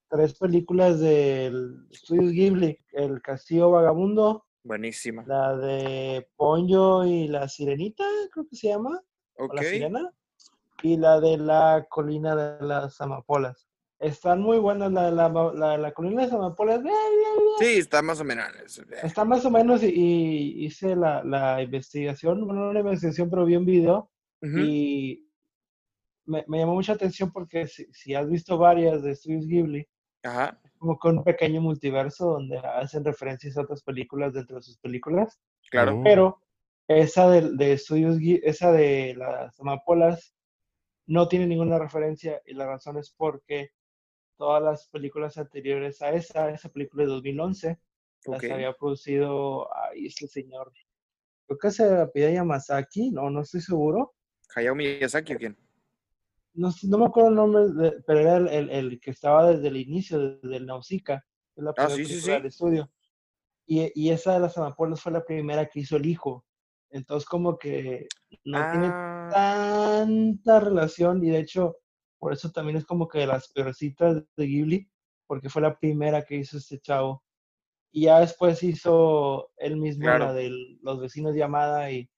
tres 0.08 0.34
películas 0.38 1.00
del 1.00 1.86
Studios 1.92 2.32
Ghibli, 2.32 2.78
El 2.92 3.20
Castillo 3.22 3.70
Vagabundo, 3.70 4.46
Buenísima. 4.62 5.24
la 5.26 5.56
de 5.56 6.28
Ponyo 6.36 7.04
y 7.04 7.28
la 7.28 7.48
Sirenita, 7.48 8.04
creo 8.32 8.46
que 8.48 8.56
se 8.56 8.68
llama, 8.68 9.00
o 9.36 9.52
la 9.52 9.62
Sirena, 9.62 10.12
y 10.82 10.96
la 10.96 11.20
de 11.20 11.38
la 11.38 11.86
Colina 11.88 12.34
de 12.34 12.66
las 12.66 13.00
Amapolas. 13.00 13.68
Están 13.98 14.40
muy 14.40 14.58
buenas, 14.58 14.92
la 14.92 15.06
de 15.06 15.12
la, 15.12 15.78
la, 15.78 15.92
Colina 15.92 16.22
de 16.22 16.26
las 16.28 16.34
Amapolas, 16.34 16.80
Sí, 17.58 17.78
está 17.78 18.02
más 18.02 18.20
o 18.20 18.24
menos. 18.24 18.46
Está 19.02 19.24
más 19.24 19.44
o 19.44 19.50
menos 19.50 19.82
y, 19.82 19.86
y 19.86 20.66
hice 20.66 20.94
la, 20.94 21.24
la 21.24 21.62
investigación, 21.62 22.44
bueno, 22.44 22.66
no 22.66 22.72
la 22.72 22.80
investigación, 22.80 23.30
pero 23.30 23.44
vi 23.44 23.56
un 23.56 23.64
video 23.64 24.10
y 24.42 25.26
me, 26.26 26.44
me 26.46 26.58
llamó 26.58 26.74
mucha 26.74 26.92
atención 26.92 27.32
porque 27.32 27.66
si, 27.66 27.86
si 27.92 28.14
has 28.14 28.28
visto 28.28 28.58
varias 28.58 29.02
de 29.02 29.14
Studios 29.14 29.46
Ghibli, 29.46 29.88
Ajá. 30.26 30.60
como 30.78 30.98
con 30.98 31.18
un 31.18 31.24
pequeño 31.24 31.60
multiverso 31.60 32.26
donde 32.32 32.58
hacen 32.58 33.04
referencias 33.04 33.56
a 33.56 33.62
otras 33.62 33.82
películas 33.82 34.32
dentro 34.34 34.56
de 34.56 34.62
sus 34.62 34.76
películas, 34.78 35.40
Claro. 35.70 35.98
Oh. 35.98 36.02
pero 36.04 36.42
esa 36.88 37.28
de, 37.30 37.50
de 37.56 37.76
Studios 37.78 38.18
Ghi- 38.18 38.40
esa 38.44 38.70
de 38.72 39.14
las 39.16 39.58
amapolas 39.58 40.34
no 41.06 41.28
tiene 41.28 41.46
ninguna 41.46 41.78
referencia 41.78 42.40
y 42.46 42.54
la 42.54 42.66
razón 42.66 42.98
es 42.98 43.10
porque 43.16 43.70
todas 44.36 44.62
las 44.62 44.88
películas 44.88 45.38
anteriores 45.38 46.02
a 46.02 46.10
esa, 46.12 46.50
esa 46.50 46.68
película 46.68 47.04
de 47.04 47.08
2011, 47.10 47.78
las 48.26 48.44
Ok. 48.44 48.50
había 48.50 48.72
producido, 48.74 49.68
ay, 49.74 50.06
este 50.06 50.26
señor, 50.28 50.72
creo 51.46 51.58
que 51.58 51.70
se 51.70 51.84
apellida 52.00 52.32
Yamazaki, 52.32 53.10
no, 53.12 53.30
no 53.30 53.40
estoy 53.40 53.60
seguro, 53.62 54.14
Hayao 54.54 54.74
Miyazaki 54.74 55.34
o 55.34 55.38
quién? 55.38 55.56
No, 56.56 56.70
no 56.88 56.98
me 56.98 57.06
acuerdo 57.06 57.30
el 57.30 57.36
nombre, 57.36 57.68
de- 57.68 58.02
pero 58.06 58.20
era 58.20 58.36
el, 58.38 58.48
el- 58.48 58.70
el 58.70 59.00
que 59.00 59.10
estaba 59.12 59.50
desde 59.50 59.68
el 59.68 59.76
inicio, 59.76 60.18
desde 60.38 60.56
el 60.56 60.66
Nausicaa, 60.66 61.20
que 61.54 61.60
es 61.60 61.64
la 61.64 61.74
Ah, 61.78 61.88
primera 61.88 61.96
sí, 61.96 62.06
sí, 62.06 62.20
sí. 62.20 62.30
del 62.30 62.46
estudio. 62.46 62.90
Y, 63.66 63.90
y 63.94 64.10
esa 64.10 64.34
de 64.34 64.40
las 64.40 64.56
amapolas 64.58 65.00
fue 65.02 65.12
la 65.12 65.24
primera 65.24 65.66
que 65.66 65.80
hizo 65.80 65.96
el 65.96 66.06
hijo. 66.06 66.44
Entonces 66.90 67.28
como 67.28 67.58
que 67.58 68.06
no 68.44 68.66
tiene 68.66 68.88
Ah, 68.88 69.30
tanta 69.30 70.60
relación 70.60 71.24
y 71.24 71.30
de 71.30 71.40
hecho 71.40 71.76
por 72.18 72.32
eso 72.32 72.50
también 72.50 72.76
es 72.78 72.84
como 72.86 73.08
que 73.08 73.18
de 73.20 73.26
las 73.26 73.52
peorcitas 73.52 74.24
de 74.36 74.46
Ghibli, 74.46 74.88
porque 75.26 75.50
fue 75.50 75.62
la 75.62 75.78
primera 75.78 76.22
que 76.24 76.36
hizo 76.36 76.58
este 76.58 76.80
chavo. 76.80 77.22
Y 77.92 78.04
ya 78.04 78.20
después 78.20 78.62
hizo 78.62 79.50
él 79.56 79.76
mismo 79.76 80.04
Claro. 80.04 80.26
la 80.26 80.32
de 80.34 80.50
Los 80.82 81.00
vecinos 81.00 81.34
de 81.34 81.42
Amada 81.42 81.90
y, 81.90 82.08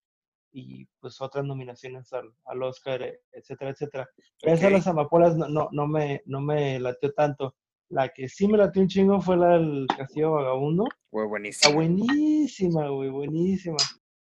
y 0.59 0.89
pues 1.01 1.21
otras 1.21 1.45
nominaciones 1.45 2.13
al, 2.13 2.33
al 2.47 2.63
Oscar, 2.63 3.03
e- 3.03 3.21
etcétera, 3.33 3.71
etcétera. 3.71 4.09
Pero 4.41 4.55
esa 4.55 4.67
de 4.67 4.73
las 4.73 4.87
amapolas 4.87 5.37
no, 5.37 5.49
no, 5.49 5.69
no, 5.73 5.87
me, 5.87 6.23
no 6.27 6.41
me 6.41 6.79
latió 6.81 7.13
tanto. 7.13 7.55
La 7.91 8.09
que 8.11 8.29
sí 8.29 8.47
me 8.49 8.59
latió 8.59 8.83
un 8.83 8.89
chingo 8.89 9.21
fue 9.21 9.37
la 9.37 9.51
del 9.59 9.87
Castillo 9.97 10.33
Vagabundo. 10.33 10.85
güey, 11.11 11.27
Está 11.49 11.71
buenísimo. 11.71 11.75
buenísima, 11.75 12.89
güey, 12.89 13.11
buenísima. 13.11 13.77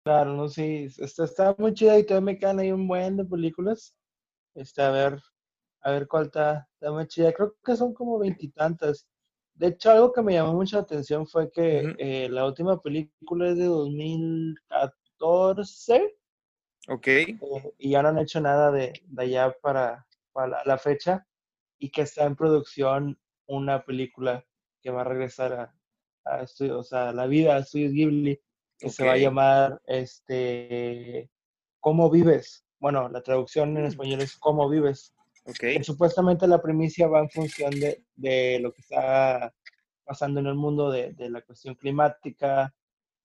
Claro, 0.04 0.34
no 0.34 0.50
sé, 0.50 0.86
está, 0.98 1.24
está 1.24 1.56
muy 1.58 1.74
chida 1.74 1.98
y 1.98 2.06
todavía 2.06 2.26
me 2.34 2.38
quedan 2.38 2.60
ahí 2.60 2.72
un 2.74 2.88
buen 2.88 3.15
de 3.15 3.24
películas. 3.26 3.96
Este, 4.54 4.82
a 4.82 4.91
ver, 4.91 5.22
a 5.82 5.91
ver 5.91 6.08
cuál 6.08 6.26
está, 6.26 6.67
está 6.74 6.91
muy 6.91 7.08
chida. 7.08 7.32
Creo 7.32 7.56
que 7.63 7.76
son 7.78 7.93
como 7.93 8.19
veintitantas. 8.19 9.08
De 9.56 9.67
hecho, 9.67 9.91
algo 9.91 10.12
que 10.12 10.22
me 10.24 10.34
llamó 10.34 10.54
mucha 10.54 10.80
atención 10.80 11.26
fue 11.28 11.50
que 11.52 11.96
eh, 12.00 12.28
la 12.30 12.46
última 12.46 12.82
película 12.82 13.50
es 13.50 13.58
de 13.58 13.65
2014 13.65 16.17
Ok. 16.89 17.08
eh, 17.08 17.38
y 17.78 17.91
ya 17.91 18.02
no 18.02 18.10
han 18.10 18.17
hecho 18.19 18.41
nada 18.41 18.72
de, 18.72 18.93
de 19.06 19.24
allá 19.24 19.56
para, 19.62 20.06
para 20.32 20.48
la, 20.48 20.62
la 20.65 20.78
fecha 20.78 21.26
y 21.80 21.89
que 21.89 22.02
está 22.02 22.26
en 22.26 22.36
producción 22.36 23.19
una 23.46 23.84
película 23.84 24.46
que 24.82 24.91
va 24.91 25.02
a 25.02 25.06
regresar 25.06 25.54
a, 25.54 25.76
a 26.26 26.41
estudios, 26.43 26.78
o 26.78 26.84
sea, 26.84 27.12
la 27.13 27.26
vida 27.26 27.56
a 27.56 27.60
Estudios 27.60 27.93
Ghibli, 27.93 28.39
que 28.80 28.89
se 28.89 29.06
va 29.06 29.13
a 29.13 29.17
llamar 29.17 29.82
este 29.86 31.30
¿Cómo 31.80 32.10
vives? 32.10 32.65
Bueno, 32.80 33.08
la 33.10 33.22
traducción 33.22 33.76
en 33.78 33.84
Mm. 33.84 33.88
español 33.88 34.22
es 34.22 34.36
¿Cómo 34.38 34.69
vives? 34.69 35.13
Ok. 35.46 35.58
Que 35.60 35.84
supuestamente 35.84 36.48
la 36.48 36.62
primicia 36.62 37.08
va 37.08 37.19
en 37.19 37.30
función 37.30 37.72
de, 37.72 38.06
de 38.15 38.60
lo 38.62 38.72
que 38.74 38.82
está 38.82 39.54
pasando 40.06 40.39
en 40.39 40.48
el 40.48 40.56
mundo, 40.56 40.89
de, 40.91 41.13
de 41.13 41.30
la 41.30 41.41
cuestión 41.41 41.76
climática 41.76 42.74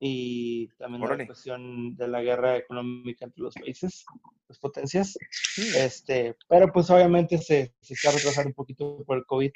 y 0.00 0.68
también 0.78 1.02
Órale. 1.02 1.24
la 1.24 1.26
cuestión 1.28 1.96
de 1.96 2.08
la 2.08 2.22
guerra 2.22 2.56
económica 2.56 3.24
entre 3.24 3.42
los 3.42 3.54
países, 3.54 4.04
las 4.48 4.58
potencias. 4.58 5.18
Mm. 5.56 5.76
Este, 5.78 6.36
pero 6.48 6.72
pues 6.72 6.88
obviamente 6.90 7.38
se, 7.38 7.74
se 7.80 7.94
está 7.94 8.10
retrasando 8.12 8.48
un 8.50 8.54
poquito 8.54 9.02
por 9.04 9.18
el 9.18 9.26
COVID. 9.26 9.50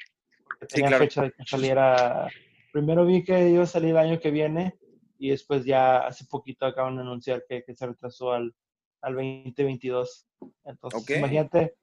Porque 0.45 0.65
Sí, 0.67 0.75
tenía 0.75 0.89
claro. 0.89 1.03
fecha 1.05 1.21
de 1.23 1.31
que 1.31 1.43
saliera. 1.45 2.27
Primero 2.71 3.05
vi 3.05 3.23
que 3.23 3.49
iba 3.49 3.63
a 3.63 3.67
salir 3.67 3.91
el 3.91 3.97
año 3.97 4.19
que 4.19 4.31
viene 4.31 4.75
y 5.17 5.29
después 5.29 5.63
ya 5.63 5.99
hace 5.99 6.25
poquito 6.25 6.65
acaban 6.65 6.95
de 6.95 7.01
anunciar 7.03 7.43
que, 7.47 7.63
que 7.63 7.73
se 7.75 7.85
retrasó 7.87 8.33
al, 8.33 8.53
al 9.01 9.13
2022. 9.13 10.27
Entonces, 10.65 11.01
Ok. 11.01 11.09
imagínate. 11.17 11.75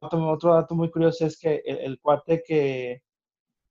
otro, 0.00 0.28
otro 0.30 0.54
dato 0.54 0.74
muy 0.74 0.90
curioso 0.90 1.26
es 1.26 1.38
que 1.38 1.62
el, 1.66 1.78
el 1.78 2.00
cuate 2.00 2.42
que, 2.46 3.02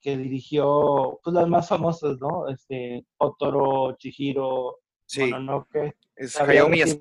que 0.05 0.15
dirigió 0.17 1.19
pues 1.23 1.33
las 1.33 1.47
más 1.47 1.67
famosas, 1.67 2.19
¿no? 2.19 2.47
Este, 2.47 3.03
Totoro, 3.17 3.95
Chihiro, 3.97 4.77
Sí, 5.07 5.21
Mononoke, 5.31 5.97
es 6.15 6.33
se 6.33 6.43
había 6.43 6.61
Hayao 6.61 6.69
Miyazaki. 6.69 6.99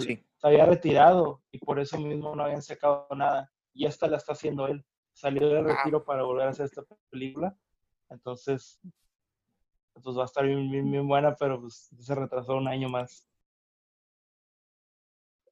Sí. 0.00 0.24
se 0.38 0.46
había 0.46 0.64
retirado 0.64 1.42
y 1.52 1.58
por 1.58 1.78
eso 1.78 1.98
mismo 1.98 2.34
no 2.34 2.44
habían 2.44 2.62
sacado 2.62 3.06
nada. 3.14 3.52
Y 3.74 3.84
esta 3.84 4.06
la 4.08 4.16
está 4.16 4.32
haciendo 4.32 4.66
él. 4.68 4.82
Salió 5.12 5.48
del 5.50 5.68
Ah. 5.68 5.76
retiro 5.76 6.02
para 6.02 6.22
volver 6.22 6.46
a 6.46 6.50
hacer 6.50 6.64
esta 6.64 6.82
película. 7.10 7.54
Entonces, 8.08 8.80
pues 10.02 10.16
va 10.16 10.22
a 10.22 10.24
estar 10.24 10.46
bien, 10.46 10.70
bien, 10.70 10.90
bien 10.90 11.06
buena, 11.06 11.34
pero 11.36 11.60
pues 11.60 11.90
se 11.98 12.14
retrasó 12.14 12.56
un 12.56 12.68
año 12.68 12.88
más. 12.88 13.28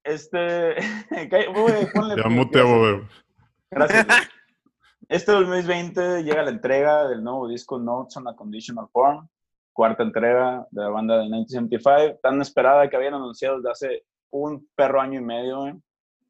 Este. 0.04 0.76
ponle- 1.94 2.16
Ya 2.16 2.28
güey. 2.64 3.02
Gracias. 3.70 4.06
Este 5.08 5.32
2020 5.32 6.22
llega 6.24 6.42
la 6.42 6.50
entrega 6.50 7.08
del 7.08 7.22
nuevo 7.22 7.48
disco 7.48 7.78
Notes 7.78 8.16
on 8.16 8.28
a 8.28 8.34
Conditional 8.36 8.88
Form, 8.92 9.28
cuarta 9.72 10.02
entrega 10.02 10.66
de 10.70 10.82
la 10.82 10.88
banda 10.88 11.16
de 11.18 11.24
1975, 11.24 12.20
tan 12.22 12.40
esperada 12.40 12.88
que 12.88 12.96
habían 12.96 13.14
anunciado 13.14 13.57
desde 13.57 13.70
hace 13.70 14.05
un 14.30 14.66
perro 14.74 15.00
año 15.00 15.20
y 15.20 15.24
medio, 15.24 15.80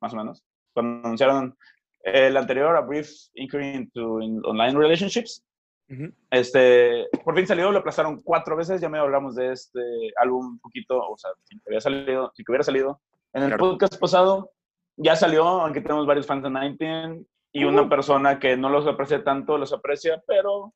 más 0.00 0.12
o 0.12 0.16
menos. 0.16 0.42
Cuando 0.72 1.06
anunciaron 1.06 1.56
el 2.02 2.36
anterior, 2.36 2.76
A 2.76 2.80
Brief 2.80 3.08
Inquiry 3.34 3.74
into 3.74 4.20
in- 4.20 4.42
Online 4.44 4.78
Relationships, 4.78 5.42
Ujú. 5.88 6.12
este, 6.30 7.06
por 7.24 7.34
fin 7.36 7.46
salió, 7.46 7.70
lo 7.70 7.78
aplazaron 7.78 8.22
cuatro 8.22 8.56
veces, 8.56 8.80
ya 8.80 8.88
me 8.88 8.98
hablamos 8.98 9.34
de 9.36 9.52
este 9.52 9.80
álbum 10.16 10.46
un 10.46 10.58
poquito, 10.58 10.98
o 10.98 11.16
sea, 11.16 11.30
si 11.44 11.56
que 11.58 11.62
había 11.68 11.80
salido, 11.80 12.32
si 12.34 12.44
que 12.44 12.52
hubiera 12.52 12.64
salido 12.64 13.00
en 13.32 13.42
el 13.44 13.48
Claro. 13.50 13.70
podcast 13.70 13.98
pasado, 13.98 14.50
ya 14.96 15.16
salió, 15.16 15.44
aunque 15.46 15.80
tenemos 15.80 16.06
varios 16.06 16.26
fans 16.26 16.42
de 16.42 16.50
19 16.50 17.24
y 17.56 17.64
una 17.64 17.88
persona 17.88 18.38
que 18.40 18.56
no 18.56 18.68
los 18.68 18.84
aprecia 18.86 19.22
tanto, 19.22 19.56
los 19.56 19.72
aprecia, 19.72 20.22
pero 20.26 20.74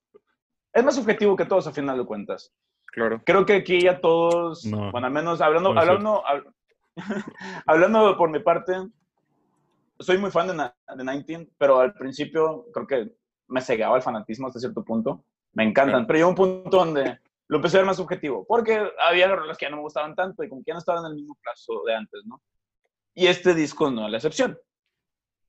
es 0.73 0.85
más 0.85 0.95
subjetivo 0.95 1.35
que 1.37 1.45
todos 1.45 1.67
a 1.67 1.73
final 1.73 1.99
de 1.99 2.07
cuentas. 2.07 2.55
Claro. 2.87 3.21
Creo 3.27 3.45
que 3.45 3.55
aquí 3.57 3.81
ya 3.83 4.01
todos, 4.01 4.65
No. 4.65 4.93
bueno, 4.93 5.09
al 5.09 5.13
menos 5.13 5.41
hablando, 5.41 5.75
No 5.75 5.81
hablando, 5.81 6.23
hab- 6.25 6.55
hablando 7.67 8.17
por 8.17 8.31
mi 8.31 8.39
parte, 8.39 8.75
soy 9.99 10.19
muy 10.19 10.31
fan 10.31 10.47
de, 10.47 10.55
de 10.55 11.13
19, 11.13 11.51
pero 11.59 11.81
al 11.81 11.93
principio 11.95 12.67
creo 12.73 12.87
que 12.87 13.13
me 13.49 13.61
cegaba 13.61 13.97
el 13.97 14.03
fanatismo 14.03 14.47
hasta 14.47 14.61
cierto 14.61 14.85
punto. 14.85 15.25
Me 15.55 15.65
encantan, 15.65 16.07
pero 16.07 16.19
llegó 16.19 16.29
un 16.29 16.35
punto 16.37 16.77
donde 16.77 17.19
lo 17.49 17.57
empecé 17.57 17.77
a 17.79 17.81
ver 17.81 17.87
más 17.87 17.97
subjetivo, 17.97 18.45
porque 18.47 18.81
había 19.05 19.35
rolas 19.35 19.59
que 19.59 19.67
ya 19.67 19.71
no 19.71 19.77
me 19.79 19.83
gustaban 19.83 20.15
tanto 20.15 20.45
y 20.45 20.49
como 20.49 20.61
que 20.63 20.69
ya 20.69 20.75
no 20.75 20.79
estaban 20.79 21.05
en 21.07 21.11
el 21.11 21.17
mismo 21.17 21.37
plazo 21.43 21.83
de 21.87 21.95
antes, 21.95 22.21
¿no? 22.25 22.41
Y 23.15 23.27
este 23.27 23.55
disco 23.55 23.91
no 23.91 24.05
es 24.05 24.11
la 24.13 24.19
excepción. 24.19 24.57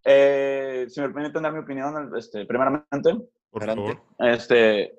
Eh, 0.04 0.86
si 0.90 1.02
me 1.02 1.10
permiten 1.10 1.44
dar 1.44 1.54
mi 1.54 1.60
opinión, 1.60 2.12
este, 2.18 2.46
primeramente, 2.46 3.16
Por 3.52 3.66
favor. 3.66 4.02
este, 4.20 4.94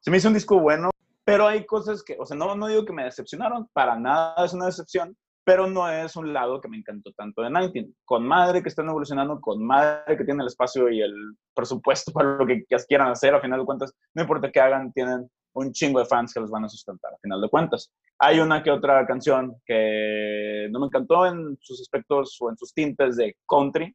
se 0.00 0.10
me 0.10 0.16
hizo 0.18 0.28
un 0.28 0.34
disco 0.34 0.58
bueno, 0.60 0.90
pero 1.24 1.46
hay 1.46 1.64
cosas 1.64 2.02
que, 2.02 2.16
o 2.18 2.26
sea, 2.26 2.36
no, 2.36 2.54
no 2.54 2.66
digo 2.66 2.84
que 2.84 2.92
me 2.92 3.04
decepcionaron, 3.04 3.68
para 3.72 3.98
nada 3.98 4.44
es 4.44 4.52
una 4.52 4.66
decepción, 4.66 5.16
pero 5.44 5.66
no 5.66 5.88
es 5.90 6.14
un 6.16 6.32
lado 6.32 6.60
que 6.60 6.68
me 6.68 6.76
encantó 6.76 7.12
tanto 7.12 7.42
de 7.42 7.48
19. 7.48 7.94
Con 8.04 8.26
madre 8.26 8.62
que 8.62 8.68
están 8.68 8.88
evolucionando, 8.88 9.40
con 9.40 9.64
madre 9.64 10.16
que 10.16 10.24
tienen 10.24 10.42
el 10.42 10.46
espacio 10.46 10.88
y 10.88 11.00
el 11.00 11.14
presupuesto 11.54 12.12
para 12.12 12.36
lo 12.36 12.46
que 12.46 12.64
quieran 12.86 13.08
hacer, 13.08 13.34
a 13.34 13.40
final 13.40 13.60
de 13.60 13.66
cuentas, 13.66 13.92
no 14.14 14.22
importa 14.22 14.50
qué 14.52 14.60
hagan, 14.60 14.92
tienen 14.92 15.28
un 15.54 15.72
chingo 15.72 15.98
de 15.98 16.06
fans 16.06 16.32
que 16.32 16.40
los 16.40 16.50
van 16.50 16.64
a 16.64 16.68
sustentar, 16.68 17.12
a 17.12 17.18
final 17.18 17.40
de 17.40 17.48
cuentas. 17.48 17.90
Hay 18.18 18.40
una 18.40 18.62
que 18.62 18.70
otra 18.70 19.04
canción 19.06 19.56
que 19.66 20.68
no 20.70 20.80
me 20.80 20.86
encantó 20.86 21.26
en 21.26 21.58
sus 21.60 21.80
aspectos 21.80 22.36
o 22.40 22.50
en 22.50 22.56
sus 22.56 22.72
tintes 22.72 23.16
de 23.16 23.36
country. 23.48 23.94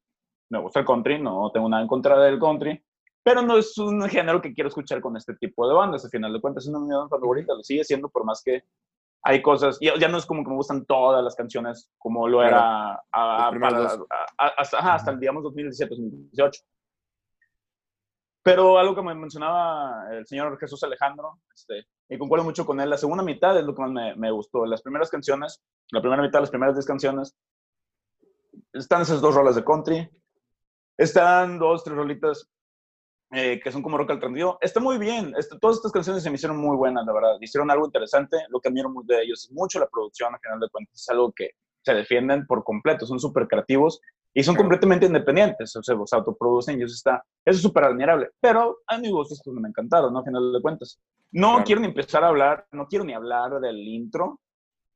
Me 0.50 0.60
gusta 0.60 0.80
el 0.80 0.86
country, 0.86 1.22
no 1.22 1.52
tengo 1.52 1.68
nada 1.70 1.82
en 1.82 1.88
contra 1.88 2.18
del 2.20 2.40
country, 2.40 2.82
pero 3.24 3.42
no 3.42 3.58
es 3.58 3.78
un 3.78 4.02
género 4.10 4.42
que 4.42 4.54
quiero 4.54 4.70
escuchar 4.70 5.02
con 5.02 5.18
este 5.18 5.36
tipo 5.36 5.68
de 5.68 5.74
bandas. 5.76 6.06
Al 6.06 6.12
final 6.12 6.32
de 6.32 6.40
cuentas, 6.42 6.64
es 6.64 6.70
una 6.70 6.80
de 6.80 6.86
mis 7.04 7.10
favoritas, 7.10 7.58
lo 7.58 7.64
sigue 7.64 7.84
siendo 7.84 8.08
por 8.10 8.24
más 8.24 8.42
que 8.44 8.64
hay 9.24 9.42
cosas, 9.42 9.78
ya, 9.82 9.96
ya 10.00 10.08
no 10.08 10.18
es 10.18 10.26
como 10.26 10.44
que 10.44 10.50
me 10.50 10.56
gustan 10.56 10.86
todas 10.86 11.22
las 11.24 11.36
canciones 11.36 11.90
como 11.98 12.28
lo 12.30 12.42
era 12.44 13.02
a- 13.12 13.38
Los 13.42 13.50
primeros 13.50 13.74
para- 13.74 13.96
dos. 13.98 14.08
a- 14.38 14.46
a- 14.46 14.54
hasta, 14.58 14.94
hasta 14.94 15.12
el, 15.12 15.20
digamos, 15.20 15.44
2017, 15.44 15.90
2018. 15.96 16.62
Pero 18.44 18.78
algo 18.78 18.96
que 18.96 19.02
me 19.02 19.14
mencionaba 19.14 20.06
el 20.12 20.26
señor 20.26 20.58
Jesús 20.58 20.82
Alejandro, 20.84 21.40
este, 21.54 21.86
y 22.08 22.18
concuerdo 22.18 22.46
mucho 22.46 22.66
con 22.66 22.80
él, 22.80 22.90
la 22.90 22.98
segunda 22.98 23.22
mitad 23.24 23.58
es 23.58 23.66
lo 23.66 23.76
que 23.76 23.82
más 23.82 23.92
me, 23.92 24.16
me 24.16 24.32
gustó. 24.32 24.66
Las 24.66 24.82
primeras 24.82 25.10
canciones, 25.10 25.62
la 25.92 26.00
primera 26.00 26.22
mitad, 26.22 26.40
las 26.40 26.50
primeras 26.50 26.76
10 26.76 26.86
canciones, 26.86 27.36
están 28.72 29.02
esas 29.02 29.20
dos 29.20 29.36
rolas 29.36 29.56
de 29.56 29.66
country, 29.66 30.10
están 30.98 31.60
dos, 31.60 31.84
tres 31.84 31.96
rolitas 31.96 32.50
eh, 33.32 33.60
que 33.62 33.72
son 33.72 33.82
como 33.84 33.98
rock 33.98 34.12
alternativo. 34.12 34.58
Está 34.62 34.80
muy 34.80 34.98
bien, 34.98 35.34
este, 35.38 35.58
todas 35.60 35.78
estas 35.78 35.92
canciones 35.92 36.24
se 36.24 36.30
me 36.30 36.36
hicieron 36.36 36.58
muy 36.58 36.76
buenas, 36.78 37.06
la 37.06 37.14
verdad. 37.14 37.38
Hicieron 37.42 37.70
algo 37.70 37.86
interesante, 37.86 38.38
lo 38.50 38.60
que 38.60 38.70
admiro 38.70 38.90
de 39.04 39.22
ellos 39.24 39.46
es 39.46 39.52
mucho 39.52 39.80
la 39.80 39.88
producción, 39.88 40.34
al 40.34 40.40
final 40.40 40.60
de 40.60 40.70
cuentas, 40.70 40.96
es 40.96 41.10
algo 41.10 41.32
que 41.34 41.52
se 41.84 41.94
defienden 41.94 42.46
por 42.48 42.64
completo, 42.64 43.06
son 43.06 43.20
súper 43.20 43.48
creativos 43.48 44.00
y 44.34 44.44
son 44.44 44.56
completamente 44.56 45.06
independientes, 45.06 45.76
o 45.76 45.84
sea, 45.84 45.96
se 46.06 46.16
autoproducen 46.16 46.80
y 46.80 46.84
eso 46.84 46.94
está, 46.94 47.24
eso 47.44 47.56
es 47.58 47.62
súper 47.62 47.86
admirable. 47.86 48.30
Pero 48.40 48.80
a 48.88 48.98
mi 48.98 49.10
gusto 49.10 49.34
estos 49.34 49.54
me 49.54 49.68
encantaron, 49.68 50.14
¿no? 50.14 50.20
Al 50.20 50.26
final 50.26 50.54
de 50.54 50.62
cuentas. 50.62 51.02
No 51.32 51.50
Claro. 51.52 51.64
quiero 51.66 51.82
ni 51.82 51.88
empezar 51.88 52.24
a 52.24 52.28
hablar, 52.28 52.66
no 52.72 52.88
quiero 52.88 53.04
ni 53.04 53.14
hablar 53.14 53.60
del 53.60 53.78
intro. 53.80 54.40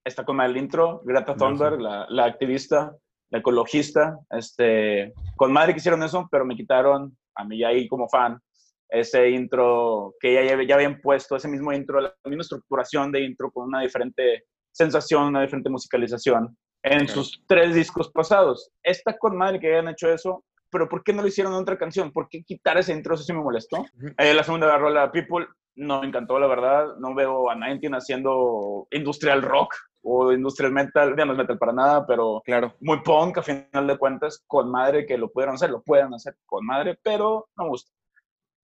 Está 0.06 0.24
con 0.26 0.40
el 0.42 0.56
intro, 0.58 1.02
Greta 1.04 1.36
Thunberg, 1.36 1.80
la 1.80 2.26
activista, 2.26 2.96
la 3.32 3.40
ecologista, 3.40 4.20
este, 4.30 5.14
con 5.36 5.52
madre 5.52 5.74
que 5.74 5.80
hicieron 5.80 6.04
eso, 6.04 6.28
pero 6.30 6.46
me 6.46 6.56
quitaron, 6.56 7.18
a 7.36 7.44
mí 7.46 7.64
ahí 7.64 7.88
como 7.88 8.08
fan, 8.08 8.40
ese 8.90 9.30
intro 9.30 10.14
que 10.20 10.34
ya, 10.34 10.64
ya 10.64 10.76
habían 10.76 11.00
puesto, 11.00 11.38
ese 11.38 11.48
mismo 11.48 11.72
intro, 11.72 12.02
la 12.02 12.14
misma 12.26 12.42
estructuración 12.42 13.12
de 13.12 13.22
intro 13.22 13.50
con 13.50 13.70
una 13.70 13.82
diferente 13.82 14.44
sensación, 14.70 15.28
una 15.28 15.42
diferente 15.42 15.70
musicalización 15.70 16.58
en 16.84 17.08
sus 17.08 17.42
tres 17.48 17.74
discos 17.74 18.12
pasados. 18.12 18.70
Está 18.84 19.18
con 19.18 19.38
madre 19.38 19.60
que 19.60 19.72
hayan 19.72 19.88
hecho 19.88 20.12
eso, 20.12 20.44
pero 20.70 20.90
¿por 20.90 21.04
qué 21.04 21.14
no 21.14 21.22
lo 21.22 21.28
hicieron 21.28 21.54
en 21.54 21.60
otra 21.60 21.78
canción? 21.78 22.12
¿Por 22.12 22.28
qué 22.28 22.44
quitar 22.44 22.78
ese 22.78 22.94
intro? 22.94 23.16
Eso 23.16 23.24
sí 23.24 23.34
me 23.34 23.42
molestó. 23.42 23.86
Eh, 24.18 24.34
la 24.34 24.44
segunda 24.44 24.78
rola, 24.78 25.12
People, 25.12 25.48
no 25.76 26.02
me 26.02 26.08
encantó, 26.08 26.40
la 26.40 26.48
verdad. 26.48 26.96
No 27.00 27.14
veo 27.14 27.50
a 27.50 27.56
19 27.56 27.98
haciendo 27.98 28.88
industrial 28.92 29.42
rock 29.42 29.76
o 30.04 30.32
industrial 30.32 30.72
metal, 30.72 31.16
ya 31.18 31.26
no 31.26 31.34
es 31.34 31.38
metal 31.38 31.58
para 31.58 31.74
nada, 31.74 32.06
pero 32.06 32.42
Claro. 32.46 32.74
muy 32.80 33.02
punk 33.02 33.38
a 33.38 33.44
final 33.44 33.88
de 33.88 33.98
cuentas, 33.98 34.44
con 34.48 34.70
madre 34.72 35.06
que 35.06 35.18
lo 35.18 35.32
pudieron 35.32 35.56
hacer, 35.56 35.70
lo 35.70 35.82
pueden 35.82 36.14
hacer 36.14 36.36
con 36.46 36.66
madre, 36.66 36.98
pero 37.02 37.50
no 37.56 37.66
me 37.66 37.70
gusta. 37.70 37.92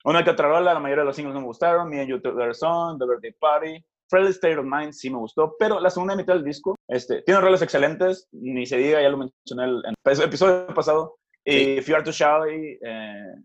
Una 0.04 0.24
que 0.24 0.30
otra 0.32 0.48
rola, 0.48 0.74
la 0.74 0.80
mayoría 0.80 1.02
de 1.02 1.08
los 1.08 1.16
singles 1.16 1.34
no 1.34 1.42
me 1.42 1.48
gustaron, 1.48 1.90
Me 1.90 2.00
and 2.00 2.10
You 2.10 2.22
Together 2.22 2.56
Song, 2.56 2.98
The 2.98 3.06
Birthday 3.06 3.34
Party, 3.34 3.86
Friendly 4.10 4.32
State 4.32 4.58
of 4.58 4.66
Mind 4.66 4.94
sí 4.94 5.10
me 5.10 5.18
gustó, 5.18 5.56
pero 5.60 5.80
la 5.80 5.90
segunda 5.90 6.16
mitad 6.16 6.34
del 6.34 6.44
disco 6.44 6.76
este, 6.88 7.22
tiene 7.24 7.42
rolas 7.42 7.62
excelentes, 7.62 8.28
ni 8.32 8.66
se 8.66 8.78
diga, 8.78 9.02
ya 9.02 9.10
lo 9.10 9.18
mencioné 9.18 9.64
en 9.64 9.94
el 10.06 10.22
episodio 10.22 10.68
pasado, 10.74 11.18
y 11.44 11.78
If 11.78 11.88
You 11.88 11.96
Are 11.96 12.04
Too 12.04 12.12
Shy, 12.12 12.80
eh, 12.82 13.36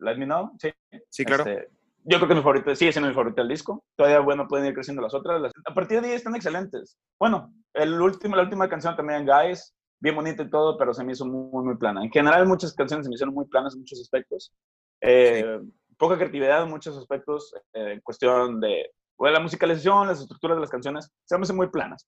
Let 0.00 0.16
Me 0.16 0.24
Know, 0.26 0.52
sí. 0.58 0.70
Sí, 1.08 1.24
claro. 1.24 1.44
Este, 1.44 1.68
yo 2.08 2.18
creo 2.18 2.28
que 2.28 2.34
mi 2.34 2.40
favorito, 2.42 2.74
sigue 2.74 2.92
siendo 2.92 3.08
mi 3.08 3.14
favorito 3.14 3.40
del 3.42 3.48
disco. 3.48 3.84
Todavía, 3.96 4.20
bueno, 4.20 4.46
pueden 4.48 4.66
ir 4.66 4.74
creciendo 4.74 5.02
las 5.02 5.14
otras. 5.14 5.40
Las- 5.40 5.52
a 5.64 5.74
partir 5.74 6.00
de 6.00 6.08
ahí 6.08 6.14
están 6.14 6.34
excelentes. 6.36 6.96
Bueno, 7.18 7.52
el 7.74 8.00
último, 8.00 8.36
la 8.36 8.42
última 8.42 8.68
canción 8.68 8.94
también, 8.96 9.26
Guys, 9.26 9.74
bien 10.00 10.14
bonita 10.14 10.42
y 10.42 10.50
todo, 10.50 10.76
pero 10.78 10.94
se 10.94 11.02
me 11.04 11.12
hizo 11.12 11.26
muy, 11.26 11.64
muy 11.64 11.76
plana. 11.76 12.02
En 12.02 12.10
general, 12.10 12.46
muchas 12.46 12.72
canciones 12.74 13.06
se 13.06 13.10
me 13.10 13.14
hicieron 13.14 13.34
muy 13.34 13.46
planas 13.46 13.74
en 13.74 13.80
muchos 13.80 14.00
aspectos. 14.00 14.52
Eh, 15.00 15.60
Poca 15.98 16.16
creatividad 16.18 16.62
en 16.64 16.68
muchos 16.68 16.94
aspectos, 16.98 17.54
eh, 17.72 17.92
en 17.94 18.00
cuestión 18.02 18.60
de 18.60 18.90
bueno, 19.18 19.32
la 19.38 19.40
musicalización, 19.40 20.06
las 20.06 20.20
estructuras 20.20 20.58
de 20.58 20.60
las 20.60 20.68
canciones, 20.68 21.10
se 21.24 21.38
me 21.38 21.44
hacen 21.44 21.56
muy 21.56 21.68
planas. 21.70 22.06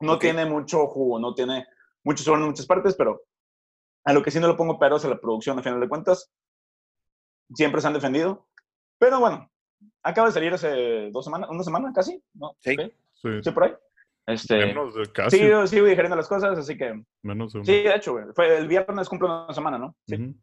No 0.00 0.12
Ok. 0.14 0.20
tiene 0.20 0.44
mucho 0.44 0.86
jugo, 0.86 1.18
no 1.18 1.32
tiene 1.32 1.66
mucho 2.04 2.22
sabor 2.22 2.40
en 2.40 2.48
muchas 2.48 2.66
partes, 2.66 2.94
pero 2.96 3.22
a 4.04 4.12
lo 4.12 4.22
que 4.22 4.30
sí 4.30 4.38
no 4.38 4.48
lo 4.48 4.56
pongo 4.58 4.78
peros 4.78 5.02
a 5.06 5.08
la 5.08 5.18
producción, 5.18 5.58
a 5.58 5.62
final 5.62 5.80
de 5.80 5.88
cuentas. 5.88 6.30
Siempre 7.54 7.80
se 7.80 7.86
han 7.86 7.94
defendido. 7.94 8.46
Pero 9.00 9.18
bueno, 9.18 9.50
acaba 10.02 10.28
de 10.28 10.34
salir 10.34 10.52
hace 10.52 11.10
dos 11.10 11.24
semanas, 11.24 11.48
una 11.50 11.64
semana 11.64 11.90
casi, 11.92 12.22
¿no? 12.34 12.52
Sí. 12.60 12.76
Sí. 13.14 13.40
Sí, 13.42 13.50
por 13.50 13.64
ahí. 13.64 13.74
Este, 14.26 14.56
Menos 14.66 14.94
de 14.94 15.10
casi. 15.10 15.38
sigo, 15.38 15.66
sigo 15.66 15.86
digeriendo 15.86 16.16
las 16.16 16.28
cosas, 16.28 16.56
así 16.58 16.76
que... 16.76 17.02
Menos 17.22 17.52
de 17.52 17.58
un- 17.60 17.64
Sí, 17.66 17.72
de 17.82 17.94
hecho, 17.96 18.12
güey. 18.12 18.26
Fue 18.34 18.56
el 18.58 18.68
viernes 18.68 19.08
cumple 19.08 19.28
una 19.28 19.52
semana, 19.54 19.78
¿no? 19.78 19.96
Sí. 20.06 20.14
Ujú. 20.14 20.34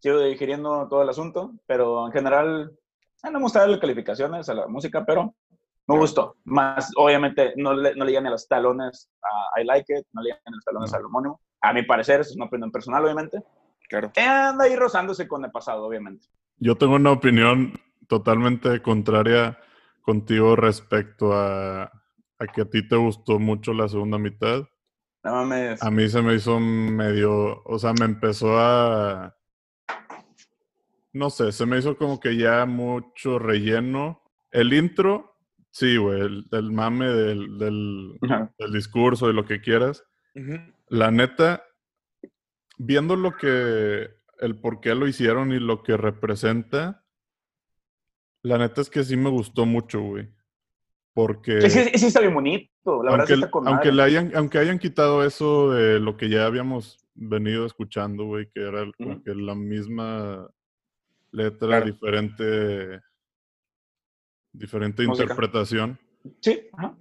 Sigo 0.00 0.20
digiriendo 0.20 0.88
todo 0.88 1.02
el 1.02 1.08
asunto, 1.10 1.52
pero 1.66 2.06
en 2.06 2.12
general, 2.12 2.72
eh, 3.22 3.30
no 3.30 3.38
me 3.38 3.40
gusta 3.44 3.60
darle 3.60 3.78
calificaciones 3.78 4.48
a 4.48 4.54
la 4.54 4.66
música, 4.66 5.04
pero 5.04 5.34
me 5.86 5.98
gustó. 5.98 6.36
Más, 6.44 6.90
obviamente, 6.96 7.52
no 7.56 7.74
le, 7.74 7.94
no 7.94 8.04
le 8.04 8.10
llegan 8.12 8.26
a 8.28 8.30
los 8.30 8.48
talones 8.48 9.10
a 9.22 9.60
I 9.60 9.64
Like 9.64 9.98
It, 9.98 10.06
no 10.12 10.22
le 10.22 10.30
llegan 10.30 10.42
a 10.46 10.56
los 10.56 10.64
talones 10.64 10.90
No. 10.92 10.98
al 10.98 11.04
homónimo. 11.04 11.40
A 11.60 11.72
mi 11.72 11.82
parecer, 11.82 12.20
eso 12.20 12.30
es 12.30 12.36
una 12.36 12.46
opinión 12.46 12.70
personal, 12.72 13.04
obviamente. 13.04 13.42
Claro. 13.88 14.10
Eh, 14.14 14.20
Anda 14.22 14.64
ahí 14.64 14.76
rozándose 14.76 15.26
con 15.28 15.44
el 15.44 15.50
pasado, 15.50 15.84
obviamente. 15.84 16.26
Yo 16.60 16.76
tengo 16.76 16.96
una 16.96 17.12
opinión 17.12 17.74
totalmente 18.08 18.82
contraria 18.82 19.58
contigo 20.02 20.56
respecto 20.56 21.32
a, 21.32 21.84
a 21.84 22.46
que 22.52 22.62
a 22.62 22.64
ti 22.64 22.86
te 22.86 22.96
gustó 22.96 23.38
mucho 23.38 23.72
la 23.72 23.88
segunda 23.88 24.18
mitad. 24.18 24.66
No 25.22 25.32
mames. 25.32 25.82
A 25.82 25.90
mí 25.90 26.08
se 26.08 26.22
me 26.22 26.34
hizo 26.34 26.58
medio, 26.58 27.62
o 27.64 27.78
sea, 27.78 27.92
me 27.92 28.06
empezó 28.06 28.58
a, 28.58 29.36
no 31.12 31.30
sé, 31.30 31.52
se 31.52 31.66
me 31.66 31.78
hizo 31.78 31.96
como 31.96 32.20
que 32.20 32.36
ya 32.36 32.64
mucho 32.66 33.38
relleno. 33.38 34.22
El 34.50 34.72
intro, 34.72 35.36
sí, 35.70 35.96
güey, 35.96 36.20
el, 36.20 36.46
el 36.52 36.72
mame 36.72 37.06
del, 37.08 37.58
del, 37.58 38.18
del 38.58 38.72
discurso 38.72 39.28
y 39.28 39.34
lo 39.34 39.44
que 39.44 39.60
quieras. 39.60 40.04
La 40.88 41.10
neta, 41.10 41.64
viendo 42.78 43.16
lo 43.16 43.36
que, 43.36 44.08
el 44.38 44.60
por 44.60 44.80
qué 44.80 44.94
lo 44.94 45.06
hicieron 45.06 45.52
y 45.52 45.58
lo 45.58 45.82
que 45.82 45.96
representa, 45.96 47.04
la 48.42 48.58
neta 48.58 48.80
es 48.80 48.90
que 48.90 49.02
sí 49.04 49.16
me 49.16 49.30
gustó 49.30 49.66
mucho, 49.66 50.00
güey. 50.00 50.28
Porque 51.12 51.58
Es 51.58 51.74
que 51.74 51.98
sí 51.98 52.06
está 52.06 52.20
bien 52.20 52.34
bonito, 52.34 53.02
la 53.02 53.10
verdad 53.10 53.26
sí 53.26 53.32
aunque, 53.32 53.44
está 53.46 53.50
con 53.50 53.66
aunque, 53.68 53.90
le 53.92 54.02
hayan, 54.02 54.32
aunque 54.36 54.58
hayan 54.58 54.78
quitado 54.78 55.24
eso 55.24 55.72
de 55.72 55.98
lo 55.98 56.16
que 56.16 56.28
ya 56.28 56.46
habíamos 56.46 57.04
venido 57.14 57.66
escuchando, 57.66 58.24
güey, 58.24 58.48
que 58.54 58.60
era 58.60 58.88
que 59.24 59.34
la 59.34 59.56
misma 59.56 60.48
letra, 61.32 61.66
Claro. 61.68 61.86
diferente, 61.86 63.00
diferente 64.52 65.04
Música. 65.04 65.24
interpretación. 65.24 65.98
Sí, 66.40 66.60
ajá. 66.72 66.96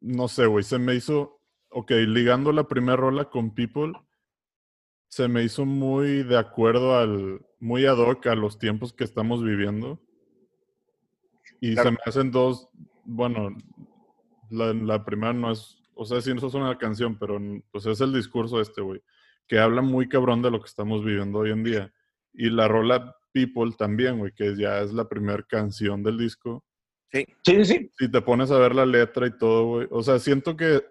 No 0.00 0.26
sé, 0.28 0.46
güey, 0.46 0.64
se 0.64 0.78
me 0.78 0.94
hizo, 0.94 1.40
ok, 1.70 1.90
ligando 1.92 2.50
la 2.52 2.66
primera 2.68 2.96
rola 2.96 3.26
con 3.30 3.54
People, 3.54 3.92
se 5.16 5.28
me 5.28 5.42
hizo 5.42 5.64
muy 5.64 6.24
de 6.24 6.36
acuerdo 6.36 6.94
al, 6.94 7.40
muy 7.58 7.86
ad 7.86 7.96
hoc 7.96 8.26
a 8.26 8.34
los 8.34 8.58
tiempos 8.58 8.92
que 8.92 9.04
estamos 9.04 9.42
viviendo. 9.42 9.98
Y 11.58 11.72
Claro. 11.72 11.88
se 11.88 11.92
me 11.92 11.98
hacen 12.04 12.30
dos, 12.30 12.68
bueno, 13.06 13.56
la, 14.50 14.74
la 14.74 15.06
primera 15.06 15.32
no 15.32 15.50
es, 15.50 15.82
o 15.94 16.04
sea, 16.04 16.20
sí, 16.20 16.32
eso 16.36 16.48
es 16.48 16.52
una 16.52 16.76
canción, 16.76 17.18
pero 17.18 17.40
pues 17.72 17.86
es 17.86 18.02
el 18.02 18.12
discurso 18.12 18.60
este, 18.60 18.82
güey, 18.82 19.00
que 19.48 19.58
habla 19.58 19.80
muy 19.80 20.06
cabrón 20.06 20.42
de 20.42 20.50
lo 20.50 20.60
que 20.60 20.68
estamos 20.68 21.02
viviendo 21.02 21.38
hoy 21.38 21.50
en 21.50 21.64
día. 21.64 21.94
Y 22.34 22.50
la 22.50 22.68
rola 22.68 23.16
People 23.32 23.72
también, 23.78 24.18
güey, 24.18 24.32
que 24.32 24.54
ya 24.54 24.80
es 24.82 24.92
la 24.92 25.08
primera 25.08 25.42
canción 25.44 26.02
del 26.02 26.18
disco 26.18 26.62
Sí, 27.10 27.24
sí, 27.42 27.64
sí. 27.64 27.90
si 27.98 28.10
te 28.10 28.20
pones 28.20 28.50
a 28.50 28.58
ver 28.58 28.74
la 28.74 28.84
letra 28.84 29.26
y 29.28 29.38
todo, 29.38 29.64
güey. 29.66 29.88
O 29.90 30.02
sea, 30.02 30.18
siento 30.18 30.58
que, 30.58 30.84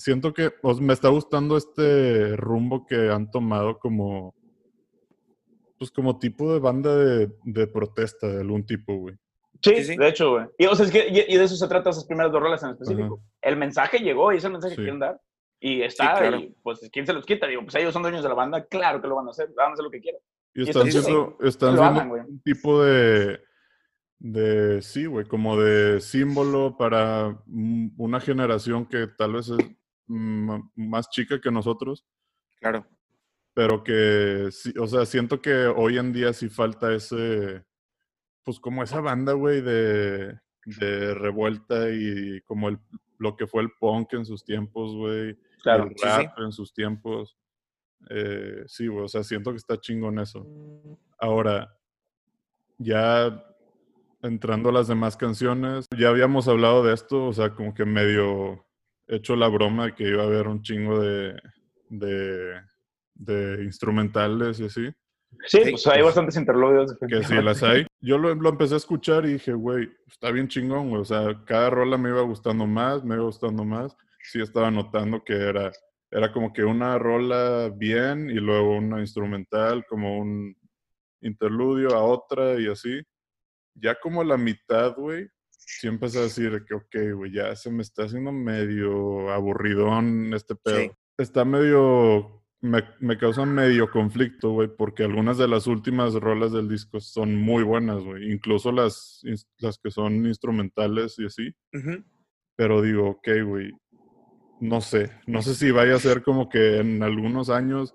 siento 0.00 0.32
que 0.32 0.50
o 0.62 0.74
sea, 0.74 0.84
me 0.84 0.92
está 0.92 1.08
gustando 1.08 1.56
este 1.56 2.36
rumbo 2.36 2.86
que 2.86 3.10
han 3.10 3.30
tomado 3.30 3.78
como, 3.78 4.34
pues 5.78 5.90
como 5.90 6.18
tipo 6.18 6.52
de 6.52 6.58
banda 6.58 6.96
de, 6.96 7.30
de 7.44 7.66
protesta 7.66 8.26
de 8.28 8.40
algún 8.40 8.64
tipo, 8.64 8.94
güey. 8.96 9.16
Sí, 9.62 9.76
Sí, 9.76 9.84
sí. 9.84 9.96
de 9.96 10.08
hecho, 10.08 10.30
güey. 10.30 10.46
Y, 10.58 10.66
o 10.66 10.74
sea, 10.74 10.86
es 10.86 10.92
que, 10.92 11.06
y, 11.08 11.34
y 11.34 11.36
de 11.36 11.44
eso 11.44 11.54
se 11.54 11.68
trata 11.68 11.90
esas 11.90 12.06
primeras 12.06 12.32
dos 12.32 12.40
rolas 12.40 12.62
en 12.62 12.70
específico. 12.70 13.20
El 13.42 13.56
mensaje 13.56 13.98
llegó 13.98 14.32
y 14.32 14.38
ese 14.38 14.48
mensaje 14.48 14.74
Sí. 14.74 14.76
que 14.76 14.82
quieren 14.84 15.00
dar. 15.00 15.20
Y 15.62 15.82
está, 15.82 16.16
claro. 16.18 16.38
y, 16.38 16.54
pues, 16.62 16.80
¿quién 16.90 17.06
se 17.06 17.12
los 17.12 17.26
quita? 17.26 17.46
Digo, 17.46 17.62
pues 17.62 17.74
ellos 17.74 17.92
son 17.92 18.00
dueños 18.02 18.22
de 18.22 18.28
la 18.30 18.34
banda, 18.34 18.64
claro 18.64 19.02
que 19.02 19.08
lo 19.08 19.16
van 19.16 19.26
a 19.26 19.30
hacer, 19.30 19.50
van 19.54 19.70
a 19.70 19.72
hacer 19.74 19.84
lo 19.84 19.90
que 19.90 20.00
quieran. 20.00 20.20
Y 20.54 20.62
Y 20.62 20.68
están 20.70 20.88
está 20.88 21.02
siendo, 21.02 21.36
están 21.42 22.10
un 22.10 22.40
tipo 22.42 22.82
de, 22.82 23.40
de, 24.18 24.80
sí, 24.80 25.04
güey, 25.04 25.26
como 25.26 25.60
de 25.60 26.00
símbolo 26.00 26.76
para 26.78 27.38
una 27.98 28.20
generación 28.20 28.86
que 28.86 29.06
tal 29.18 29.34
vez 29.34 29.50
es 29.50 29.58
más 30.10 31.08
chica 31.10 31.40
que 31.40 31.50
nosotros, 31.50 32.04
Claro. 32.60 32.86
pero 33.54 33.82
que, 33.84 34.48
sí, 34.50 34.72
o 34.78 34.86
sea, 34.86 35.06
siento 35.06 35.40
que 35.40 35.66
hoy 35.66 35.98
en 35.98 36.12
día 36.12 36.32
sí 36.32 36.48
falta 36.48 36.92
ese, 36.92 37.64
pues 38.44 38.58
como 38.60 38.82
esa 38.82 39.00
banda, 39.00 39.32
güey, 39.34 39.60
de, 39.60 40.38
de 40.64 41.14
revuelta 41.14 41.90
y 41.90 42.40
como 42.42 42.68
el, 42.68 42.78
lo 43.18 43.36
que 43.36 43.46
fue 43.46 43.62
el 43.62 43.70
punk 43.78 44.14
en 44.14 44.24
sus 44.24 44.44
tiempos, 44.44 44.94
güey, 44.96 45.38
Claro. 45.62 45.84
el 45.84 45.90
sí, 45.96 46.04
rap 46.06 46.38
en 46.38 46.52
sus 46.52 46.72
tiempos. 46.72 47.36
Eh, 48.08 48.62
sí, 48.66 48.86
güey, 48.86 49.04
o 49.04 49.08
sea, 49.08 49.22
siento 49.22 49.50
que 49.50 49.58
está 49.58 49.78
chingón 49.78 50.18
eso. 50.18 50.46
Ahora, 51.18 51.76
ya 52.78 53.44
entrando 54.22 54.70
a 54.70 54.72
las 54.72 54.88
demás 54.88 55.16
canciones, 55.18 55.86
ya 55.96 56.08
habíamos 56.08 56.48
hablado 56.48 56.82
de 56.82 56.94
esto, 56.94 57.26
o 57.26 57.32
sea, 57.32 57.54
como 57.54 57.74
que 57.74 57.84
medio 57.84 58.66
hecho 59.10 59.36
la 59.36 59.48
broma 59.48 59.86
de 59.86 59.94
que 59.94 60.08
iba 60.08 60.22
a 60.22 60.26
haber 60.26 60.48
un 60.48 60.62
chingo 60.62 61.00
de, 61.00 61.36
de, 61.88 62.60
de 63.14 63.64
instrumentales 63.64 64.60
y 64.60 64.64
así, 64.66 64.90
Sí, 65.46 65.60
pues 65.70 65.86
hay 65.86 65.94
pues, 66.02 66.06
bastantes 66.06 66.36
interludios. 66.36 66.96
que 67.08 67.22
sí 67.22 67.34
las 67.40 67.62
hay. 67.62 67.86
Yo 68.00 68.18
lo, 68.18 68.34
lo 68.34 68.50
empecé 68.50 68.74
a 68.74 68.78
escuchar 68.78 69.24
y 69.26 69.34
dije, 69.34 69.52
güey, 69.52 69.88
está 70.06 70.30
bien 70.30 70.48
chingón, 70.48 70.90
güey, 70.90 71.02
o 71.02 71.04
sea, 71.04 71.40
cada 71.46 71.70
rola 71.70 71.96
me 71.96 72.10
iba 72.10 72.22
gustando 72.22 72.66
más, 72.66 73.04
me 73.04 73.14
iba 73.14 73.24
gustando 73.24 73.64
más. 73.64 73.96
Sí 74.22 74.40
estaba 74.40 74.70
notando 74.70 75.24
que 75.24 75.34
era, 75.34 75.70
era 76.10 76.32
como 76.32 76.52
que 76.52 76.64
una 76.64 76.98
rola 76.98 77.70
bien 77.74 78.28
y 78.28 78.34
luego 78.34 78.76
una 78.76 79.00
instrumental, 79.00 79.84
como 79.86 80.18
un 80.18 80.54
interludio 81.22 81.90
a 81.94 82.02
otra 82.02 82.60
y 82.60 82.68
así. 82.68 83.00
Ya 83.74 83.94
como 83.98 84.24
la 84.24 84.36
mitad, 84.36 84.94
güey, 84.96 85.28
sí 85.78 85.86
empecé 85.86 86.18
a 86.18 86.22
decir 86.22 86.64
que, 86.66 86.74
ok, 86.74 87.16
güey, 87.16 87.32
ya 87.32 87.54
se 87.54 87.70
me 87.70 87.82
está 87.82 88.04
haciendo 88.04 88.32
medio 88.32 89.30
aburridón 89.30 90.34
este 90.34 90.54
pedo. 90.54 90.80
Sí. 90.80 90.90
Está 91.18 91.44
medio, 91.44 92.42
me, 92.60 92.82
me 92.98 93.18
causa 93.18 93.44
medio 93.44 93.90
conflicto, 93.90 94.50
güey, 94.50 94.68
porque 94.68 95.04
algunas 95.04 95.38
de 95.38 95.48
las 95.48 95.66
últimas 95.66 96.14
rolas 96.14 96.52
del 96.52 96.68
disco 96.68 97.00
son 97.00 97.36
muy 97.36 97.62
buenas, 97.62 98.02
güey, 98.02 98.32
incluso 98.32 98.72
las, 98.72 99.22
las 99.58 99.78
que 99.78 99.90
son 99.90 100.26
instrumentales 100.26 101.18
y 101.18 101.26
así. 101.26 101.54
Pero 102.56 102.82
digo, 102.82 103.10
ok, 103.10 103.28
güey, 103.44 103.70
no 104.60 104.80
sé, 104.80 105.12
no 105.26 105.42
sé 105.42 105.54
si 105.54 105.70
vaya 105.70 105.94
a 105.94 106.00
ser 106.00 106.22
como 106.22 106.48
que 106.48 106.78
en 106.78 107.02
algunos 107.02 107.48
años 107.48 107.94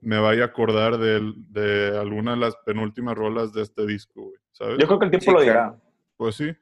me 0.00 0.18
vaya 0.18 0.42
a 0.42 0.46
acordar 0.46 0.98
de, 0.98 1.32
de 1.50 1.96
alguna 1.96 2.32
de 2.32 2.38
las 2.38 2.56
penúltimas 2.66 3.16
rolas 3.16 3.52
de 3.52 3.62
este 3.62 3.86
disco, 3.86 4.22
güey, 4.22 4.36
¿sabes? 4.50 4.78
Yo 4.78 4.86
creo 4.86 4.98
que 4.98 5.04
el 5.04 5.10
tiempo 5.10 5.24
Sí, 5.24 5.32
lo 5.32 5.42
dirá. 5.42 5.78
Pues 6.16 6.36
sí, 6.36 6.52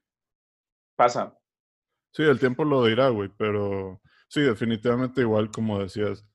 Pasa. 1.00 1.34
sí, 2.12 2.22
el 2.24 2.38
tiempo 2.38 2.62
lo 2.62 2.84
dirá, 2.84 3.08
güey, 3.08 3.30
pero 3.38 4.02
sí, 4.28 4.42
definitivamente 4.42 5.22
igual 5.22 5.50
como 5.50 5.78
decías, 5.78 6.26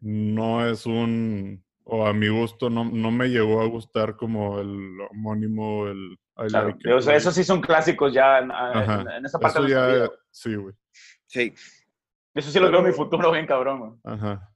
no 0.00 0.66
es 0.68 0.84
un, 0.84 1.64
o 1.84 2.06
a 2.06 2.12
mi 2.12 2.28
gusto, 2.28 2.68
no, 2.68 2.84
no 2.84 3.10
me 3.10 3.28
llegó 3.28 3.62
a 3.62 3.66
gustar 3.66 4.16
como 4.16 4.60
el 4.60 5.00
homónimo, 5.10 5.86
el 5.86 6.18
I 6.36 6.48
Claro. 6.48 6.66
Like 6.68 6.86
It, 6.86 6.94
o 6.94 7.00
sea, 7.00 7.12
güey. 7.12 7.16
esos 7.16 7.34
sí 7.34 7.44
son 7.44 7.62
clásicos 7.62 8.12
ya 8.12 8.40
en, 8.40 8.50
en 8.50 9.24
esa 9.24 9.38
parte 9.38 9.60
Eso 9.60 9.68
ya, 9.68 10.10
sí, 10.30 10.54
güey. 10.54 10.74
Sí. 11.24 11.54
Eso 12.34 12.50
sí 12.50 12.60
lo 12.60 12.70
veo 12.70 12.80
en 12.80 12.86
mi 12.88 12.92
futuro 12.92 13.32
bien 13.32 13.46
cabrón. 13.46 13.78
güey. 13.78 13.92
Ajá. 14.04 14.50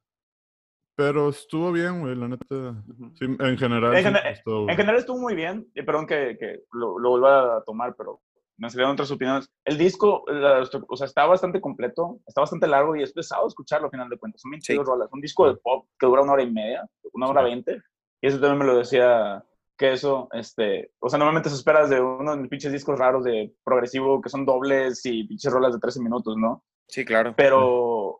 Pero 0.94 1.30
estuvo 1.30 1.72
bien, 1.72 2.00
güey, 2.00 2.14
la 2.16 2.28
neta. 2.28 2.84
Sí, 3.14 3.24
en 3.24 3.56
general. 3.56 3.96
En 3.96 4.04
sí 4.04 4.76
general 4.76 4.96
estuvo 4.98 5.18
muy 5.18 5.34
bien. 5.34 5.70
Y 5.74 5.82
perdón 5.84 6.06
que, 6.06 6.36
que 6.38 6.64
lo, 6.72 6.98
lo 6.98 7.10
vuelva 7.10 7.56
a 7.56 7.62
tomar, 7.64 7.94
pero 7.96 8.20
me 8.58 8.68
salieron 8.68 8.92
otras 8.92 9.10
opiniones. 9.10 9.48
El 9.64 9.78
disco, 9.78 10.24
la 10.28 10.68
o 10.88 10.96
sea, 10.96 11.06
está 11.06 11.24
bastante 11.26 11.60
completo, 11.60 12.20
está 12.26 12.40
bastante 12.42 12.66
largo 12.66 12.94
y 12.96 13.02
es 13.02 13.12
pesado 13.12 13.46
escucharlo 13.46 13.86
al 13.86 13.90
final 13.92 14.08
de 14.08 14.18
cuentas. 14.18 14.42
Son 14.42 14.50
22 14.50 14.84
Sí. 14.84 14.90
rolas. 14.90 15.08
Un 15.12 15.20
disco 15.20 15.46
de 15.48 15.56
pop 15.56 15.86
que 15.98 16.06
dura 16.06 16.22
una 16.22 16.32
hora 16.32 16.42
y 16.42 16.50
media, 16.50 16.88
una 17.12 17.28
hora 17.28 17.40
Sí. 17.42 17.46
veinte. 17.46 17.82
Y 18.20 18.26
eso 18.26 18.40
también 18.40 18.58
me 18.58 18.64
lo 18.66 18.76
decía 18.78 19.44
que 19.76 19.92
eso, 19.92 20.28
este, 20.32 20.90
o 20.98 21.08
sea, 21.08 21.18
normalmente 21.20 21.48
se 21.50 21.54
esperas 21.54 21.88
de 21.88 22.00
uno 22.00 22.32
de 22.32 22.38
mis 22.42 22.50
pinches 22.50 22.72
discos 22.72 22.98
raros 22.98 23.22
de 23.22 23.54
progresivo 23.64 24.20
que 24.20 24.28
son 24.28 24.44
dobles 24.44 25.06
y 25.06 25.22
pinches 25.24 25.52
rolas 25.52 25.72
de 25.72 25.78
13 25.78 26.00
minutos, 26.02 26.36
¿no? 26.36 26.64
Sí, 26.88 27.04
claro. 27.04 27.34
Pero 27.36 28.18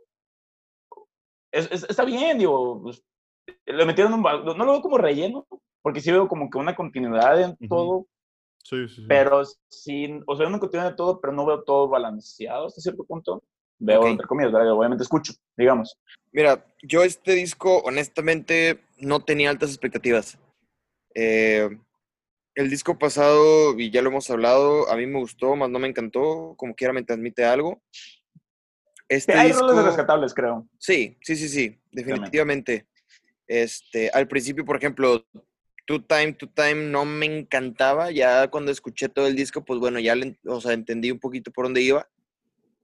es- 1.50 1.70
es- 1.72 1.86
está 1.88 2.04
bien, 2.04 2.38
digo, 2.38 2.82
pues, 2.82 3.02
le 3.66 3.84
metieron 3.86 4.12
un, 4.14 4.22
no 4.22 4.54
lo 4.64 4.72
veo 4.72 4.82
como 4.82 4.98
relleno, 4.98 5.46
porque 5.82 6.00
sí 6.00 6.12
veo 6.12 6.28
como 6.28 6.48
que 6.50 6.58
una 6.58 6.76
continuidad 6.76 7.40
en 7.40 7.50
Ujú. 7.52 7.68
todo, 7.68 8.06
Sí, 8.68 8.86
sí, 8.88 8.96
sí. 8.96 9.04
pero 9.08 9.42
sin, 9.70 10.22
o 10.26 10.36
sea, 10.36 10.46
una 10.46 10.58
continuidad 10.58 10.90
de 10.90 10.96
todo, 10.96 11.20
pero 11.20 11.32
no 11.32 11.46
veo 11.46 11.62
todo 11.62 11.88
balanceado 11.88 12.66
hasta 12.66 12.80
cierto 12.82 13.04
punto. 13.04 13.42
Veo, 13.78 14.00
Ok. 14.00 14.06
entre 14.08 14.26
comillas, 14.26 14.52
¿verdad? 14.52 14.72
obviamente 14.72 15.04
escucho, 15.04 15.32
digamos. 15.56 15.96
Mira, 16.32 16.66
yo 16.82 17.02
este 17.02 17.32
disco, 17.32 17.78
honestamente, 17.78 18.80
no 18.98 19.20
tenía 19.20 19.48
altas 19.50 19.70
expectativas. 19.70 20.38
Eh, 21.14 21.70
el 22.54 22.68
disco 22.70 22.98
pasado, 22.98 23.78
y 23.78 23.90
ya 23.90 24.02
lo 24.02 24.10
hemos 24.10 24.28
hablado, 24.30 24.90
a 24.90 24.96
mí 24.96 25.06
me 25.06 25.20
gustó, 25.20 25.56
más 25.56 25.70
no 25.70 25.78
me 25.78 25.88
encantó, 25.88 26.54
como 26.56 26.74
quiera 26.74 26.92
me 26.92 27.04
transmite 27.04 27.44
algo. 27.44 27.80
Este 29.08 29.32
Hay 29.32 29.48
disco, 29.48 29.66
roles 29.68 29.84
rescatables, 29.86 30.34
creo. 30.34 30.68
sí, 30.76 31.16
sí, 31.22 31.36
sí, 31.36 31.48
sí, 31.48 31.80
definitivamente. 31.90 32.86
Este, 33.46 34.10
al 34.10 34.28
principio, 34.28 34.64
por 34.64 34.76
ejemplo, 34.76 35.24
Two 35.88 36.04
Time, 36.04 36.34
Two 36.34 36.50
Time 36.50 36.90
no 36.90 37.06
me 37.06 37.24
encantaba, 37.24 38.10
ya 38.10 38.48
cuando 38.48 38.70
escuché 38.70 39.08
todo 39.08 39.26
el 39.26 39.34
disco, 39.34 39.64
pues 39.64 39.80
bueno, 39.80 39.98
ya 39.98 40.14
le- 40.14 40.38
o 40.44 40.60
sea, 40.60 40.74
entendí 40.74 41.10
un 41.10 41.18
poquito 41.18 41.50
por 41.50 41.64
dónde 41.64 41.80
iba. 41.80 42.06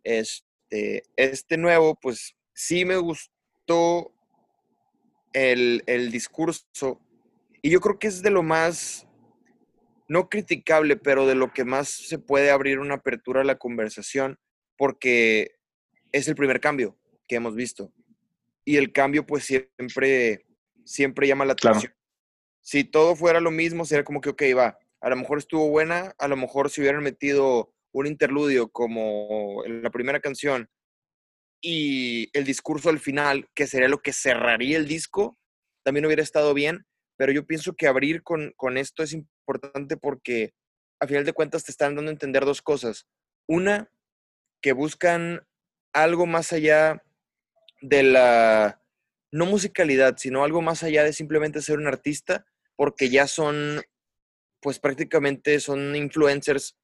Este, 0.05 1.03
este 1.15 1.59
nuevo, 1.59 1.97
pues 2.01 2.35
sí 2.55 2.87
me 2.87 2.97
gustó 2.97 4.11
el, 5.35 5.83
el 5.87 6.11
discurso. 6.11 6.99
Y 7.61 7.69
yo 7.69 7.81
creo 7.83 7.99
que 7.99 8.07
es 8.07 8.23
de 8.23 8.31
lo 8.31 8.43
más, 8.43 9.07
no 10.09 10.31
criticable, 10.31 10.97
pero 10.97 11.27
de 11.27 11.35
lo 11.35 11.53
que 11.53 11.65
más 11.67 11.91
se 11.91 12.19
puede 12.19 12.51
abrir 12.51 12.79
una 12.79 12.95
apertura 12.95 13.43
a 13.43 13.45
la 13.45 13.59
conversación, 13.59 14.39
porque 14.79 15.57
es 16.11 16.27
el 16.27 16.37
primer 16.37 16.59
cambio 16.59 16.97
que 17.29 17.37
hemos 17.37 17.55
visto. 17.55 17.93
Y 18.65 18.77
el 18.77 18.93
cambio, 18.93 19.27
pues 19.27 19.45
siempre, 19.45 20.47
siempre 20.85 21.29
llama 21.29 21.45
la 21.45 21.55
Claro. 21.55 21.81
Si 22.65 22.83
todo 22.83 23.15
fuera 23.15 23.41
lo 23.41 23.51
mismo, 23.51 23.85
sería 23.85 24.05
como 24.05 24.23
que, 24.23 24.31
ok, 24.31 24.43
va, 24.57 24.79
a 25.01 25.11
lo 25.11 25.17
mejor 25.17 25.37
estuvo 25.37 25.69
buena, 25.69 26.15
a 26.19 26.29
lo 26.29 26.37
mejor 26.37 26.71
si 26.71 26.81
hubieran 26.81 27.03
metido 27.03 27.75
un 27.93 28.07
interludio 28.07 28.69
como 28.69 29.63
la 29.67 29.91
primera 29.91 30.19
canción 30.19 30.71
y 31.61 32.31
el 32.37 32.45
discurso 32.45 32.89
al 32.89 32.99
final, 32.99 33.49
que 33.55 33.67
sería 33.67 33.89
lo 33.89 34.01
que 34.01 34.15
cerraría 34.15 34.79
el 34.79 34.89
disco, 34.89 35.39
también 35.85 36.07
hubiera 36.07 36.23
estado 36.23 36.55
bien, 36.55 36.87
pero 37.17 37.33
yo 37.33 37.47
pienso 37.47 37.75
que 37.75 37.87
abrir 37.87 38.23
con, 38.23 38.53
con 38.57 38.79
esto 38.79 39.03
es 39.03 39.13
importante 39.13 39.99
porque 39.99 40.55
a 41.01 41.07
final 41.07 41.25
de 41.25 41.35
cuentas 41.35 41.65
te 41.65 41.71
están 41.71 41.95
dando 41.95 42.11
a 42.11 42.13
entender 42.13 42.45
dos 42.47 42.63
cosas. 42.63 43.07
Una, 43.47 43.91
que 44.63 44.73
buscan 44.73 45.47
algo 45.93 46.25
más 46.25 46.53
allá 46.55 47.03
de 47.83 48.03
la, 48.03 48.83
no 49.31 49.47
musicalidad, 49.47 50.17
sino 50.17 50.45
algo 50.45 50.63
más 50.63 50.83
allá 50.83 51.05
de 51.05 51.13
simplemente 51.13 51.61
ser 51.61 51.79
un 51.79 51.87
artista, 51.87 52.47
porque 52.77 53.09
ya 53.09 53.27
son, 53.27 53.83
pues 54.61 54.79
prácticamente 54.79 55.61
son 55.61 55.95
influencers 55.97 56.77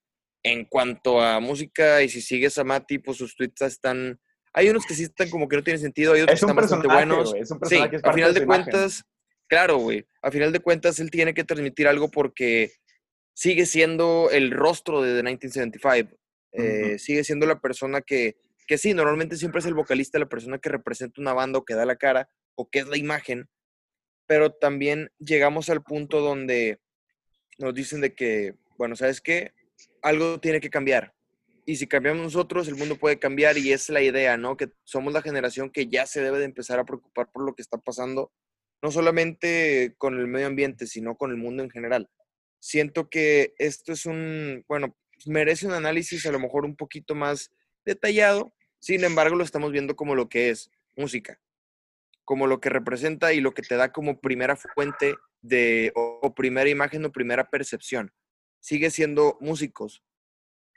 en 0.42 0.64
cuanto 0.64 1.20
a 1.20 1.40
música 1.40 2.02
y 2.02 2.08
si 2.08 2.20
sigues 2.22 2.56
a 2.58 2.64
Mati, 2.64 2.98
pues 2.98 3.18
sus 3.18 3.36
tweets 3.36 3.62
están... 3.62 4.20
Hay 4.52 4.68
unos 4.68 4.84
que 4.84 4.94
sí 4.94 5.04
están 5.04 5.30
como 5.30 5.48
que 5.48 5.56
no 5.56 5.62
tienen 5.62 5.80
sentido, 5.80 6.12
hay 6.12 6.22
otros 6.22 6.34
Es 6.34 6.40
que 6.40 6.46
están 6.46 6.56
bastante 6.56 6.88
buenos. 6.88 7.30
güey, 7.30 7.42
es 7.42 7.50
un 7.50 7.60
Sí, 7.64 7.76
a 7.76 8.12
final 8.12 8.34
de 8.34 8.34
de 8.34 8.40
su 8.40 8.42
imagen. 8.44 8.64
cuentas, 8.64 9.04
claro, 9.48 9.76
güey, 9.78 10.06
a 10.22 10.30
final 10.30 10.52
de 10.52 10.60
cuentas 10.60 10.98
él 10.98 11.10
tiene 11.10 11.34
que 11.34 11.44
transmitir 11.44 11.86
algo 11.86 12.10
porque 12.10 12.72
sigue 13.34 13.64
siendo 13.66 14.28
el 14.30 14.50
rostro 14.50 15.02
de 15.02 15.14
The 15.14 15.22
1975, 15.22 16.16
eh, 16.52 16.98
sigue 16.98 17.22
siendo 17.22 17.46
la 17.46 17.60
persona 17.60 18.00
que, 18.00 18.36
que 18.66 18.76
sí, 18.76 18.92
normalmente 18.92 19.36
siempre 19.36 19.60
es 19.60 19.66
el 19.66 19.74
vocalista, 19.74 20.18
la 20.18 20.28
persona 20.28 20.58
que 20.58 20.68
representa 20.68 21.20
una 21.20 21.32
banda 21.32 21.58
o 21.58 21.64
que 21.64 21.74
da 21.74 21.86
la 21.86 21.96
cara 21.96 22.28
o 22.56 22.68
que 22.68 22.80
es 22.80 22.88
la 22.88 22.96
imagen, 22.96 23.48
pero 24.30 24.52
también 24.52 25.10
llegamos 25.18 25.70
al 25.70 25.82
punto 25.82 26.20
donde 26.20 26.78
nos 27.58 27.74
dicen 27.74 28.00
de 28.00 28.14
que, 28.14 28.54
bueno, 28.78 28.94
¿sabes 28.94 29.20
qué? 29.20 29.54
Algo 30.02 30.38
tiene 30.38 30.60
que 30.60 30.70
cambiar. 30.70 31.12
Y 31.66 31.74
si 31.74 31.88
cambiamos 31.88 32.22
nosotros, 32.22 32.68
el 32.68 32.76
mundo 32.76 32.94
puede 32.94 33.18
cambiar 33.18 33.58
y 33.58 33.72
es 33.72 33.88
la 33.88 34.02
idea, 34.02 34.36
¿no? 34.36 34.56
Que 34.56 34.70
somos 34.84 35.12
la 35.12 35.20
generación 35.20 35.68
que 35.68 35.88
ya 35.88 36.06
se 36.06 36.22
debe 36.22 36.38
de 36.38 36.44
empezar 36.44 36.78
a 36.78 36.84
preocupar 36.84 37.32
por 37.32 37.44
lo 37.44 37.56
que 37.56 37.62
está 37.62 37.78
pasando, 37.78 38.32
no 38.80 38.92
solamente 38.92 39.96
con 39.98 40.16
el 40.16 40.28
medio 40.28 40.46
ambiente, 40.46 40.86
sino 40.86 41.16
con 41.16 41.32
el 41.32 41.36
mundo 41.36 41.64
en 41.64 41.70
general. 41.70 42.08
Siento 42.60 43.10
que 43.10 43.52
esto 43.58 43.92
es 43.92 44.06
un, 44.06 44.64
bueno, 44.68 44.96
merece 45.26 45.66
un 45.66 45.72
análisis 45.72 46.24
a 46.24 46.30
lo 46.30 46.38
mejor 46.38 46.64
un 46.64 46.76
poquito 46.76 47.16
más 47.16 47.50
detallado, 47.84 48.54
sin 48.78 49.02
embargo 49.02 49.34
lo 49.34 49.42
estamos 49.42 49.72
viendo 49.72 49.96
como 49.96 50.14
lo 50.14 50.28
que 50.28 50.50
es. 50.50 50.70
música, 50.94 51.40
como 52.30 52.46
lo 52.46 52.60
que 52.60 52.68
representa 52.68 53.32
y 53.32 53.40
lo 53.40 53.54
que 53.54 53.62
te 53.62 53.74
da 53.74 53.90
como 53.90 54.20
primera 54.20 54.54
fuente 54.54 55.16
de, 55.42 55.90
o, 55.96 56.32
primera 56.32 56.70
imagen 56.70 57.04
o 57.04 57.10
primera 57.10 57.50
percepción. 57.50 58.12
Sigue 58.60 58.92
siendo 58.92 59.36
músicos. 59.40 60.04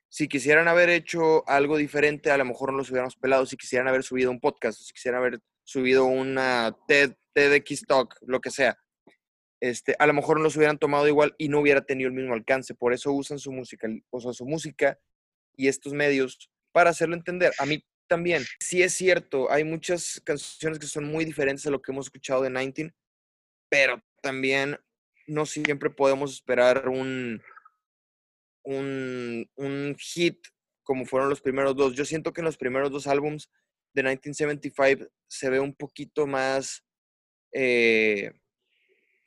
Si 0.09 0.27
quisieran 0.27 0.67
haber 0.67 0.89
hecho 0.89 1.47
algo 1.47 1.77
diferente, 1.77 2.31
a 2.31 2.39
lo 2.39 2.45
mejor 2.45 2.71
no 2.71 2.79
los 2.79 2.89
hubiéramos 2.89 3.15
pelado. 3.17 3.45
Si 3.45 3.55
quisieran 3.55 3.87
haber 3.87 4.01
subido 4.01 4.31
un 4.31 4.39
podcast, 4.39 4.81
si 4.81 4.93
quisieran 4.93 5.21
haber 5.21 5.41
subido 5.63 6.05
una 6.05 6.75
TED, 6.87 7.13
TEDx 7.33 7.83
Talk, 7.85 8.17
lo 8.21 8.41
que 8.41 8.49
sea, 8.49 8.75
este, 9.61 9.95
a 9.99 10.07
lo 10.07 10.13
mejor 10.15 10.37
no 10.37 10.45
los 10.45 10.57
hubieran 10.57 10.79
tomado 10.79 11.07
igual 11.07 11.35
y 11.37 11.49
no 11.49 11.59
hubiera 11.59 11.85
tenido 11.85 12.07
el 12.07 12.15
mismo 12.15 12.33
alcance. 12.33 12.73
Por 12.73 12.93
eso 12.93 13.11
usan 13.11 13.37
su 13.37 13.51
música, 13.51 13.87
o 14.09 14.33
su 14.33 14.45
música 14.47 14.97
y 15.55 15.67
estos 15.67 15.93
medios 15.93 16.49
para 16.71 16.89
hacerlo 16.89 17.13
entender. 17.13 17.53
A 17.59 17.67
mí 17.67 17.85
también, 18.07 18.43
sí 18.59 18.83
es 18.83 18.93
cierto, 18.93 19.51
hay 19.51 19.63
muchas 19.63 20.21
canciones 20.23 20.79
que 20.79 20.87
son 20.87 21.05
muy 21.05 21.25
diferentes 21.25 21.65
a 21.65 21.71
lo 21.71 21.81
que 21.81 21.91
hemos 21.91 22.07
escuchado 22.07 22.43
de 22.43 22.49
19, 22.49 22.93
pero 23.69 24.03
también 24.21 24.77
no 25.27 25.45
siempre 25.45 25.89
podemos 25.89 26.33
esperar 26.33 26.89
un, 26.89 27.41
un, 28.63 29.49
un 29.55 29.95
hit 29.97 30.37
como 30.83 31.05
fueron 31.05 31.29
los 31.29 31.41
primeros 31.41 31.75
dos. 31.75 31.95
Yo 31.95 32.05
siento 32.05 32.33
que 32.33 32.41
en 32.41 32.45
los 32.45 32.57
primeros 32.57 32.91
dos 32.91 33.07
álbums 33.07 33.49
de 33.93 34.03
1975 34.03 35.09
se 35.27 35.49
ve 35.49 35.59
un 35.59 35.73
poquito 35.73 36.27
más, 36.27 36.83
eh, 37.53 38.31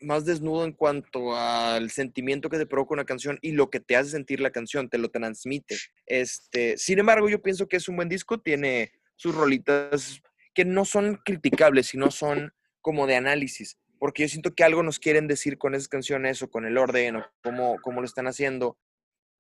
más 0.01 0.25
desnudo 0.25 0.65
en 0.65 0.73
cuanto 0.73 1.37
al 1.37 1.91
sentimiento 1.91 2.49
que 2.51 2.59
te 2.59 2.67
provoca 2.67 2.95
una 2.95 3.05
canción 3.05 3.39
y 3.43 3.53
lo 3.53 3.71
que 3.71 3.81
te 3.81 3.97
hace 3.97 4.11
sentir 4.11 4.41
la 4.41 4.51
canción, 4.51 4.89
te 4.89 4.99
lo 4.99 5.11
transmite. 5.11 5.77
Este, 6.07 6.77
sin 6.77 6.99
embargo, 6.99 7.29
yo 7.29 7.43
pienso 7.43 7.67
que 7.69 7.77
es 7.77 7.89
un 7.89 7.97
buen 7.97 8.09
disco, 8.09 8.39
tiene 8.39 8.93
sus 9.17 9.35
rolitas 9.35 10.21
que 10.55 10.65
no 10.65 10.85
son 10.85 11.21
criticables, 11.25 11.87
sino 11.87 12.11
son 12.11 12.53
como 12.81 13.07
de 13.07 13.17
análisis, 13.17 13.79
porque 13.99 14.23
yo 14.23 14.29
siento 14.29 14.55
que 14.55 14.65
algo 14.65 14.83
nos 14.83 14.99
quieren 14.99 15.27
decir 15.27 15.59
con 15.59 15.75
esas 15.75 15.89
canciones 15.89 16.43
o 16.43 16.51
con 16.51 16.67
el 16.67 16.79
orden 16.79 17.17
o 17.17 17.27
cómo, 17.43 17.77
cómo 17.83 18.01
lo 18.01 18.07
están 18.07 18.27
haciendo. 18.27 18.79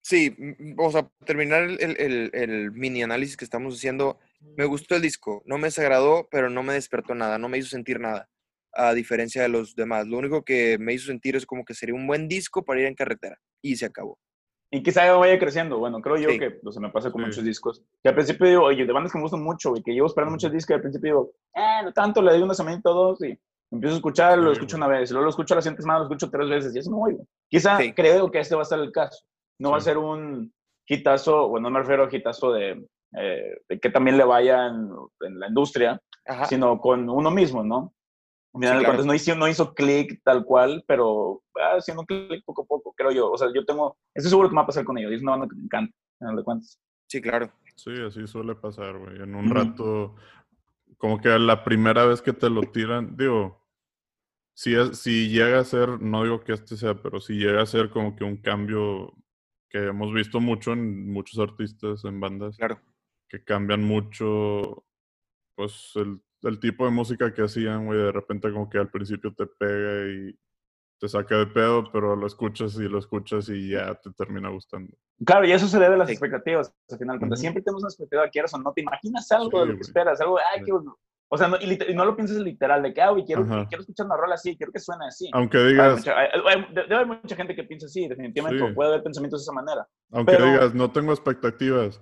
Sí, 0.02 0.34
m- 0.38 0.56
m- 0.58 0.74
o 0.78 0.90
sea, 0.90 1.10
terminar 1.24 1.64
el 1.80 2.70
mini 2.72 3.02
análisis 3.02 3.36
que 3.36 3.44
estamos 3.44 3.74
haciendo, 3.74 4.18
me 4.56 4.64
gustó 4.64 4.96
el 4.96 5.02
disco, 5.02 5.42
no 5.46 5.58
me 5.58 5.66
desagradó, 5.68 6.28
pero 6.30 6.48
no 6.48 6.62
me 6.62 6.74
despertó 6.74 7.14
nada, 7.14 7.38
no 7.38 7.48
me 7.48 7.58
hizo 7.58 7.68
sentir 7.68 8.00
nada, 8.00 8.28
a 8.76 8.92
diferencia 8.94 9.42
de 9.42 9.48
los 9.48 9.74
demás. 9.74 10.06
Lo 10.06 10.18
único 10.18 10.44
que 10.44 10.76
me 10.78 10.92
hizo 10.92 11.06
sentir 11.06 11.34
es 11.36 11.46
como 11.46 11.64
que 11.64 11.74
sería 11.74 11.94
un 11.94 12.06
buen 12.06 12.28
disco 12.28 12.64
para 12.64 12.80
ir 12.80 12.86
en 12.86 12.94
carretera, 12.94 13.36
y 13.62 13.76
se 13.76 13.86
acabó. 13.86 14.18
Y 14.70 14.82
quizá 14.82 15.10
vaya 15.14 15.38
creciendo. 15.38 15.78
Bueno, 15.78 16.00
creo 16.02 16.16
yo 16.16 16.30
Sí. 16.30 16.38
que 16.38 16.58
o 16.64 16.72
sea, 16.72 16.82
me 16.82 16.90
pasa 16.90 17.10
con 17.10 17.22
Sí. 17.22 17.26
muchos 17.28 17.44
discos. 17.44 17.82
Que 18.02 18.08
al 18.08 18.14
principio 18.16 18.46
digo, 18.48 18.62
oye, 18.64 18.84
de 18.84 18.92
bandas 18.92 19.12
que 19.12 19.18
me 19.18 19.22
gustan 19.22 19.42
mucho, 19.42 19.74
y 19.76 19.82
que 19.82 19.92
llevo 19.92 20.06
esperando 20.08 20.32
muchos 20.32 20.52
discos, 20.52 20.70
y 20.70 20.74
al 20.74 20.80
principio 20.80 21.08
digo, 21.10 21.30
eh, 21.54 21.82
no 21.84 21.92
tanto, 21.92 22.20
le 22.20 22.32
doy 22.32 22.42
una 22.42 22.54
semana 22.54 22.76
y 22.76 22.80
dos, 22.82 23.22
y 23.22 23.38
empiezo 23.70 23.94
a 23.94 23.98
escuchar, 23.98 24.38
lo 24.38 24.50
Sí, 24.50 24.52
escucho 24.54 24.76
una 24.76 24.88
vez, 24.88 25.10
luego 25.10 25.24
lo 25.24 25.30
escucho 25.30 25.54
la 25.54 25.62
siguiente 25.62 25.82
semana, 25.82 26.00
lo 26.00 26.04
escucho 26.06 26.30
tres 26.30 26.48
veces, 26.48 26.74
y 26.86 26.90
me 26.90 26.96
voy. 26.96 27.12
güey. 27.14 27.26
Quizá 27.48 27.78
Sí. 27.78 27.92
creo 27.92 28.30
que 28.30 28.40
este 28.40 28.54
va 28.56 28.62
a 28.62 28.66
ser 28.66 28.80
el 28.80 28.90
caso. 28.92 29.24
No 29.58 29.70
va 29.70 29.78
a 29.78 29.80
ser 29.80 29.98
un 29.98 30.52
hitazo, 30.88 31.48
bueno, 31.48 31.68
no 31.68 31.74
me 31.74 31.80
refiero 31.80 32.04
a 32.04 32.08
hitazo 32.14 32.52
de, 32.52 32.84
eh, 33.16 33.56
de 33.68 33.78
que 33.80 33.90
también 33.90 34.16
le 34.18 34.24
vaya 34.24 34.66
en, 34.66 34.88
en 35.20 35.38
la 35.40 35.48
industria, 35.48 36.00
Ajá. 36.26 36.44
sino 36.46 36.78
con 36.80 37.08
uno 37.08 37.30
mismo, 37.30 37.62
¿no? 37.64 37.92
Al 38.56 38.60
final 38.60 38.72
Sí, 38.72 38.78
de 38.78 38.84
claro. 38.84 38.84
cuentas, 38.84 39.06
no 39.06 39.14
hizo, 39.14 39.34
no 39.36 39.48
hizo 39.48 39.74
clic 39.74 40.20
tal 40.24 40.44
cual, 40.44 40.84
pero 40.88 41.42
va 41.56 41.76
haciendo 41.76 42.04
clic 42.04 42.42
poco 42.44 42.62
a 42.62 42.66
poco, 42.66 42.92
creo 42.96 43.10
yo. 43.12 43.30
O 43.30 43.36
sea, 43.38 43.48
yo 43.54 43.64
tengo, 43.64 43.96
estoy 44.14 44.30
seguro 44.30 44.48
que 44.48 44.54
me 44.54 44.60
va 44.60 44.64
a 44.64 44.66
pasar 44.66 44.84
con 44.84 44.98
ellos. 44.98 45.12
Es 45.12 45.22
una 45.22 45.32
banda 45.32 45.48
que 45.48 45.56
me 45.56 45.62
encanta, 45.64 45.94
al 45.96 46.18
final 46.18 46.36
de 46.36 46.42
cuentas. 46.44 46.80
Sí, 47.08 47.20
claro. 47.20 47.52
Sí, 47.76 47.90
así 48.06 48.26
suele 48.26 48.54
pasar, 48.54 48.98
güey. 48.98 49.20
En 49.22 49.34
un 49.34 49.50
rato, 49.50 50.16
como 50.98 51.20
que 51.20 51.28
la 51.38 51.62
primera 51.64 52.06
vez 52.06 52.22
que 52.22 52.32
te 52.32 52.48
lo 52.50 52.62
tiran, 52.62 53.16
digo, 53.16 53.62
si, 54.54 54.74
es, 54.74 54.98
si 54.98 55.28
llega 55.28 55.60
a 55.60 55.64
ser, 55.64 56.00
no 56.00 56.22
digo 56.24 56.40
que 56.42 56.54
este 56.54 56.76
sea, 56.76 56.94
pero 56.94 57.20
si 57.20 57.34
llega 57.34 57.60
a 57.62 57.66
ser 57.66 57.90
como 57.90 58.16
que 58.16 58.24
un 58.24 58.38
cambio 58.38 59.12
que 59.68 59.88
hemos 59.88 60.14
visto 60.14 60.40
mucho 60.40 60.72
en 60.72 61.12
muchos 61.12 61.38
artistas, 61.38 62.04
en 62.06 62.18
bandas, 62.20 62.56
Claro. 62.56 62.80
que 63.28 63.44
cambian 63.44 63.84
mucho, 63.84 64.84
pues, 65.54 65.92
el, 65.96 66.20
el 66.48 66.58
tipo 66.60 66.84
de 66.84 66.90
música 66.90 67.32
que 67.32 67.42
hacían, 67.42 67.86
güey, 67.86 67.98
de 67.98 68.12
repente 68.12 68.50
como 68.52 68.68
que 68.68 68.78
al 68.78 68.90
principio 68.90 69.32
te 69.34 69.46
pega 69.46 70.06
y 70.08 70.38
te 70.98 71.08
saca 71.08 71.36
de 71.36 71.46
pedo, 71.46 71.90
pero 71.92 72.16
lo 72.16 72.26
escuchas 72.26 72.74
y 72.76 72.88
lo 72.88 72.98
escuchas 72.98 73.48
y 73.50 73.70
ya 73.70 73.94
te 73.96 74.10
termina 74.12 74.48
gustando. 74.48 74.96
Claro, 75.24 75.46
y 75.46 75.52
eso 75.52 75.68
se 75.68 75.78
debe 75.78 75.94
a 75.94 75.98
las 75.98 76.08
Sí. 76.08 76.14
expectativas, 76.14 76.72
al 76.90 76.98
final 76.98 77.16
de 77.16 77.20
cuentas. 77.20 77.38
Ujú. 77.38 77.42
Siempre 77.42 77.62
tenemos 77.62 77.82
una 77.82 77.88
expectativa, 77.88 78.28
quieras 78.30 78.54
o 78.54 78.58
no, 78.58 78.72
te 78.72 78.80
imaginas 78.80 79.30
algo 79.32 79.50
Sí, 79.50 79.58
de 79.58 79.66
lo 79.66 79.74
que 79.74 79.82
esperas, 79.82 80.20
algo, 80.20 80.38
ay, 80.38 80.60
Sí. 80.60 80.64
qué 80.66 80.72
bueno. 80.72 80.98
O 81.28 81.36
sea, 81.36 81.48
no, 81.48 81.56
y, 81.60 81.76
y 81.90 81.94
no 81.94 82.04
lo 82.04 82.14
pienses 82.14 82.38
literal, 82.38 82.82
de 82.84 82.94
que, 82.94 83.02
ah, 83.02 83.10
güey, 83.10 83.24
quiero, 83.24 83.42
Ajá. 83.42 83.66
quiero 83.68 83.80
escuchar 83.82 84.06
una 84.06 84.16
rola 84.16 84.36
así, 84.36 84.56
quiero 84.56 84.72
que 84.72 84.78
suene 84.78 85.06
así. 85.08 85.28
Aunque 85.32 85.58
digas, 85.58 85.98
mucha- 85.98 86.16
hay- 86.16 86.28
hay- 86.46 86.66
debe 86.72 86.94
haber 86.94 87.06
mucha 87.08 87.34
gente 87.34 87.56
que 87.56 87.64
piensa 87.64 87.86
así, 87.86 88.06
definitivamente, 88.06 88.72
puede 88.74 88.90
haber 88.90 89.02
pensamientos 89.02 89.40
de 89.40 89.42
esa 89.42 89.52
manera. 89.52 89.86
aunque 90.12 90.32
pero- 90.34 90.46
digas, 90.46 90.72
no 90.74 90.92
tengo 90.92 91.12
expectativas, 91.12 92.00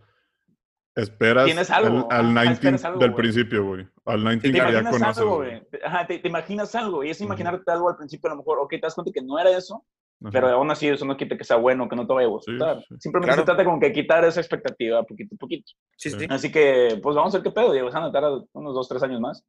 esperas 0.96 1.44
Tienes 1.46 1.70
algo, 1.70 2.06
al, 2.10 2.26
al 2.26 2.38
ajá, 2.38 2.42
19 2.42 2.52
esperas 2.54 2.84
algo, 2.84 2.98
del 3.00 3.10
güey. 3.10 3.22
principio, 3.22 3.64
güey. 3.66 3.86
Al 4.04 4.20
19 4.24 4.40
Te 4.40 4.52
que 4.52 4.56
ya 4.58 4.62
imaginas 4.80 4.92
conoces, 4.92 5.18
algo, 5.18 5.36
güey. 5.36 5.50
güey. 5.50 5.66
Te- 5.70 5.84
Ajá, 5.86 6.06
te, 6.06 6.18
te 6.18 6.28
imaginas 6.28 6.74
algo, 6.74 7.04
y 7.04 7.10
es 7.10 7.20
imaginarte 7.20 7.70
algo 7.72 7.88
al 7.88 7.96
principio, 7.96 8.28
a 8.28 8.34
lo 8.34 8.38
mejor, 8.38 8.58
ok, 8.60 8.70
te 8.70 8.80
das 8.80 8.94
cuenta 8.94 9.12
que 9.12 9.22
no 9.22 9.38
era 9.38 9.50
eso, 9.56 9.84
Ajá. 10.22 10.30
pero 10.32 10.48
aún 10.48 10.70
así 10.70 10.88
eso 10.88 11.04
no 11.04 11.16
quita 11.16 11.36
que 11.36 11.44
sea 11.44 11.56
bueno, 11.56 11.88
que 11.88 11.96
no 11.96 12.06
te 12.06 12.12
vaya 12.14 12.26
a 12.26 12.30
gustar. 12.30 12.78
sí. 12.88 12.94
Simplemente 13.00 13.34
Claro. 13.34 13.42
se 13.42 13.46
trata 13.46 13.64
como 13.64 13.80
que 13.80 13.92
quitar 13.92 14.24
esa 14.24 14.40
expectativa 14.40 15.02
poquito 15.02 15.34
a 15.34 15.38
poquito. 15.38 15.72
Sí, 15.96 16.10
sí. 16.10 16.18
Sí. 16.20 16.26
Así 16.30 16.52
que, 16.52 16.98
pues 17.02 17.16
vamos 17.16 17.34
a 17.34 17.38
ver 17.38 17.44
qué 17.44 17.50
pedo, 17.50 17.72
Diego. 17.72 17.90
Se 17.90 17.96
van 17.98 18.08
a 18.08 18.12
tardar 18.12 18.32
unos 18.52 18.74
dos, 18.74 18.88
tres 18.88 19.02
años 19.02 19.20
más. 19.20 19.44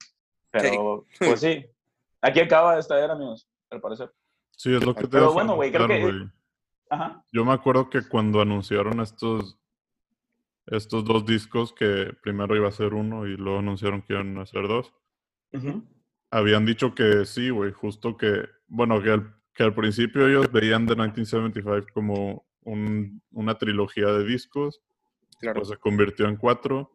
Pero, 0.52 1.06
pues 1.20 1.40
sí. 1.42 1.66
Aquí 2.22 2.40
acaba 2.40 2.80
esta 2.80 2.98
era, 3.04 3.14
amigos, 3.14 3.48
al 3.70 3.82
parecer. 3.82 4.12
Sí, 4.52 4.74
es 4.74 4.84
lo 4.86 4.96
que 4.96 5.02
te 5.04 5.10
Pero 5.10 5.34
bueno, 5.34 5.56
güey, 5.56 5.72
creo 5.72 5.88
que-. 5.88 6.26
Ajá. 6.90 7.24
Yo 7.32 7.44
me 7.46 7.52
acuerdo 7.54 7.90
que 7.90 8.02
cuando 8.08 8.42
anunciaron 8.42 9.00
estos, 9.02 9.58
estos 10.68 11.06
dos 11.06 11.26
discos, 11.26 11.74
que 11.74 12.12
primero 12.24 12.56
iba 12.56 12.68
a 12.68 12.72
ser 12.72 12.94
uno 12.94 13.28
y 13.28 13.36
luego 13.38 13.60
anunciaron 13.60 14.02
que 14.02 14.14
iban 14.14 14.38
a 14.38 14.46
ser 14.46 14.68
dos, 14.68 14.94
Ujú. 15.54 15.84
habían 16.32 16.66
dicho 16.66 16.94
que 16.96 17.26
sí, 17.26 17.50
güey, 17.50 17.72
justo 17.72 18.18
que, 18.18 18.46
bueno, 18.68 19.02
que 19.02 19.12
al, 19.12 19.36
que 19.54 19.64
al 19.64 19.74
principio 19.76 20.28
ellos 20.28 20.52
veían 20.52 20.86
The 20.86 20.96
1975 20.96 21.88
como 21.94 22.46
un- 22.62 23.22
una 23.32 23.58
trilogía 23.58 24.08
de 24.08 24.26
discos, 24.26 24.82
Claro. 25.40 25.60
pues 25.62 25.70
se 25.70 25.78
convirtió 25.78 26.28
en 26.28 26.38
cuatro, 26.38 26.92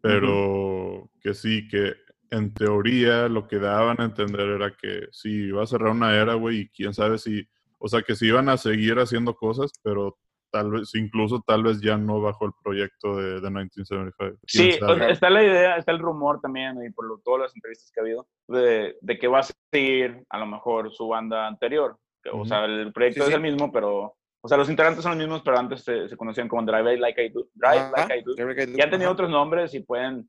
pero 0.00 1.10
que 1.20 1.34
sí, 1.34 1.66
que 1.68 1.94
en 2.30 2.52
teoría 2.54 3.28
lo 3.28 3.48
que 3.48 3.58
daban 3.58 4.00
a 4.00 4.04
entender 4.04 4.48
era 4.48 4.70
que 4.76 5.08
sí, 5.12 5.46
iba 5.48 5.62
a 5.62 5.66
cerrar 5.66 5.90
una 5.90 6.14
era, 6.14 6.34
güey, 6.34 6.60
y 6.60 6.68
quién 6.68 6.94
sabe 6.94 7.18
si, 7.18 7.48
o 7.78 7.88
sea, 7.88 8.02
que 8.02 8.14
sí 8.14 8.26
iban 8.26 8.48
a 8.48 8.56
seguir 8.58 8.98
haciendo 8.98 9.34
cosas, 9.34 9.72
pero 9.82 10.18
tal 10.50 10.70
vez, 10.70 10.94
incluso 10.94 11.42
tal 11.46 11.62
vez 11.62 11.80
ya 11.80 11.96
no 11.96 12.20
bajo 12.20 12.46
el 12.46 12.52
proyecto 12.62 13.16
de, 13.16 13.40
de 13.40 13.50
1975. 13.50 14.38
¿Quién 14.46 14.72
Sí, 14.72 14.78
o 14.82 14.86
sabe? 14.86 14.98
sea, 15.00 15.08
está 15.10 15.30
la 15.30 15.42
idea, 15.44 15.76
está 15.76 15.92
el 15.92 15.98
rumor 15.98 16.40
también, 16.40 16.82
y 16.84 16.90
por 16.90 17.06
lo- 17.06 17.18
todas 17.24 17.42
las 17.42 17.54
entrevistas 17.56 17.90
que 17.92 18.00
ha 18.00 18.02
habido, 18.02 18.26
de, 18.48 18.96
de 19.00 19.18
que 19.18 19.28
va 19.28 19.40
a 19.40 19.46
seguir 19.72 20.22
a 20.30 20.38
lo 20.38 20.46
mejor 20.46 20.92
su 20.92 21.08
banda 21.08 21.46
anterior. 21.46 21.96
O 22.32 22.38
Ujú. 22.38 22.46
sea, 22.46 22.64
el 22.64 22.92
proyecto 22.92 23.20
Sí, 23.20 23.22
es 23.22 23.28
sí. 23.28 23.34
el 23.34 23.40
mismo, 23.40 23.70
pero, 23.72 24.16
o 24.42 24.48
sea, 24.48 24.58
los 24.58 24.68
integrantes 24.68 25.02
son 25.02 25.12
los 25.12 25.18
mismos, 25.18 25.42
pero 25.42 25.58
antes 25.58 25.82
se, 25.84 26.08
se 26.08 26.16
conocían 26.16 26.48
como 26.48 26.62
Drive 26.62 26.98
Like 26.98 27.24
I 27.24 27.28
Do. 27.30 27.46
Drive 27.54 27.78
Ajá, 27.80 27.90
Like 28.08 28.18
I 28.18 28.22
Do. 28.22 28.34
Drive 28.34 28.46
Like 28.48 28.62
I 28.64 28.66
Do, 28.72 28.78
Y 28.78 28.80
han 28.82 28.90
tenido 28.90 29.10
otros 29.10 29.30
nombres 29.30 29.72
y 29.74 29.80
pueden 29.80 30.28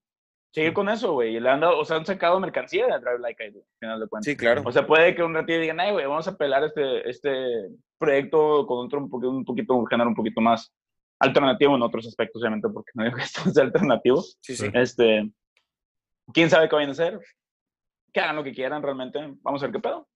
seguir 0.52 0.74
con 0.74 0.90
eso, 0.90 1.14
güey. 1.14 1.36
Y 1.36 1.40
le 1.40 1.50
han 1.50 1.60
dado, 1.60 1.80
o 1.80 1.86
sea, 1.86 1.98
han 1.98 2.06
sacado 2.06 2.40
mercancía 2.40 2.86
de 2.88 3.00
Drive 3.00 3.20
Like 3.20 3.46
I 3.48 3.52
Do, 3.52 3.60
al 3.60 3.66
final 3.80 4.00
de 4.00 4.08
cuentas. 4.08 4.26
Sí, 4.26 4.38
claro. 4.38 4.62
O 4.66 4.72
sea, 4.72 4.86
puede 4.88 5.16
que 5.16 5.24
un 5.24 5.34
ratito 5.34 5.60
digan, 5.60 5.80
ay, 5.80 5.92
güey, 5.92 6.06
vamos 6.06 6.28
a 6.28 6.38
pelar 6.38 6.64
este, 6.64 7.10
este 7.10 7.70
proyecto 7.98 8.66
con 8.68 8.86
otro 8.86 9.00
un 9.00 9.10
poquito, 9.10 9.30
un 9.32 9.46
poquito, 9.46 9.74
un 9.76 9.88
género 9.88 10.10
un 10.10 10.16
poquito 10.16 10.42
más 10.42 10.72
alternativo 11.20 11.76
en 11.76 11.82
otros 11.82 12.08
aspectos, 12.08 12.42
obviamente, 12.42 12.70
porque 12.70 12.92
no 12.96 13.04
digo 13.04 13.18
que 13.18 13.24
esto 13.24 13.42
sea 13.50 13.64
alternativo. 13.66 14.22
Sí, 14.42 14.56
sí. 14.56 14.70
Este, 14.74 15.30
quién 16.34 16.50
sabe 16.50 16.70
qué 16.70 16.76
vayan 16.76 16.90
a 16.90 16.94
hacer. 16.94 17.20
Que 18.12 18.22
hagan 18.22 18.38
lo 18.38 18.44
que 18.44 18.54
quieran 18.54 18.82
realmente. 18.82 19.20
Vamos 19.42 19.62
a 19.62 19.68
ver 19.68 19.74
qué 19.74 19.80
pedo. 19.80 20.08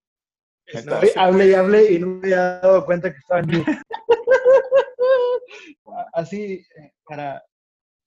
Está- 0.66 1.00
Oye, 1.00 1.12
Hable 1.16 1.48
y 1.48 1.54
hable 1.54 1.92
y 1.92 2.00
no 2.00 2.08
me 2.08 2.18
había 2.20 2.60
dado 2.60 2.86
cuenta 2.86 3.12
que 3.12 3.18
estaba 3.18 3.42
en. 3.42 3.50
Así, 6.14 6.66
eh, 6.78 6.92
para, 7.06 7.44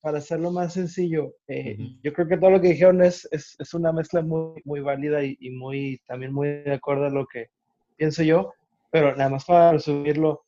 para 0.07 0.19
hacerlo 0.19 0.53
más 0.53 0.73
sencillo, 0.75 1.35
eh, 1.49 1.77
yo 2.01 2.13
creo 2.13 2.29
que 2.29 2.37
todo 2.37 2.51
lo 2.51 2.61
que 2.61 2.69
dijeron 2.69 3.03
es, 3.03 3.27
es, 3.33 3.57
es 3.59 3.75
una 3.75 3.91
mezcla 3.93 4.23
muy, 4.23 4.63
muy 4.65 4.79
válida 4.79 5.25
y, 5.25 5.37
y 5.41 5.51
muy, 5.51 6.01
también 6.07 6.33
muy 6.33 6.47
de 6.63 6.75
acuerdo 6.75 7.07
a 7.07 7.11
lo 7.11 7.27
que 7.27 7.49
pienso 7.97 8.23
yo, 8.23 8.53
pero 8.93 9.17
nada 9.17 9.31
más 9.31 9.45
para 9.45 9.73
resumirlo, 9.73 10.45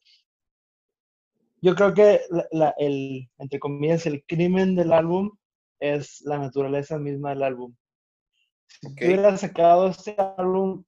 yo 1.60 1.74
creo 1.74 1.92
que 1.92 2.20
la, 2.30 2.46
la- 2.52 2.74
el, 2.78 3.28
entre 3.38 3.58
comillas, 3.58 4.06
el 4.06 4.22
crimen 4.28 4.76
del 4.76 4.92
álbum 4.92 5.32
es 5.80 6.20
la 6.24 6.38
naturaleza 6.38 6.96
misma 7.00 7.30
del 7.30 7.42
álbum. 7.42 7.74
Si 8.68 8.86
Ok. 8.86 8.96
tú 9.00 9.06
hubieras 9.06 9.40
sacado 9.40 9.88
este 9.88 10.14
álbum 10.36 10.84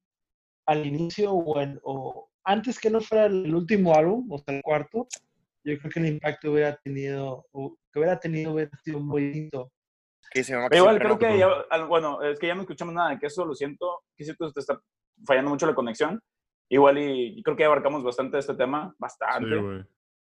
al 0.67 0.87
inicio 0.87 1.33
o, 1.35 1.57
o 1.83 2.29
antes 2.45 2.79
que 2.79 2.89
no 2.91 3.01
fuera 3.01 3.27
el 3.27 3.53
último 3.53 3.95
álbum, 3.97 4.31
o 4.31 4.39
sea, 4.39 4.55
el 4.55 4.63
cuarto, 4.63 5.09
yo 5.65 5.79
creo 5.79 5.91
que 5.91 6.01
el 6.01 6.07
impacto 6.07 6.53
hubiera 6.53 6.77
tenido, 6.77 7.47
que 7.93 7.99
hubiera 7.99 8.19
tenido 8.19 8.53
hubiera 8.53 8.71
sido 8.83 9.01
muy 9.01 9.23
distinto. 9.25 9.71
Que 10.33 10.45
Pero 10.45 10.77
igual 10.77 10.99
creo 11.01 11.19
que 11.19 11.39
ya, 11.39 11.85
bueno, 11.87 12.23
es 12.23 12.39
que 12.39 12.47
ya 12.47 12.55
no 12.55 12.63
escuchamos 12.63 12.95
nada 12.95 13.11
de 13.11 13.19
que 13.19 13.27
eso, 13.27 13.45
lo 13.45 13.55
siento, 13.55 14.03
que 14.17 14.25
siento 14.25 14.53
te 14.53 14.61
está 14.61 14.81
fallando 15.27 15.51
mucho 15.51 15.67
la 15.67 15.75
conexión. 15.75 16.21
Igual 16.69 16.99
y, 16.99 17.39
y 17.39 17.43
creo 17.43 17.57
que 17.57 17.63
ya 17.63 17.67
abarcamos 17.67 18.05
bastante 18.05 18.39
este 18.39 18.55
tema, 18.55 18.95
bastante. 18.99 19.59
Sí. 19.59 19.89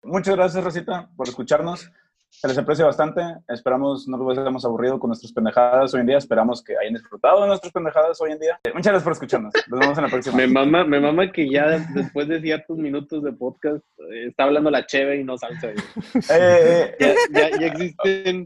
Muchas 0.03 0.35
gracias, 0.35 0.63
Rosita, 0.63 1.09
por 1.15 1.27
escucharnos. 1.27 1.91
Se 2.35 2.47
les 2.47 2.57
aprecia 2.57 2.83
bastante. 2.85 3.21
Esperamos 3.47 4.05
no 4.07 4.17
los 4.17 4.37
hayamos 4.37 4.65
aburrido 4.65 4.99
con 4.99 5.09
nuestras 5.09 5.31
pendejadas 5.31 5.93
hoy 5.93 6.01
en 6.01 6.07
día. 6.07 6.17
Esperamos 6.17 6.61
que 6.63 6.75
hayan 6.77 6.93
disfrutado 6.95 7.41
de 7.41 7.47
nuestras 7.47 7.71
pendejadas 7.71 8.19
hoy 8.19 8.31
en 8.31 8.39
día. 8.39 8.59
Eh, 8.65 8.69
Muchas 8.73 8.87
gracias 8.87 9.03
por 9.03 9.13
escucharnos. 9.13 9.53
Nos 9.69 9.79
vemos 9.79 9.97
en 9.97 10.03
la 10.03 10.09
próxima. 10.09 10.35
Me 10.35 10.47
mama, 10.47 10.83
me 10.83 10.99
mama 10.99 11.31
que 11.31 11.49
ya 11.49 11.67
después 11.93 12.27
de 12.27 12.41
ciertos 12.41 12.77
minutos 12.77 13.23
de 13.23 13.31
podcast 13.31 13.83
eh, 14.11 14.27
está 14.27 14.43
hablando 14.43 14.69
la 14.71 14.85
cheve 14.85 15.17
y 15.21 15.23
no 15.23 15.37
salsa. 15.37 15.69
Eh, 15.69 16.95
eh, 16.99 17.15
Ya, 17.31 17.49
ya, 17.51 17.59
ya 17.59 17.67
existen. 17.67 18.45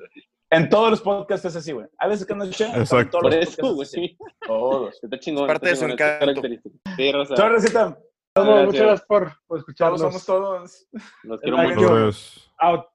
en 0.51 0.69
todos 0.69 0.91
los 0.91 1.01
podcasts 1.01 1.45
es 1.45 1.55
así, 1.55 1.71
güey. 1.71 1.87
A 1.97 2.07
veces 2.07 2.27
que 2.27 2.35
no 2.35 2.43
es 2.43 2.61
en 2.61 2.75
Exacto. 2.75 3.17
todos 3.19 3.23
Por 3.23 3.35
los 3.35 3.47
eso, 3.47 3.73
güey. 3.73 4.17
Todos. 4.45 4.99
Está 5.03 5.17
chingón. 5.19 5.47
Parte 5.47 5.71
está 5.71 5.85
de 5.85 5.87
su 5.87 5.93
encanto. 5.93 6.19
característico. 6.25 6.77
Sí, 6.95 7.11
Rosa. 7.11 7.35
Chao, 7.35 7.49
Rosita. 7.49 7.97
Todos, 8.33 8.65
muchas 8.65 8.81
gracias 8.81 9.07
por, 9.07 9.23
por 9.23 9.33
Todos 9.47 9.59
escucharnos. 9.61 10.01
somos 10.01 10.25
todos. 10.25 10.87
Los 11.23 11.39
quiero 11.41 11.57
mucho. 11.57 12.11
Out. 12.59 12.85